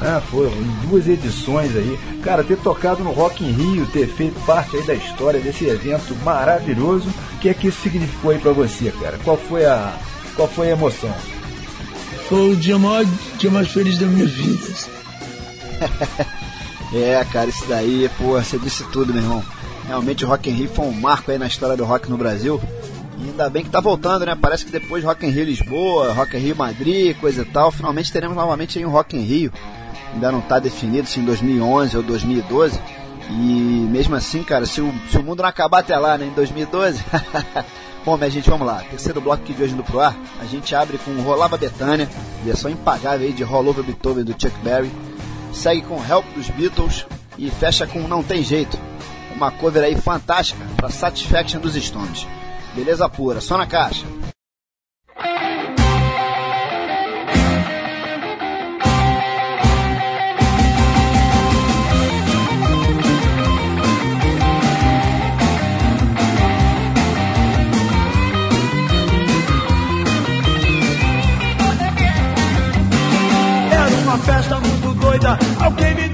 Ah, 0.00 0.20
foram 0.20 0.50
em 0.52 0.88
duas 0.88 1.08
edições 1.08 1.74
aí. 1.76 1.98
Cara, 2.22 2.44
ter 2.44 2.56
tocado 2.58 3.02
no 3.02 3.10
Rock 3.10 3.44
in 3.44 3.50
Rio, 3.50 3.86
ter 3.86 4.06
feito 4.06 4.38
parte 4.46 4.76
aí 4.76 4.86
da 4.86 4.94
história 4.94 5.40
desse 5.40 5.64
evento 5.64 6.14
maravilhoso, 6.24 7.08
o 7.34 7.38
que 7.38 7.48
é 7.48 7.54
que 7.54 7.68
isso 7.68 7.82
significou 7.82 8.30
aí 8.30 8.38
pra 8.38 8.52
você, 8.52 8.92
cara? 9.00 9.18
Qual 9.24 9.36
foi 9.36 9.64
a, 9.64 9.96
qual 10.36 10.48
foi 10.48 10.68
a 10.68 10.72
emoção? 10.72 11.14
Foi 12.28 12.52
o 12.52 12.56
dia 12.56 12.78
mais, 12.78 13.08
dia 13.38 13.50
mais 13.50 13.68
feliz 13.68 13.98
da 13.98 14.06
minha 14.06 14.26
vida. 14.26 14.66
É, 16.92 17.22
cara, 17.30 17.50
isso 17.50 17.66
daí, 17.68 18.10
pô, 18.16 18.40
você 18.40 18.58
disse 18.58 18.82
tudo, 18.84 19.12
meu 19.12 19.22
irmão. 19.22 19.44
Realmente 19.86 20.24
o 20.24 20.28
Rock 20.28 20.48
in 20.48 20.54
Rio 20.54 20.68
foi 20.70 20.86
um 20.86 20.92
marco 20.92 21.30
aí 21.30 21.38
na 21.38 21.46
história 21.46 21.76
do 21.76 21.84
rock 21.84 22.08
no 22.08 22.16
Brasil. 22.16 22.60
E 23.18 23.24
ainda 23.28 23.50
bem 23.50 23.64
que 23.64 23.70
tá 23.70 23.80
voltando, 23.80 24.24
né? 24.24 24.36
Parece 24.40 24.64
que 24.64 24.70
depois 24.70 25.04
Rock 25.04 25.26
in 25.26 25.30
Rio 25.30 25.44
Lisboa, 25.44 26.12
Rock 26.12 26.36
in 26.36 26.40
Rio 26.40 26.56
Madrid, 26.56 27.16
coisa 27.18 27.42
e 27.42 27.44
tal, 27.44 27.70
finalmente 27.70 28.12
teremos 28.12 28.36
novamente 28.36 28.78
aí 28.78 28.86
um 28.86 28.90
Rock 28.90 29.16
in 29.16 29.22
Rio. 29.22 29.52
Ainda 30.12 30.32
não 30.32 30.40
tá 30.40 30.58
definido 30.58 31.08
se 31.08 31.20
em 31.20 31.24
2011 31.24 31.96
ou 31.96 32.02
2012. 32.02 32.80
E 33.30 33.86
mesmo 33.90 34.14
assim, 34.16 34.42
cara, 34.42 34.64
se 34.64 34.80
o, 34.80 34.92
se 35.10 35.18
o 35.18 35.22
mundo 35.22 35.42
não 35.42 35.48
acabar 35.48 35.80
até 35.80 35.96
lá, 35.98 36.16
né, 36.16 36.26
em 36.26 36.30
2012. 36.30 37.04
Bom, 38.04 38.16
minha 38.16 38.30
gente, 38.30 38.48
vamos 38.48 38.66
lá. 38.66 38.82
Terceiro 38.88 39.20
bloco 39.20 39.42
aqui 39.42 39.52
de 39.52 39.62
hoje 39.62 39.74
no 39.74 39.84
Pro 39.84 40.00
Ar. 40.00 40.16
A 40.40 40.44
gente 40.46 40.74
abre 40.74 40.96
com 40.98 41.10
Rolava 41.20 41.58
Betânia, 41.58 42.08
versão 42.42 42.70
impagável 42.70 43.26
aí 43.26 43.32
de 43.32 43.42
Rollover 43.42 43.84
Beethoven 43.84 44.24
do 44.24 44.32
Chuck 44.32 44.56
Berry. 44.62 44.90
Segue 45.52 45.82
com 45.82 46.02
Help 46.02 46.24
dos 46.34 46.48
Beatles 46.48 47.04
e 47.36 47.50
fecha 47.50 47.86
com 47.86 48.00
Não 48.08 48.22
Tem 48.22 48.42
Jeito. 48.42 48.78
Uma 49.34 49.50
cover 49.50 49.84
aí 49.84 49.94
fantástica 49.94 50.64
para 50.76 50.88
Satisfaction 50.88 51.60
dos 51.60 51.74
Stones. 51.74 52.26
Beleza 52.74 53.08
pura, 53.08 53.40
só 53.40 53.58
na 53.58 53.66
caixa. 53.66 54.06
doida. 75.18 75.38
Alguém 75.60 75.94
me 75.94 76.07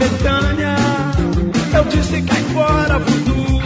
Betânia. 0.00 0.76
Eu 1.76 1.84
disse 1.84 2.22
que 2.22 2.22
cai 2.22 2.42
fora, 2.54 2.98
futuro. 3.00 3.59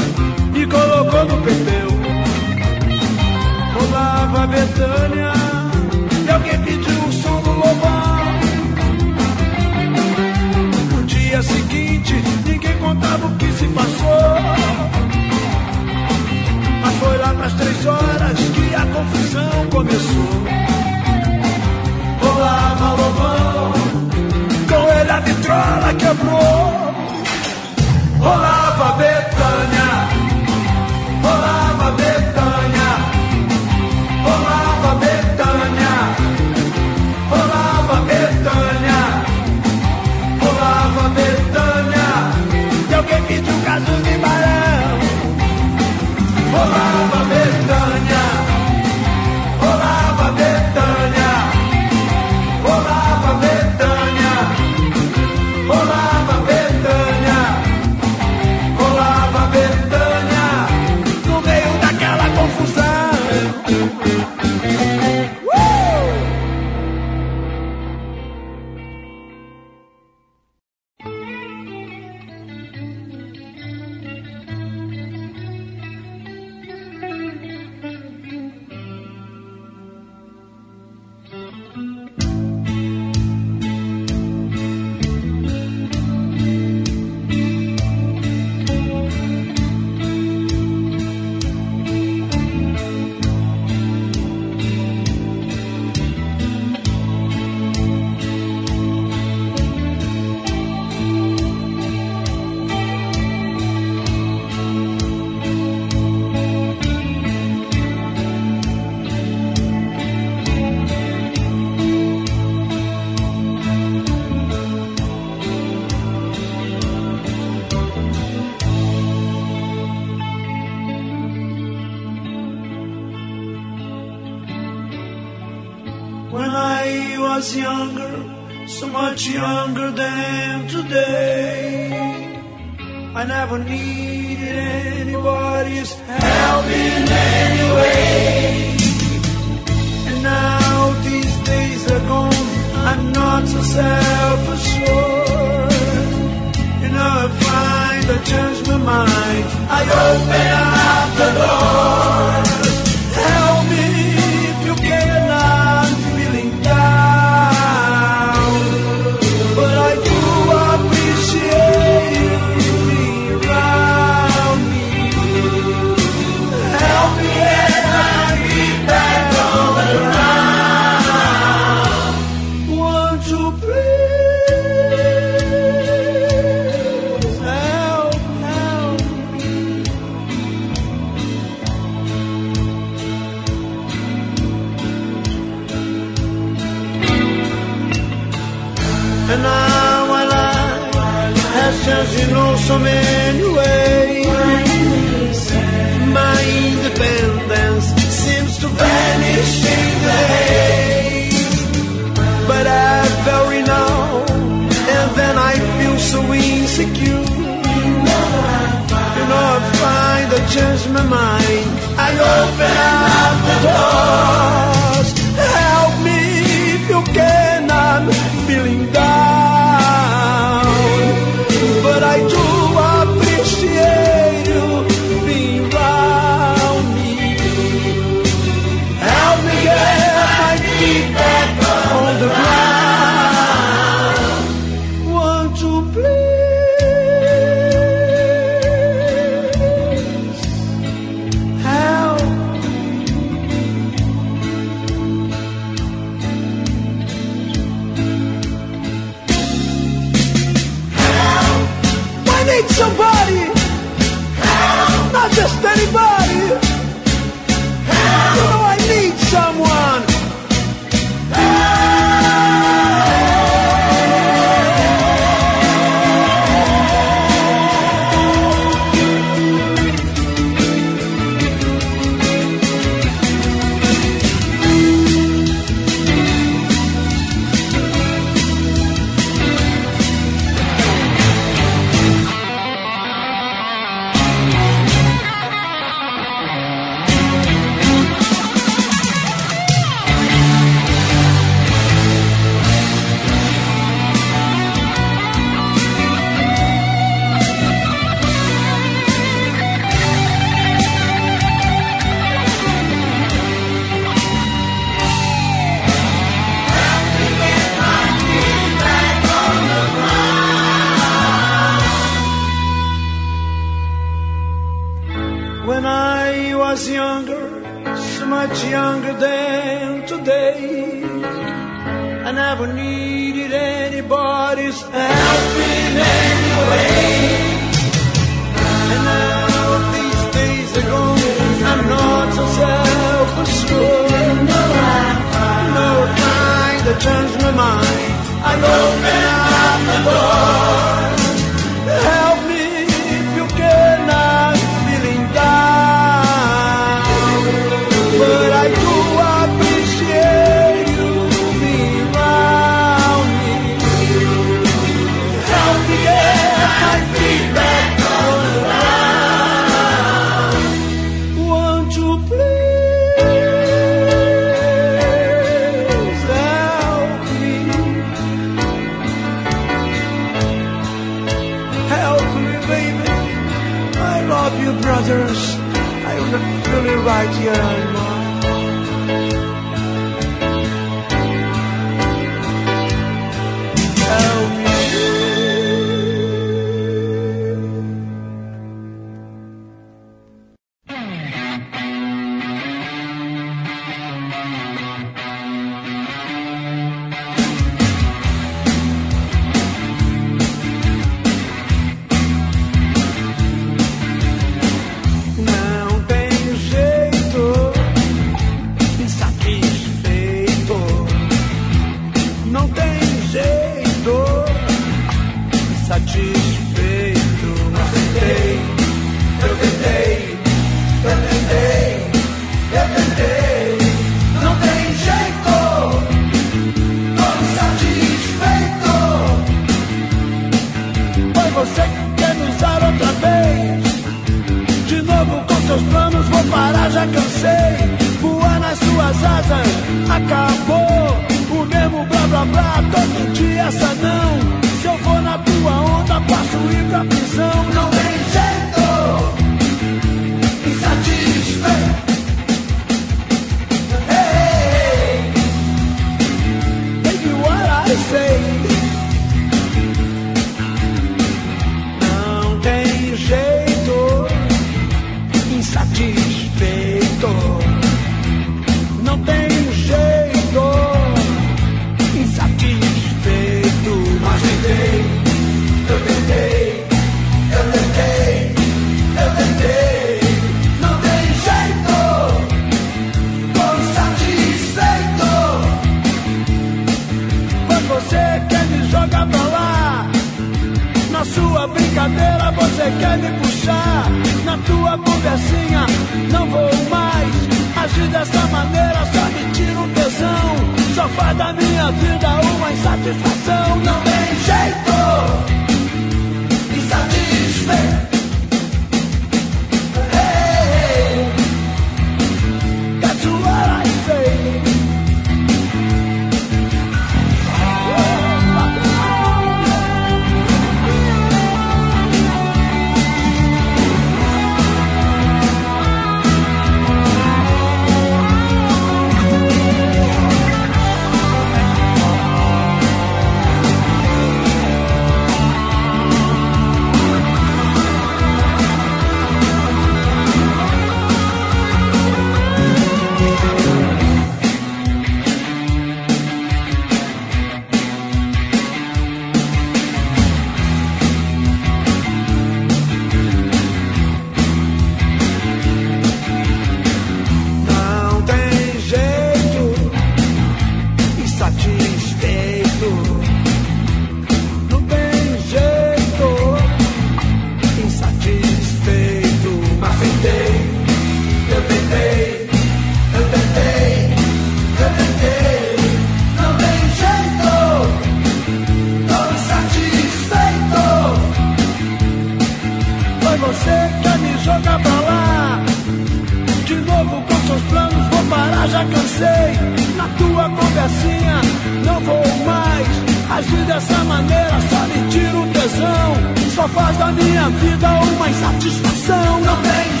Só 596.61 596.67
faz 596.67 596.95
da 596.95 597.11
minha 597.11 597.49
vida 597.49 597.87
uma 597.89 598.29
insatisfação. 598.29 599.41
Não 599.41 599.55
tem 599.63 600.00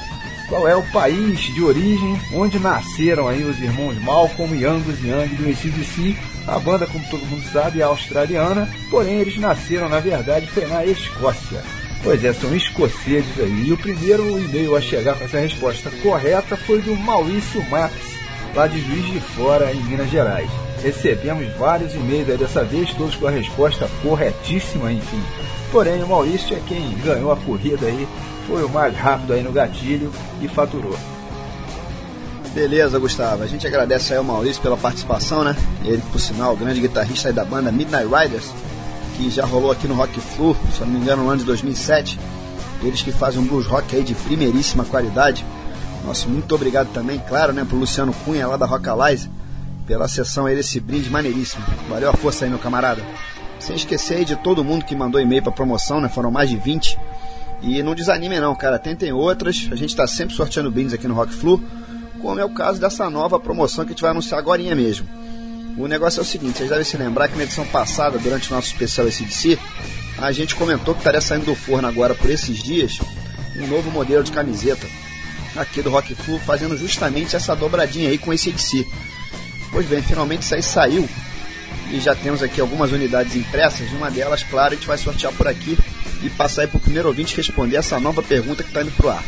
qual 0.49 0.67
é 0.67 0.75
o 0.75 0.83
país 0.91 1.39
de 1.39 1.63
origem 1.63 2.19
onde 2.33 2.59
nasceram 2.59 3.29
aí 3.29 3.45
os 3.45 3.57
irmãos 3.59 3.97
Malcolm 4.03 4.53
e 4.53 4.65
Angus 4.65 5.01
Young 5.01 5.29
do 5.35 5.49
ACDC. 5.49 6.17
A 6.45 6.59
banda, 6.59 6.85
como 6.85 7.09
todo 7.09 7.25
mundo 7.25 7.49
sabe, 7.53 7.79
é 7.79 7.83
australiana, 7.83 8.67
porém 8.91 9.21
eles 9.21 9.37
nasceram, 9.37 9.87
na 9.87 10.01
verdade, 10.01 10.45
foi 10.47 10.67
na 10.67 10.85
Escócia. 10.85 11.63
Pois 12.03 12.21
é, 12.23 12.33
são 12.33 12.53
escoceses 12.53 13.39
aí. 13.39 13.67
E 13.67 13.71
o 13.71 13.77
primeiro 13.77 14.37
e-mail 14.37 14.75
a 14.75 14.81
chegar 14.81 15.15
com 15.15 15.23
essa 15.23 15.39
resposta 15.39 15.89
correta 16.01 16.57
foi 16.57 16.81
do 16.81 16.95
Maurício 16.95 17.63
Max, 17.69 17.93
lá 18.53 18.67
de 18.67 18.81
Juiz 18.81 19.05
de 19.05 19.19
Fora, 19.21 19.71
em 19.71 19.81
Minas 19.83 20.09
Gerais. 20.09 20.49
Recebemos 20.83 21.47
vários 21.57 21.95
e-mails 21.95 22.29
aí 22.29 22.37
dessa 22.37 22.61
vez, 22.61 22.93
todos 22.93 23.15
com 23.15 23.27
a 23.27 23.31
resposta 23.31 23.89
corretíssima, 24.01 24.91
enfim. 24.91 25.23
Porém, 25.71 26.03
o 26.03 26.07
Maurício 26.07 26.55
é 26.57 26.59
quem 26.67 26.93
ganhou 27.03 27.31
a 27.31 27.37
corrida 27.37 27.87
aí, 27.87 28.05
foi 28.47 28.63
o 28.63 28.69
mais 28.69 28.93
rápido 28.95 29.31
aí 29.31 29.41
no 29.41 29.53
gatilho 29.53 30.11
e 30.41 30.47
faturou. 30.49 30.97
Beleza, 32.53 32.99
Gustavo. 32.99 33.43
A 33.43 33.47
gente 33.47 33.65
agradece 33.65 34.11
aí 34.11 34.19
ao 34.19 34.25
Maurício 34.25 34.61
pela 34.61 34.77
participação, 34.77 35.43
né? 35.43 35.55
Ele, 35.85 36.03
por 36.11 36.19
sinal, 36.19 36.53
o 36.53 36.57
grande 36.57 36.81
guitarrista 36.81 37.29
aí 37.29 37.33
da 37.33 37.45
banda 37.45 37.71
Midnight 37.71 38.05
Riders, 38.05 38.51
que 39.15 39.29
já 39.29 39.45
rolou 39.45 39.71
aqui 39.71 39.87
no 39.87 39.93
Rock 39.93 40.19
Flu, 40.19 40.55
se 40.73 40.81
não 40.81 40.87
me 40.87 40.99
engano, 40.99 41.23
no 41.23 41.29
ano 41.29 41.39
de 41.39 41.45
2007. 41.45 42.19
Eles 42.83 43.01
que 43.01 43.11
fazem 43.11 43.39
um 43.39 43.45
blues 43.45 43.65
rock 43.65 43.95
aí 43.95 44.03
de 44.03 44.13
primeiríssima 44.13 44.83
qualidade. 44.83 45.45
Nosso 46.05 46.27
muito 46.27 46.53
obrigado 46.53 46.91
também, 46.91 47.21
claro, 47.27 47.53
né, 47.53 47.63
pro 47.63 47.77
Luciano 47.77 48.13
Cunha 48.25 48.45
lá 48.45 48.57
da 48.57 48.65
Rockalize, 48.65 49.29
pela 49.87 50.07
sessão 50.07 50.45
aí 50.45 50.55
desse 50.55 50.79
brinde 50.79 51.09
maneiríssimo. 51.09 51.63
Valeu 51.87 52.09
a 52.09 52.13
força 52.13 52.43
aí, 52.43 52.49
meu 52.49 52.59
camarada. 52.59 53.01
Sem 53.59 53.75
esquecer 53.75 54.17
aí 54.17 54.25
de 54.25 54.35
todo 54.35 54.63
mundo 54.63 54.83
que 54.83 54.95
mandou 54.95 55.21
e-mail 55.21 55.41
pra 55.41 55.51
promoção, 55.51 56.01
né? 56.01 56.09
Foram 56.09 56.29
mais 56.29 56.49
de 56.49 56.57
20. 56.57 56.97
E 57.61 57.81
não 57.81 57.95
desanimem 57.95 58.41
não, 58.41 58.53
cara. 58.53 58.77
Tentem 58.77 59.13
outras. 59.13 59.69
A 59.71 59.75
gente 59.75 59.91
está 59.91 60.05
sempre 60.05 60.35
sorteando 60.35 60.69
brindes 60.69 60.93
aqui 60.93 61.07
no 61.07 61.13
Rock 61.13 61.33
Flu, 61.33 61.63
como 62.21 62.39
é 62.41 62.43
o 62.43 62.49
caso 62.49 62.81
dessa 62.81 63.09
nova 63.09 63.39
promoção 63.39 63.85
que 63.85 63.91
a 63.91 63.93
gente 63.93 64.01
vai 64.01 64.11
anunciar 64.11 64.39
agora 64.39 64.61
mesmo. 64.75 65.07
O 65.77 65.87
negócio 65.87 66.19
é 66.19 66.21
o 66.21 66.25
seguinte, 66.25 66.57
vocês 66.57 66.69
devem 66.69 66.85
se 66.85 66.97
lembrar 66.97 67.27
que 67.27 67.37
na 67.37 67.43
edição 67.43 67.65
passada, 67.65 68.19
durante 68.19 68.51
o 68.51 68.55
nosso 68.55 68.67
especial 68.67 69.07
SDC, 69.07 69.57
a 70.17 70.31
gente 70.31 70.55
comentou 70.55 70.93
que 70.93 70.99
estaria 70.99 71.21
saindo 71.21 71.45
do 71.45 71.55
forno 71.55 71.87
agora 71.87 72.13
por 72.13 72.29
esses 72.29 72.61
dias 72.61 72.99
um 73.57 73.67
novo 73.67 73.91
modelo 73.91 74.23
de 74.23 74.31
camiseta 74.31 74.87
aqui 75.55 75.81
do 75.81 75.89
Rock 75.89 76.15
Flu, 76.15 76.39
fazendo 76.39 76.77
justamente 76.77 77.35
essa 77.35 77.55
dobradinha 77.55 78.09
aí 78.09 78.17
com 78.17 78.33
esse 78.33 78.49
ACDC. 78.49 78.87
Pois 79.71 79.85
bem, 79.87 80.01
finalmente 80.01 80.43
isso 80.43 80.55
aí 80.55 80.63
saiu 80.63 81.07
e 81.91 81.99
já 81.99 82.15
temos 82.15 82.41
aqui 82.41 82.59
algumas 82.59 82.91
unidades 82.91 83.35
impressas. 83.35 83.91
Uma 83.91 84.09
delas, 84.09 84.43
claro, 84.43 84.73
a 84.73 84.75
gente 84.75 84.87
vai 84.87 84.97
sortear 84.97 85.33
por 85.33 85.47
aqui 85.47 85.77
e 86.23 86.29
passar 86.29 86.63
aí 86.63 86.67
para 86.67 86.77
o 86.77 86.81
primeiro 86.81 87.07
ouvinte 87.07 87.35
responder 87.35 87.77
essa 87.77 87.99
nova 87.99 88.21
pergunta 88.23 88.63
que 88.63 88.69
está 88.69 88.81
indo 88.81 88.91
pro 88.91 89.09
ar. 89.09 89.23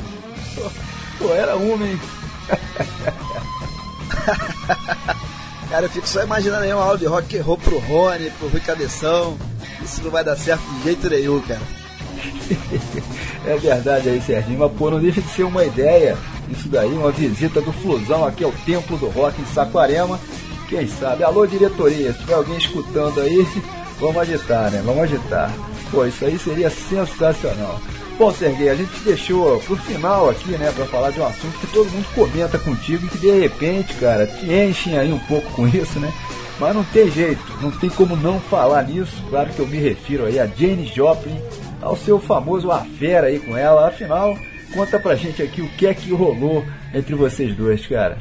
Pô, 1.17 1.33
era 1.33 1.55
uma, 1.55 1.85
hein? 1.85 1.99
Cara, 5.69 5.85
eu 5.85 5.89
fico 5.89 6.07
só 6.07 6.23
imaginando 6.23 6.63
aí 6.63 6.73
uma 6.73 6.83
aula 6.83 6.97
de 6.97 7.05
rock 7.05 7.37
and 7.37 7.43
roll 7.43 7.57
pro 7.57 7.79
Rony, 7.79 8.29
pro 8.31 8.47
Rui 8.47 8.61
Cabeção. 8.61 9.37
Isso 9.83 10.01
não 10.03 10.11
vai 10.11 10.23
dar 10.23 10.37
certo 10.37 10.61
de 10.61 10.83
jeito 10.83 11.09
nenhum, 11.09 11.41
cara. 11.41 11.61
É 13.45 13.55
verdade 13.57 14.09
aí, 14.09 14.19
Serginho, 14.19 14.57
mas 14.57 14.71
pô, 14.71 14.89
não 14.89 14.99
deixa 14.99 15.21
de 15.21 15.29
ser 15.29 15.43
uma 15.43 15.63
ideia. 15.63 16.17
Isso 16.49 16.67
daí, 16.67 16.91
uma 16.91 17.11
visita 17.11 17.61
do 17.61 17.71
Flusão 17.71 18.25
aqui 18.25 18.43
ao 18.43 18.51
Templo 18.51 18.97
do 18.97 19.07
Rock 19.09 19.39
em 19.39 19.45
Saquarema. 19.45 20.19
Quem 20.67 20.87
sabe? 20.87 21.23
Alô, 21.23 21.45
diretoria, 21.45 22.11
se 22.11 22.19
tiver 22.19 22.33
alguém 22.33 22.57
escutando 22.57 23.21
aí, 23.21 23.47
vamos 24.01 24.17
agitar, 24.17 24.71
né? 24.71 24.81
Vamos 24.83 25.03
agitar. 25.03 25.53
Pô, 25.91 26.05
isso 26.05 26.25
aí 26.25 26.39
seria 26.39 26.71
sensacional. 26.71 27.79
Bom, 28.17 28.31
Serguei, 28.31 28.69
a 28.69 28.75
gente 28.75 28.97
deixou 29.01 29.59
pro 29.59 29.75
final 29.75 30.29
aqui, 30.29 30.51
né, 30.51 30.71
pra 30.73 30.85
falar 30.85 31.11
de 31.11 31.19
um 31.19 31.25
assunto 31.25 31.59
que 31.59 31.67
todo 31.67 31.91
mundo 31.91 32.07
comenta 32.15 32.57
contigo 32.57 33.05
e 33.05 33.09
que 33.09 33.17
de 33.17 33.31
repente, 33.31 33.93
cara, 33.95 34.25
te 34.25 34.45
enchem 34.45 34.97
aí 34.97 35.11
um 35.11 35.19
pouco 35.19 35.51
com 35.51 35.67
isso, 35.67 35.99
né? 35.99 36.13
Mas 36.57 36.73
não 36.73 36.83
tem 36.85 37.11
jeito, 37.11 37.43
não 37.61 37.71
tem 37.71 37.89
como 37.89 38.15
não 38.15 38.39
falar 38.39 38.83
nisso. 38.83 39.21
Claro 39.29 39.49
que 39.49 39.59
eu 39.59 39.67
me 39.67 39.77
refiro 39.77 40.25
aí 40.25 40.39
a 40.39 40.47
Jane 40.47 40.87
Joplin, 40.87 41.37
ao 41.81 41.97
seu 41.97 42.17
famoso 42.17 42.71
afera 42.71 43.27
aí 43.27 43.37
com 43.37 43.57
ela. 43.57 43.89
Afinal, 43.89 44.37
conta 44.73 44.97
pra 44.97 45.15
gente 45.15 45.43
aqui 45.43 45.61
o 45.61 45.69
que 45.71 45.85
é 45.85 45.93
que 45.93 46.13
rolou 46.13 46.63
entre 46.93 47.13
vocês 47.15 47.53
dois, 47.53 47.85
cara. 47.85 48.17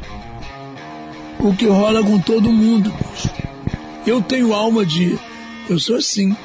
O 1.39 1.55
que 1.55 1.66
rola 1.66 2.03
com 2.03 2.19
todo 2.19 2.53
mundo, 2.53 2.93
poxa. 2.99 3.33
Eu 4.05 4.21
tenho 4.21 4.53
alma 4.53 4.85
de. 4.85 5.16
Eu 5.71 5.79
sou 5.79 5.97
assim. 5.97 6.37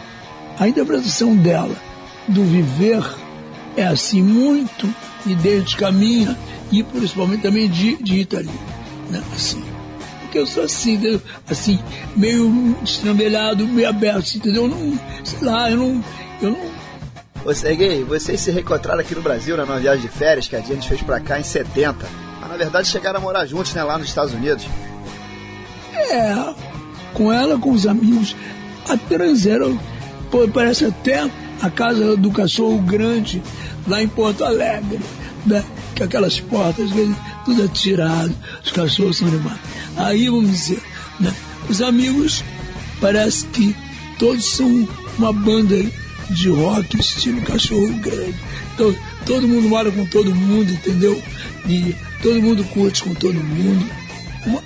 A 0.59 0.67
interpretação 0.67 1.35
dela 1.35 1.76
do 2.27 2.43
viver 2.43 3.01
é 3.80 3.88
assim 3.88 4.22
muito 4.22 4.93
idêntica 5.26 5.88
à 5.88 5.91
minha 5.91 6.38
e 6.72 6.84
principalmente 6.84 7.41
também 7.41 7.69
de, 7.69 7.95
de. 7.97 8.27
Né? 9.10 9.23
Assim. 9.34 9.64
Porque 10.22 10.38
eu 10.38 10.45
sou 10.45 10.64
assim, 10.64 10.93
entendeu? 10.93 11.22
assim, 11.49 11.80
meio 12.15 12.77
estrambelhado, 12.84 13.68
meio 13.68 13.89
aberto, 13.89 14.35
entendeu? 14.35 14.64
Eu 14.64 14.69
não, 14.69 14.99
sei 15.23 15.41
lá, 15.41 15.72
eu 15.72 15.77
não. 15.77 16.03
Eu 16.41 16.51
não 16.51 16.80
Ô 17.45 17.53
Serguei, 17.53 18.03
vocês 18.03 18.41
se 18.41 18.51
reencontraram 18.51 18.99
aqui 18.99 19.15
no 19.15 19.22
Brasil, 19.22 19.56
né, 19.56 19.64
numa 19.64 19.80
viagem 19.80 20.01
de 20.01 20.10
férias 20.10 20.47
que 20.47 20.57
a 20.57 20.60
Janis 20.60 20.85
fez 20.85 21.01
pra 21.01 21.22
cá 21.22 21.39
em 21.39 21.43
70. 21.43 22.06
Mas 22.41 22.49
na 22.49 22.57
verdade 22.57 22.88
chegaram 22.88 23.19
a 23.19 23.22
morar 23.22 23.45
juntos, 23.45 23.73
né, 23.73 23.81
lá 23.81 23.97
nos 23.97 24.10
Estados 24.10 24.34
Unidos. 24.34 24.68
É, 25.95 26.53
com 27.14 27.31
ela, 27.31 27.57
com 27.57 27.72
os 27.72 27.88
amigos, 27.88 28.35
a 28.89 28.97
transeram. 28.97 29.80
Pô, 30.30 30.47
parece 30.49 30.85
até 30.85 31.30
a 31.61 31.69
casa 31.69 32.15
do 32.18 32.30
cachorro 32.30 32.77
grande 32.80 33.41
lá 33.88 34.01
em 34.01 34.07
Porto 34.07 34.43
Alegre, 34.43 34.99
né? 35.45 35.64
Que 35.95 36.03
aquelas 36.03 36.39
portas, 36.39 36.89
vezes, 36.91 37.15
tudo 37.45 37.64
atirado, 37.64 38.34
os 38.64 38.72
cachorros 38.72 39.18
são 39.18 39.27
animados. 39.27 39.60
Aí, 39.97 40.30
vamos 40.30 40.51
dizer, 40.51 40.81
né? 41.19 41.34
Os 41.68 41.81
amigos, 41.81 42.43
parece 43.01 43.45
que 43.47 43.76
todos 44.18 44.45
são 44.45 44.88
uma 45.18 45.34
banda 45.34 45.76
de 46.30 46.49
rock 46.49 46.99
estilo 46.99 47.41
cachorro 47.41 47.91
grande. 47.99 48.35
Então, 48.73 48.95
todo 49.26 49.47
mundo 49.47 49.68
mora 49.68 49.91
com 49.91 50.06
todo 50.06 50.34
mundo, 50.34 50.72
entendeu? 50.72 51.22
E 51.68 51.95
todo 52.22 52.41
mundo 52.41 52.64
curte 52.65 53.03
com 53.03 53.14
todo 53.14 53.34
mundo. 53.34 53.85
Uma, 54.45 54.64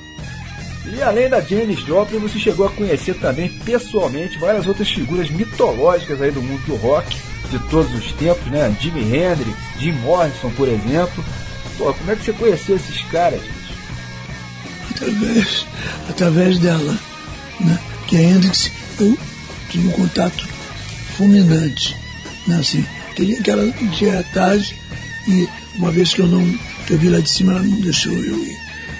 E 0.95 1.01
além 1.01 1.29
da 1.29 1.41
Janis 1.41 1.79
Joplin, 1.79 2.19
você 2.19 2.37
chegou 2.37 2.67
a 2.67 2.69
conhecer 2.69 3.15
também 3.15 3.49
pessoalmente 3.49 4.37
várias 4.37 4.67
outras 4.67 4.89
figuras 4.89 5.29
mitológicas 5.29 6.21
aí 6.21 6.31
do 6.31 6.41
mundo 6.41 6.61
do 6.65 6.75
rock 6.75 7.17
de 7.57 7.69
todos 7.69 7.93
os 7.93 8.11
tempos, 8.13 8.45
né? 8.47 8.75
Jimi 8.79 9.01
Hendrix, 9.01 9.57
Jim 9.79 9.93
Morrison, 9.93 10.49
por 10.51 10.67
exemplo. 10.67 11.23
Pô, 11.77 11.93
como 11.93 12.11
é 12.11 12.15
que 12.15 12.25
você 12.25 12.33
conheceu 12.33 12.75
esses 12.75 13.01
caras? 13.05 13.41
através, 15.03 15.65
através 16.09 16.59
dela, 16.59 16.97
né? 17.59 17.79
Que 18.07 18.17
a 18.17 18.21
Hendrix, 18.21 18.71
eu 18.99 19.17
tive 19.69 19.87
um 19.87 19.91
contato 19.91 20.47
fulminante, 21.17 21.95
né? 22.47 22.57
Assim, 22.57 22.85
queria 23.15 23.41
que 23.41 23.49
ela 23.49 23.69
dia 23.97 24.19
à 24.19 24.23
tarde 24.23 24.75
e 25.27 25.47
uma 25.75 25.91
vez 25.91 26.13
que 26.13 26.21
eu 26.21 26.27
não, 26.27 26.45
que 26.85 26.93
eu 26.93 26.97
vi 26.97 27.09
lá 27.09 27.19
de 27.19 27.29
cima, 27.29 27.53
ela 27.53 27.63
não 27.63 27.79
deixou 27.81 28.13
eu 28.13 28.39
ir. 28.43 28.57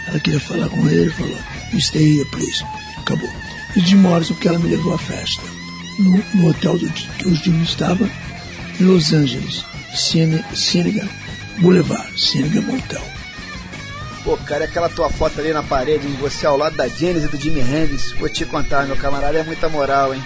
Ela 0.07 0.19
queria 0.19 0.39
falar 0.39 0.69
com 0.69 0.87
ele, 0.89 1.09
falou, 1.11 1.37
stay 1.79 2.17
here, 2.17 2.29
please. 2.29 2.63
Acabou. 2.97 3.29
E 3.75 3.81
de 3.81 3.95
Morrison, 3.95 4.33
porque 4.33 4.47
ela 4.47 4.59
me 4.59 4.69
levou 4.69 4.93
à 4.93 4.97
festa, 4.97 5.41
no, 5.99 6.23
no 6.35 6.49
hotel 6.49 6.77
que 7.17 7.27
o 7.27 7.35
Jimmy 7.35 7.63
estava, 7.63 8.09
Los 8.79 9.13
Angeles, 9.13 9.63
Cine, 9.93 10.43
Cinegar 10.55 11.07
Boulevard, 11.59 12.09
Cinegar 12.19 12.63
Motel. 12.63 13.01
Pô, 14.23 14.37
cara, 14.37 14.65
aquela 14.65 14.89
tua 14.89 15.09
foto 15.09 15.39
ali 15.39 15.51
na 15.51 15.61
parede, 15.61 16.07
em 16.07 16.13
você 16.13 16.45
ao 16.45 16.57
lado 16.57 16.75
da 16.77 16.87
Janis 16.87 17.23
e 17.23 17.27
do 17.27 17.37
Jimi 17.37 17.59
Hendrix, 17.59 18.13
vou 18.13 18.29
te 18.29 18.45
contar, 18.45 18.87
meu 18.87 18.95
camarada, 18.95 19.37
é 19.37 19.43
muita 19.43 19.67
moral, 19.67 20.13
hein? 20.13 20.23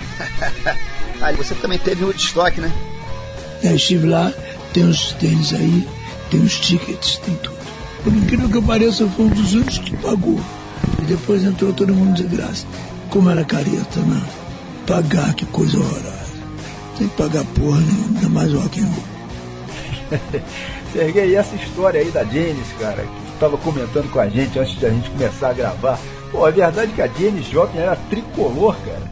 e 1.34 1.36
você 1.36 1.56
também 1.56 1.80
teve 1.80 2.04
um 2.04 2.08
Woodstock, 2.08 2.62
né? 2.62 2.72
É, 3.64 3.74
estive 3.74 4.08
lá, 4.08 4.32
tem 4.72 4.84
os 4.84 5.14
tênis 5.14 5.52
aí, 5.54 5.88
tem 6.30 6.40
os 6.42 6.60
tickets, 6.60 7.18
tem 7.26 7.36
tudo. 7.36 7.58
Por 8.04 8.14
incrível 8.14 8.50
que 8.50 8.62
pareça, 8.62 9.08
fui 9.08 9.26
um 9.26 9.30
dos 9.30 9.54
únicos 9.54 9.80
que 9.80 9.98
pagou. 9.98 10.40
E 11.02 11.06
depois 11.06 11.44
entrou 11.44 11.74
todo 11.74 11.94
mundo 11.94 12.16
de 12.16 12.24
graça. 12.24 12.66
Como 13.10 13.30
era 13.30 13.44
careta, 13.44 14.00
né? 14.02 14.22
Pagar, 14.86 15.34
que 15.34 15.46
coisa 15.48 15.78
horrorosa. 15.78 16.17
Tem 16.98 17.08
que 17.08 17.16
pagar 17.16 17.46
porra 17.46 17.80
nenhuma, 17.80 18.18
ainda 18.18 18.30
mais 18.30 18.54
rock 18.54 18.80
and 18.82 18.86
roll. 18.86 20.42
Serguei, 20.94 21.30
e 21.30 21.36
essa 21.36 21.56
história 21.56 22.02
aí 22.02 22.10
da 22.10 22.24
Janis, 22.24 22.68
cara, 22.80 23.04
que 23.04 23.08
tu 23.08 23.40
tava 23.40 23.58
comentando 23.58 24.10
com 24.12 24.20
a 24.20 24.28
gente 24.28 24.58
antes 24.58 24.80
de 24.80 24.86
a 24.86 24.90
gente 24.90 25.10
começar 25.12 25.50
a 25.50 25.54
gravar. 25.54 26.00
Pô, 26.32 26.48
é 26.48 26.52
verdade 26.52 26.92
que 26.94 27.02
a 27.02 27.08
Janis 27.08 27.46
Joplin 27.48 27.82
era 27.82 27.96
tricolor, 28.10 28.76
cara. 28.86 29.04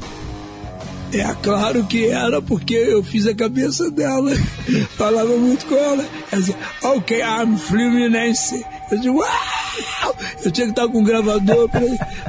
É 1.14 1.36
claro 1.44 1.86
que 1.86 2.08
era, 2.08 2.42
porque 2.42 2.74
eu 2.74 3.04
fiz 3.04 3.28
a 3.28 3.36
cabeça 3.36 3.92
dela. 3.92 4.32
Falava 4.98 5.38
muito 5.38 5.66
com 5.68 5.76
ela. 5.76 6.04
Ela 6.32 6.42
dizia, 6.42 6.58
ok, 6.82 7.22
I'm 7.22 7.58
Fluminense. 7.58 8.66
Eu 8.92 8.98
disse, 8.98 9.10
uau! 9.10 10.16
Eu 10.44 10.52
tinha 10.52 10.68
que 10.68 10.72
estar 10.72 10.88
com 10.88 11.00
um 11.00 11.04
gravador 11.04 11.70
pra, 11.70 11.82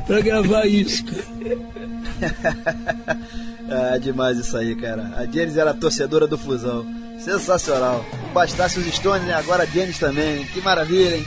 pra 0.06 0.20
gravar 0.20 0.66
isso, 0.66 1.04
cara. 1.04 1.26
ah, 3.70 3.98
demais 3.98 4.38
isso 4.38 4.56
aí, 4.56 4.74
cara. 4.74 5.12
A 5.16 5.24
Janis 5.26 5.56
era 5.56 5.70
a 5.70 5.74
torcedora 5.74 6.26
do 6.26 6.38
Fusão. 6.38 6.86
Sensacional. 7.18 8.05
Bastasse 8.32 8.78
os 8.78 8.94
Stones, 8.94 9.26
né? 9.26 9.34
Agora 9.34 9.64
a 9.64 9.66
Janis 9.66 9.98
também. 9.98 10.44
Que 10.47 10.60
maravilha, 10.60 11.16
hein? 11.16 11.26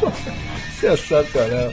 Sensacional. 0.80 1.72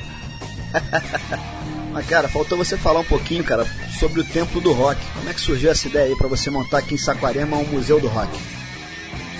Mas, 1.91 2.06
cara, 2.06 2.28
faltou 2.28 2.57
você 2.57 2.78
falar 2.78 2.99
um 2.99 3.06
pouquinho, 3.06 3.44
cara, 3.44 3.66
sobre 3.99 4.22
o 4.22 4.24
Templo 4.24 4.61
do 4.61 4.72
Rock. 4.72 5.02
Como 5.16 5.30
é 5.30 5.34
que 5.34 5.41
surgiu 5.41 5.72
essa 5.72 5.88
ideia 5.88 6.06
aí 6.06 6.16
pra 6.16 6.28
você 6.28 6.49
montar 6.52 6.80
aqui 6.80 6.94
em 6.94 6.98
Saquarema 6.98 7.57
um 7.57 7.66
museu 7.66 7.99
do 7.99 8.07
rock? 8.07 8.32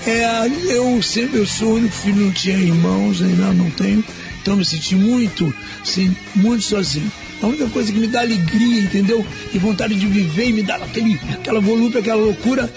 É, 0.06 0.46
eu 0.74 1.00
sempre 1.02 1.38
eu 1.38 1.46
sou 1.46 1.68
o 1.68 1.74
único 1.74 1.94
filho, 1.94 2.24
não 2.24 2.32
tinha 2.32 2.56
irmãos, 2.56 3.20
ainda 3.22 3.52
não 3.52 3.70
tenho, 3.70 4.02
então 4.40 4.56
me 4.56 4.64
senti 4.64 4.96
muito, 4.96 5.52
assim, 5.82 6.16
muito 6.34 6.64
sozinho. 6.64 7.12
A 7.42 7.46
única 7.46 7.68
coisa 7.68 7.92
que 7.92 7.98
me 7.98 8.06
dá 8.06 8.20
alegria, 8.20 8.82
entendeu? 8.82 9.26
E 9.52 9.58
vontade 9.58 9.94
de 9.94 10.06
viver 10.06 10.48
e 10.48 10.52
me 10.52 10.62
dá 10.62 10.76
aquele, 10.76 11.18
aquela 11.32 11.60
volúpia, 11.60 12.00
aquela 12.00 12.22
loucura, 12.22 12.70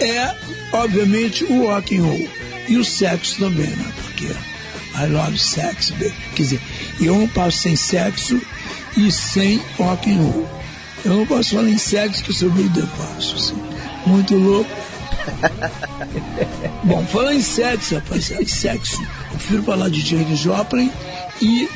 é, 0.00 0.34
obviamente, 0.72 1.44
o 1.44 1.66
rock 1.66 1.96
and 1.96 2.02
roll. 2.02 2.28
E 2.68 2.76
o 2.76 2.84
sexo 2.84 3.38
também, 3.38 3.68
né? 3.68 3.92
Porque 4.02 4.26
I 4.96 5.06
love 5.08 5.38
sex, 5.38 5.90
baby. 5.90 6.14
Quer 6.34 6.42
dizer, 6.42 6.60
eu 7.00 7.14
não 7.14 7.28
passo 7.28 7.58
sem 7.58 7.76
sexo 7.76 8.40
e 8.96 9.12
sem 9.12 9.60
rock 9.78 10.10
and 10.10 10.16
roll. 10.16 10.48
Eu 11.04 11.14
não 11.18 11.26
posso 11.26 11.54
falar 11.54 11.68
em 11.68 11.78
sexo 11.78 12.24
que 12.24 12.30
eu 12.30 12.34
sou 12.34 12.50
meio 12.50 12.68
devasso, 12.70 13.36
assim. 13.36 13.62
Muito 14.06 14.34
louco. 14.34 14.70
Bom, 16.82 17.04
falando 17.06 17.36
em 17.36 17.42
sexo, 17.42 17.94
rapaziada, 17.94 18.46
sexo, 18.46 19.00
eu 19.02 19.38
prefiro 19.38 19.62
falar 19.62 19.88
de 19.90 20.00
James 20.00 20.38
Joplin 20.38 20.90
e 21.40 21.68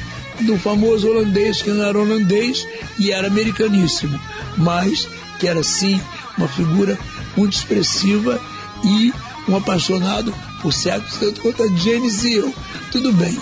do 0.42 0.58
famoso 0.58 1.08
holandês, 1.08 1.62
que 1.62 1.70
não 1.70 1.84
era 1.84 1.98
holandês 1.98 2.66
e 2.98 3.10
era 3.10 3.26
americaníssimo, 3.26 4.20
mas 4.56 5.08
que 5.38 5.46
era 5.46 5.62
sim 5.62 6.00
uma 6.36 6.48
figura 6.48 6.98
muito 7.36 7.54
expressiva 7.54 8.40
e 8.84 9.12
um 9.48 9.56
apaixonado 9.56 10.34
por 10.60 10.72
sexo, 10.72 11.18
tanto 11.18 11.40
quanto 11.40 11.62
a 11.62 11.68
Janis 11.68 12.24
e 12.24 12.34
eu. 12.34 12.54
Tudo 12.90 13.12
bem. 13.12 13.38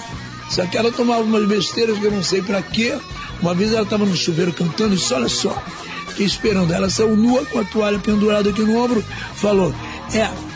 Só 0.51 0.65
que 0.67 0.77
ela 0.77 0.91
tomava 0.91 1.23
umas 1.23 1.47
besteiras 1.47 1.99
que 1.99 2.05
eu 2.05 2.11
não 2.11 2.23
sei 2.23 2.41
pra 2.41 2.63
quê. 2.63 2.97
Uma 3.41 3.55
vez 3.55 3.73
ela 3.73 3.83
estava 3.83 4.05
no 4.05 4.17
chuveiro 4.17 4.53
cantando 4.53 4.95
e 4.95 4.97
disse, 4.97 5.13
olha 5.13 5.29
só, 5.29 5.63
fiquei 6.09 6.27
esperando. 6.27 6.73
Ela 6.73 6.89
saiu 6.89 7.17
nua 7.17 7.45
com 7.47 7.59
a 7.59 7.65
toalha 7.65 7.99
pendurada 7.99 8.51
aqui 8.51 8.63
no 8.63 8.83
ombro, 8.83 9.05
falou, 9.35 9.75
é. 10.13 10.48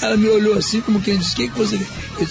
Ela 0.00 0.16
me 0.16 0.28
olhou 0.28 0.56
assim 0.56 0.80
como 0.80 1.00
quem 1.00 1.18
disse, 1.18 1.32
o 1.32 1.36
que, 1.36 1.48
que 1.48 1.58
você 1.58 1.76
quer? 1.76 1.86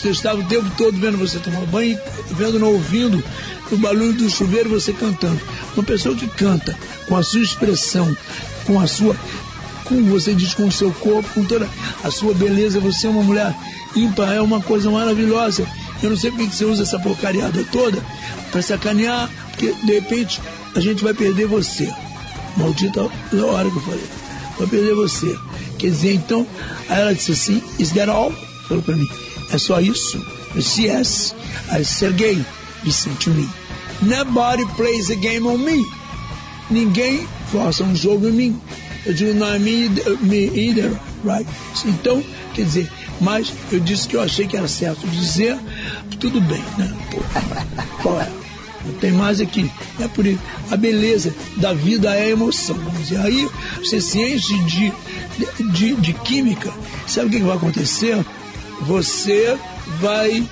Eu 0.05 0.11
estava 0.11 0.39
o 0.39 0.45
tempo 0.45 0.69
todo 0.77 0.97
vendo 0.97 1.17
você 1.17 1.37
tomar 1.39 1.65
banho, 1.65 1.99
vendo, 2.31 2.59
não 2.59 2.73
ouvindo 2.73 3.23
o 3.71 3.77
barulho 3.77 4.13
do 4.13 4.29
chuveiro 4.29 4.69
você 4.69 4.93
cantando. 4.93 5.39
Uma 5.75 5.83
pessoa 5.83 6.15
que 6.15 6.27
canta 6.27 6.77
com 7.07 7.15
a 7.15 7.23
sua 7.23 7.41
expressão, 7.41 8.15
com 8.65 8.79
a 8.79 8.87
sua 8.87 9.15
como 9.87 10.03
você 10.03 10.33
diz, 10.33 10.53
com 10.53 10.67
o 10.67 10.71
seu 10.71 10.91
corpo, 10.91 11.29
com 11.33 11.45
toda 11.45 11.67
a 12.03 12.11
sua 12.11 12.33
beleza. 12.33 12.79
Você 12.79 13.07
é 13.07 13.09
uma 13.09 13.23
mulher 13.23 13.55
ímpar, 13.95 14.33
é 14.33 14.41
uma 14.41 14.61
coisa 14.61 14.91
maravilhosa. 14.91 15.65
Eu 16.03 16.09
não 16.11 16.17
sei 16.17 16.29
por 16.29 16.47
que 16.47 16.55
você 16.55 16.65
usa 16.65 16.83
essa 16.83 16.99
porcariada 16.99 17.63
toda 17.71 18.03
para 18.51 18.61
sacanear, 18.61 19.29
porque 19.51 19.73
de 19.83 19.93
repente 19.93 20.41
a 20.75 20.79
gente 20.79 21.03
vai 21.03 21.13
perder 21.13 21.47
você. 21.47 21.91
Maldita 22.57 23.01
hora 23.01 23.69
que 23.69 23.77
eu 23.77 23.81
falei. 23.81 24.05
Vai 24.57 24.67
perder 24.67 24.95
você. 24.95 25.37
Quer 25.77 25.87
dizer, 25.87 26.13
então, 26.15 26.45
ela 26.89 27.13
disse 27.13 27.31
assim, 27.31 27.61
is 27.79 27.91
that 27.91 28.09
all? 28.09 28.31
Falou 28.67 28.83
para 28.83 28.95
mim, 28.95 29.07
é 29.51 29.57
só 29.57 29.79
isso? 29.79 30.17
Eu 30.55 30.61
disse, 30.61 30.83
yes. 30.83 31.35
Aí, 31.69 31.85
Sergei, 31.85 32.43
listen 32.83 33.13
to 33.15 33.29
me. 33.31 33.47
Nobody 34.01 34.65
plays 34.75 35.09
a 35.09 35.15
game 35.15 35.47
on 35.47 35.57
me. 35.57 35.85
Ninguém 36.69 37.27
força 37.51 37.83
um 37.83 37.95
jogo 37.95 38.27
em 38.27 38.31
mim. 38.31 38.61
Eu 39.05 39.13
digo, 39.13 39.33
não 39.33 39.47
é 39.53 39.59
me, 39.59 39.89
me 40.21 40.47
either, 40.53 40.91
right? 41.23 41.47
Então, 41.85 42.23
quer 42.53 42.65
dizer, 42.65 42.91
mas 43.21 43.53
eu 43.71 43.79
disse 43.79 44.07
que 44.07 44.15
eu 44.15 44.21
achei 44.21 44.47
que 44.47 44.57
era 44.57 44.67
certo 44.67 45.07
dizer, 45.07 45.57
tudo 46.19 46.41
bem, 46.41 46.63
né? 46.77 46.93
Pô, 47.11 47.19
qual 48.03 48.21
é? 48.21 48.36
Tem 48.99 49.11
mais 49.11 49.39
aqui. 49.41 49.69
É 49.99 50.07
por 50.07 50.25
isso. 50.25 50.41
A 50.71 50.77
beleza 50.77 51.33
da 51.57 51.73
vida 51.73 52.15
é 52.15 52.25
a 52.25 52.29
emoção. 52.29 52.77
Dizer. 52.99 53.17
Aí 53.17 53.47
você 53.77 54.01
se 54.01 54.19
enche 54.19 54.57
de, 54.63 54.93
de, 55.71 55.95
de 55.95 56.13
química. 56.13 56.71
Sabe 57.07 57.27
o 57.27 57.29
que 57.29 57.39
vai 57.39 57.57
acontecer? 57.57 58.17
Você 58.81 59.57
vai 59.99 60.47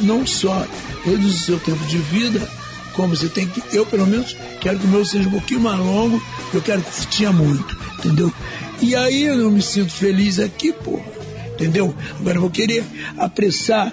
não 0.00 0.26
só 0.26 0.66
reduzir 1.04 1.38
seu 1.38 1.60
tempo 1.60 1.84
de 1.86 1.98
vida, 1.98 2.48
como 2.94 3.14
você 3.14 3.28
tem 3.28 3.46
que. 3.46 3.62
Eu, 3.74 3.86
pelo 3.86 4.06
menos, 4.06 4.36
quero 4.60 4.78
que 4.78 4.86
o 4.86 4.88
meu 4.88 5.04
seja 5.04 5.28
um 5.28 5.32
pouquinho 5.32 5.60
mais 5.60 5.78
longo, 5.78 6.22
eu 6.52 6.60
quero 6.60 6.82
curtir 6.82 7.32
muito, 7.32 7.78
entendeu? 7.98 8.32
E 8.80 8.94
aí 8.94 9.24
eu 9.24 9.36
não 9.36 9.50
me 9.50 9.62
sinto 9.62 9.92
feliz 9.92 10.38
aqui, 10.38 10.72
porra, 10.72 11.04
entendeu? 11.52 11.94
Agora 12.18 12.36
eu 12.36 12.40
vou 12.40 12.50
querer 12.50 12.84
apressar 13.16 13.92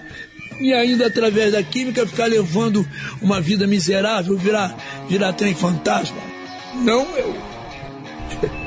e 0.60 0.74
ainda 0.74 1.08
através 1.08 1.52
da 1.52 1.62
química 1.64 2.06
ficar 2.08 2.26
levando 2.26 2.86
uma 3.22 3.42
vida 3.42 3.68
miserável, 3.68 4.38
virar, 4.38 4.76
virar 5.08 5.34
trem 5.34 5.54
fantasma. 5.54 6.18
Não 6.76 7.06
eu. 7.18 7.36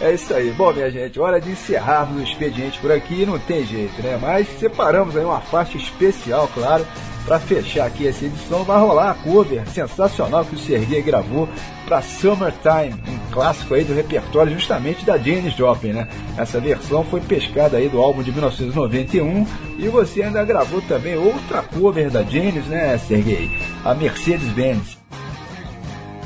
É 0.00 0.14
isso 0.14 0.32
aí. 0.32 0.50
Bom, 0.52 0.72
minha 0.72 0.90
gente, 0.90 1.20
hora 1.20 1.38
de 1.38 1.50
encerrarmos 1.50 2.18
o 2.18 2.24
expediente 2.24 2.78
por 2.78 2.90
aqui. 2.90 3.26
Não 3.26 3.38
tem 3.38 3.66
jeito, 3.66 4.02
né? 4.02 4.18
Mas 4.18 4.48
separamos 4.58 5.14
aí 5.14 5.22
uma 5.22 5.42
faixa 5.42 5.76
especial, 5.76 6.50
claro, 6.54 6.86
para 7.24 7.38
fechar 7.38 7.86
aqui 7.86 8.06
essa 8.06 8.24
edição. 8.24 8.64
Vai 8.64 8.78
rolar 8.80 9.10
a 9.10 9.14
cover 9.14 9.68
sensacional 9.68 10.44
que 10.44 10.54
o 10.54 10.58
Sergei 10.58 11.02
gravou 11.02 11.48
para 11.86 12.02
Summertime, 12.02 12.94
um 13.08 13.32
clássico 13.32 13.74
aí 13.74 13.84
do 13.84 13.94
repertório 13.94 14.52
justamente 14.52 15.04
da 15.04 15.18
Janis 15.18 15.54
Joplin, 15.54 15.92
né? 15.92 16.08
Essa 16.36 16.60
versão 16.60 17.04
foi 17.04 17.20
pescada 17.20 17.76
aí 17.76 17.88
do 17.88 18.00
álbum 18.00 18.22
de 18.22 18.30
1991 18.30 19.46
e 19.78 19.88
você 19.88 20.22
ainda 20.22 20.44
gravou 20.44 20.80
também 20.82 21.16
outra 21.16 21.62
cover 21.62 22.10
da 22.10 22.22
Janis, 22.22 22.66
né, 22.66 22.96
Sergei? 22.98 23.50
A 23.84 23.94
Mercedes-Benz. 23.94 24.98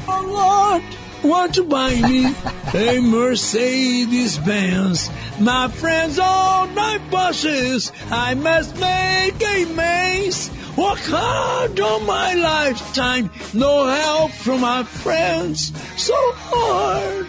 Oh 0.06 0.20
Lord, 1.22 1.62
buy 1.62 1.96
me 2.02 2.34
a 2.74 3.00
Mercedes 3.00 4.36
Benz? 4.38 5.10
My 5.40 5.68
friends, 5.68 6.18
all 6.18 6.66
my 6.68 6.98
bosses, 7.10 7.92
I 8.10 8.34
must 8.34 8.78
make 8.78 9.42
amends. 9.42 10.50
Work 10.76 10.98
hard 11.04 11.78
all 11.78 12.00
my 12.00 12.34
lifetime, 12.34 13.30
no 13.52 13.86
help 13.86 14.32
from 14.32 14.60
my 14.60 14.82
friends. 14.82 15.72
So 15.96 16.14
hard, 16.34 17.28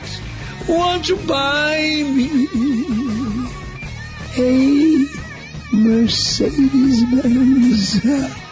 want 0.67 1.05
to 1.05 1.15
buy 1.27 2.01
me 2.09 2.47
a 4.38 5.05
Mercedes 5.72 7.03
Benz? 7.11 8.01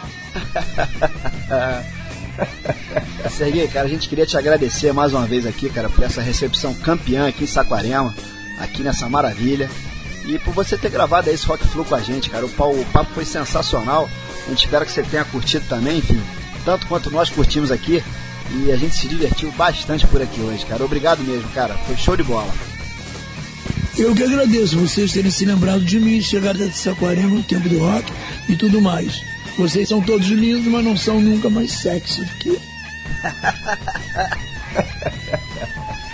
Serguei, 3.30 3.68
cara, 3.68 3.86
a 3.86 3.90
gente 3.90 4.08
queria 4.08 4.26
te 4.26 4.36
agradecer 4.36 4.92
mais 4.92 5.12
uma 5.12 5.26
vez 5.26 5.44
aqui, 5.44 5.68
cara, 5.70 5.88
por 5.88 6.04
essa 6.04 6.22
recepção 6.22 6.72
campeã 6.72 7.28
aqui 7.28 7.44
em 7.44 7.48
Saquarema, 7.48 8.14
aqui 8.60 8.82
nessa 8.82 9.08
maravilha. 9.08 9.68
E 10.26 10.38
por 10.38 10.54
você 10.54 10.78
ter 10.78 10.90
gravado 10.90 11.28
esse 11.28 11.46
Rock 11.46 11.66
Flu 11.66 11.84
com 11.84 11.94
a 11.94 12.00
gente, 12.00 12.30
cara. 12.30 12.46
O 12.46 12.84
papo 12.92 13.12
foi 13.12 13.24
sensacional. 13.24 14.08
A 14.46 14.50
gente 14.50 14.64
espera 14.64 14.84
que 14.84 14.92
você 14.92 15.02
tenha 15.02 15.24
curtido 15.24 15.64
também, 15.68 15.98
enfim, 15.98 16.20
tanto 16.64 16.86
quanto 16.86 17.10
nós 17.10 17.30
curtimos 17.30 17.70
aqui. 17.70 18.02
E 18.50 18.70
a 18.70 18.76
gente 18.76 18.94
se 18.94 19.08
divertiu 19.08 19.50
bastante 19.52 20.06
por 20.06 20.20
aqui 20.20 20.40
hoje, 20.40 20.66
cara. 20.66 20.84
Obrigado 20.84 21.22
mesmo, 21.24 21.48
cara. 21.50 21.74
Foi 21.86 21.96
show 21.96 22.16
de 22.16 22.22
bola. 22.22 22.52
Eu 23.96 24.14
que 24.14 24.22
agradeço 24.22 24.78
vocês 24.78 25.12
terem 25.12 25.30
se 25.30 25.44
lembrado 25.44 25.84
de 25.84 25.98
mim, 25.98 26.20
chegar 26.20 26.54
até 26.54 26.68
Saquarema 26.70 27.36
no 27.36 27.42
tempo 27.42 27.68
do 27.68 27.78
rock 27.78 28.12
e 28.48 28.56
tudo 28.56 28.82
mais. 28.82 29.22
Vocês 29.56 29.88
são 29.88 30.02
todos 30.02 30.26
lindos, 30.26 30.66
mas 30.66 30.84
não 30.84 30.96
são 30.96 31.20
nunca 31.20 31.48
mais 31.48 31.72
sexy 31.72 32.24
do 32.24 32.34
que 32.34 32.48
eu. 32.48 32.60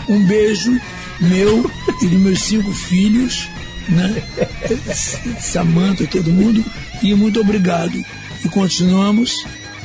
Um 0.09 0.24
beijo 0.24 0.81
meu 1.20 1.70
e 2.02 2.07
dos 2.07 2.19
meus 2.19 2.43
cinco 2.43 2.73
filhos, 2.73 3.48
né? 3.89 4.23
Samanta, 5.39 6.05
todo 6.07 6.32
mundo, 6.32 6.65
e 7.02 7.14
muito 7.14 7.40
obrigado. 7.40 7.94
E 8.44 8.48
continuamos 8.48 9.44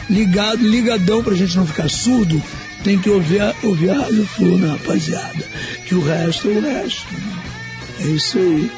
ligado, 0.09 0.57
ligadão 0.67 1.23
pra 1.23 1.33
gente 1.35 1.55
não 1.57 1.65
ficar 1.65 1.89
surdo. 1.89 2.41
Tem 2.83 2.97
que 2.99 3.09
ouvir, 3.09 3.41
a- 3.41 3.53
ouvir 3.63 3.89
a 3.89 3.99
Rádio 4.01 4.25
Flu, 4.27 4.57
né, 4.57 4.67
rapaziada? 4.67 5.43
Que 5.87 5.95
o 5.95 6.03
resto 6.03 6.47
é 6.49 6.51
o 6.51 6.61
resto. 6.61 7.07
É 7.99 8.03
isso 8.07 8.37
aí. 8.37 8.71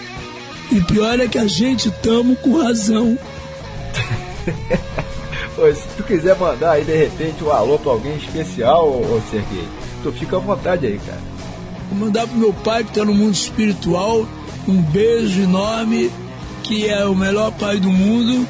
E 0.72 0.81
pior 0.81 1.19
é 1.19 1.27
que 1.27 1.38
a 1.38 1.47
gente 1.47 1.91
tamo 2.01 2.35
com 2.38 2.61
razão. 2.61 3.18
Pô, 5.55 5.73
se 5.73 5.81
tu 5.97 6.03
quiser 6.03 6.38
mandar 6.38 6.73
aí 6.73 6.85
de 6.85 6.95
repente 6.95 7.43
um 7.43 7.51
alô 7.51 7.80
pra 7.80 7.91
alguém 7.91 8.15
especial, 8.18 8.88
ô, 8.88 9.18
ô 9.18 9.22
Serguei, 9.31 9.68
tu 10.03 10.11
fica 10.11 10.38
à 10.38 10.39
vontade 10.39 10.85
aí, 10.85 10.99
cara. 11.05 11.19
Vou 11.89 11.99
mandar 11.99 12.27
pro 12.27 12.38
meu 12.38 12.53
pai 12.53 12.84
que 12.84 12.93
tá 12.93 13.03
no 13.03 13.14
mundo 13.14 13.34
espiritual 13.34 14.27
um 14.68 14.81
beijo 14.81 15.41
enorme, 15.41 16.11
que 16.68 16.88
é 16.88 17.06
o 17.06 17.15
melhor 17.15 17.52
pai 17.53 17.80
do 17.80 17.89
mundo. 17.89 18.48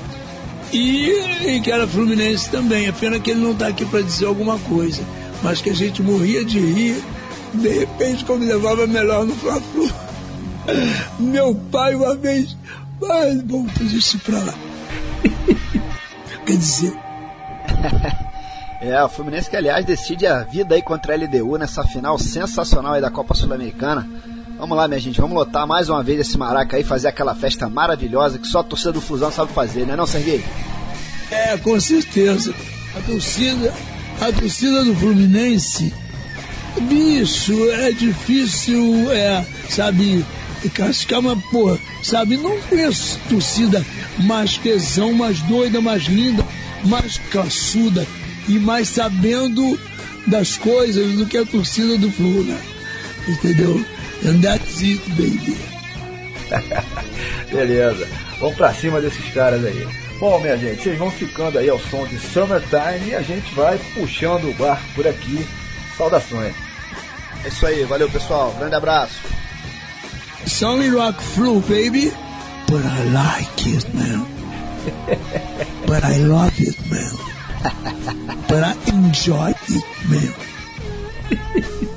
E, 0.73 1.09
e 1.45 1.61
que 1.61 1.71
era 1.71 1.87
fluminense 1.87 2.49
também. 2.49 2.87
É 2.87 2.91
pena 2.91 3.19
que 3.19 3.31
ele 3.31 3.39
não 3.41 3.55
tá 3.55 3.67
aqui 3.67 3.85
para 3.85 4.01
dizer 4.01 4.25
alguma 4.25 4.57
coisa. 4.59 5.01
Mas 5.43 5.61
que 5.61 5.69
a 5.69 5.75
gente 5.75 6.01
morria 6.01 6.43
de 6.43 6.59
rir. 6.59 7.03
De 7.53 7.69
repente, 7.69 8.25
como 8.25 8.43
levava 8.43 8.85
melhor 8.87 9.25
no 9.25 9.35
Fla-Flu. 9.35 9.89
Meu 11.19 11.55
pai 11.71 11.95
uma 11.95 12.15
vez. 12.15 12.57
Mas 12.99 13.41
vamos 13.43 13.71
fazer 13.73 13.97
isso 13.97 14.19
pra 14.19 14.39
lá. 14.39 14.53
Quer 16.45 16.57
dizer, 16.57 16.93
É, 18.79 19.03
o 19.03 19.09
Fluminense 19.09 19.49
que, 19.49 19.55
aliás, 19.55 19.83
decide 19.83 20.27
a 20.27 20.43
vida 20.43 20.75
aí 20.75 20.83
contra 20.83 21.13
a 21.13 21.17
LDU 21.17 21.57
nessa 21.57 21.83
final 21.83 22.17
sensacional 22.19 22.93
aí 22.93 23.01
da 23.01 23.09
Copa 23.09 23.33
Sul-Americana. 23.33 24.07
Vamos 24.57 24.75
lá, 24.75 24.87
minha 24.87 24.99
gente, 24.99 25.21
vamos 25.21 25.35
lotar 25.35 25.67
mais 25.67 25.87
uma 25.87 26.01
vez 26.01 26.19
esse 26.19 26.35
maraca 26.35 26.77
aí, 26.77 26.83
fazer 26.83 27.09
aquela 27.09 27.35
festa 27.35 27.69
maravilhosa 27.69 28.39
que 28.39 28.47
só 28.47 28.59
a 28.59 28.63
torcida 28.63 28.91
do 28.91 28.99
Fusão 28.99 29.31
sabe 29.31 29.53
fazer, 29.53 29.85
né 29.85 29.95
não, 29.95 30.07
Serguei? 30.07 30.43
É, 31.29 31.55
com 31.57 31.79
certeza. 31.79 32.55
A 32.97 33.01
torcida, 33.01 33.71
a 34.19 34.31
torcida 34.31 34.83
do 34.83 34.95
Fluminense, 34.95 35.93
bicho, 36.81 37.69
é 37.69 37.91
difícil, 37.91 39.11
é, 39.11 39.45
sabe, 39.69 40.25
cascar 40.73 41.19
uma 41.19 41.37
porra, 41.51 41.77
sabe, 42.01 42.35
não 42.37 42.59
conheço 42.61 43.19
torcida 43.29 43.85
mais 44.23 44.57
quesão, 44.57 45.13
mais 45.13 45.39
doida, 45.41 45.79
mais 45.79 46.05
linda, 46.05 46.43
mais 46.83 47.19
caçuda 47.29 48.07
e 48.47 48.57
mais 48.57 48.89
sabendo 48.89 49.79
das 50.25 50.57
coisas 50.57 51.11
do 51.13 51.27
que 51.27 51.37
a 51.37 51.45
torcida 51.45 51.95
do 51.95 52.11
Flu, 52.11 52.43
né? 52.43 52.59
Entendeu? 53.27 53.85
And 54.25 54.41
that's 54.41 54.81
it, 54.81 55.01
baby. 55.11 55.57
Beleza, 57.51 58.07
vamos 58.39 58.55
pra 58.55 58.73
cima 58.73 59.01
desses 59.01 59.33
caras 59.33 59.63
aí. 59.63 59.87
Bom, 60.19 60.39
minha 60.39 60.57
gente, 60.57 60.81
vocês 60.81 60.97
vão 60.97 61.11
ficando 61.11 61.59
aí 61.59 61.69
ao 61.69 61.79
som 61.79 62.05
de 62.07 62.17
Summertime 62.17 63.09
e 63.09 63.15
a 63.15 63.21
gente 63.21 63.53
vai 63.53 63.77
puxando 63.93 64.49
o 64.49 64.53
barco 64.53 64.83
por 64.95 65.07
aqui. 65.07 65.45
Saudações. 65.95 66.55
É 67.43 67.47
isso 67.49 67.65
aí, 67.65 67.83
valeu 67.83 68.09
pessoal, 68.09 68.51
grande 68.57 68.75
abraço. 68.75 69.19
It's 70.41 70.61
only 70.63 70.89
rock 70.89 71.21
flu, 71.21 71.59
baby. 71.61 72.11
But 72.67 72.83
I 72.85 73.03
like 73.13 73.69
it, 73.69 73.85
man. 73.93 74.25
but 75.85 76.03
I 76.03 76.17
love 76.17 76.59
it, 76.59 76.77
man. 76.89 77.11
but 78.47 78.63
I 78.63 78.75
enjoy 78.91 79.53
it, 79.69 79.85
man. 80.09 81.87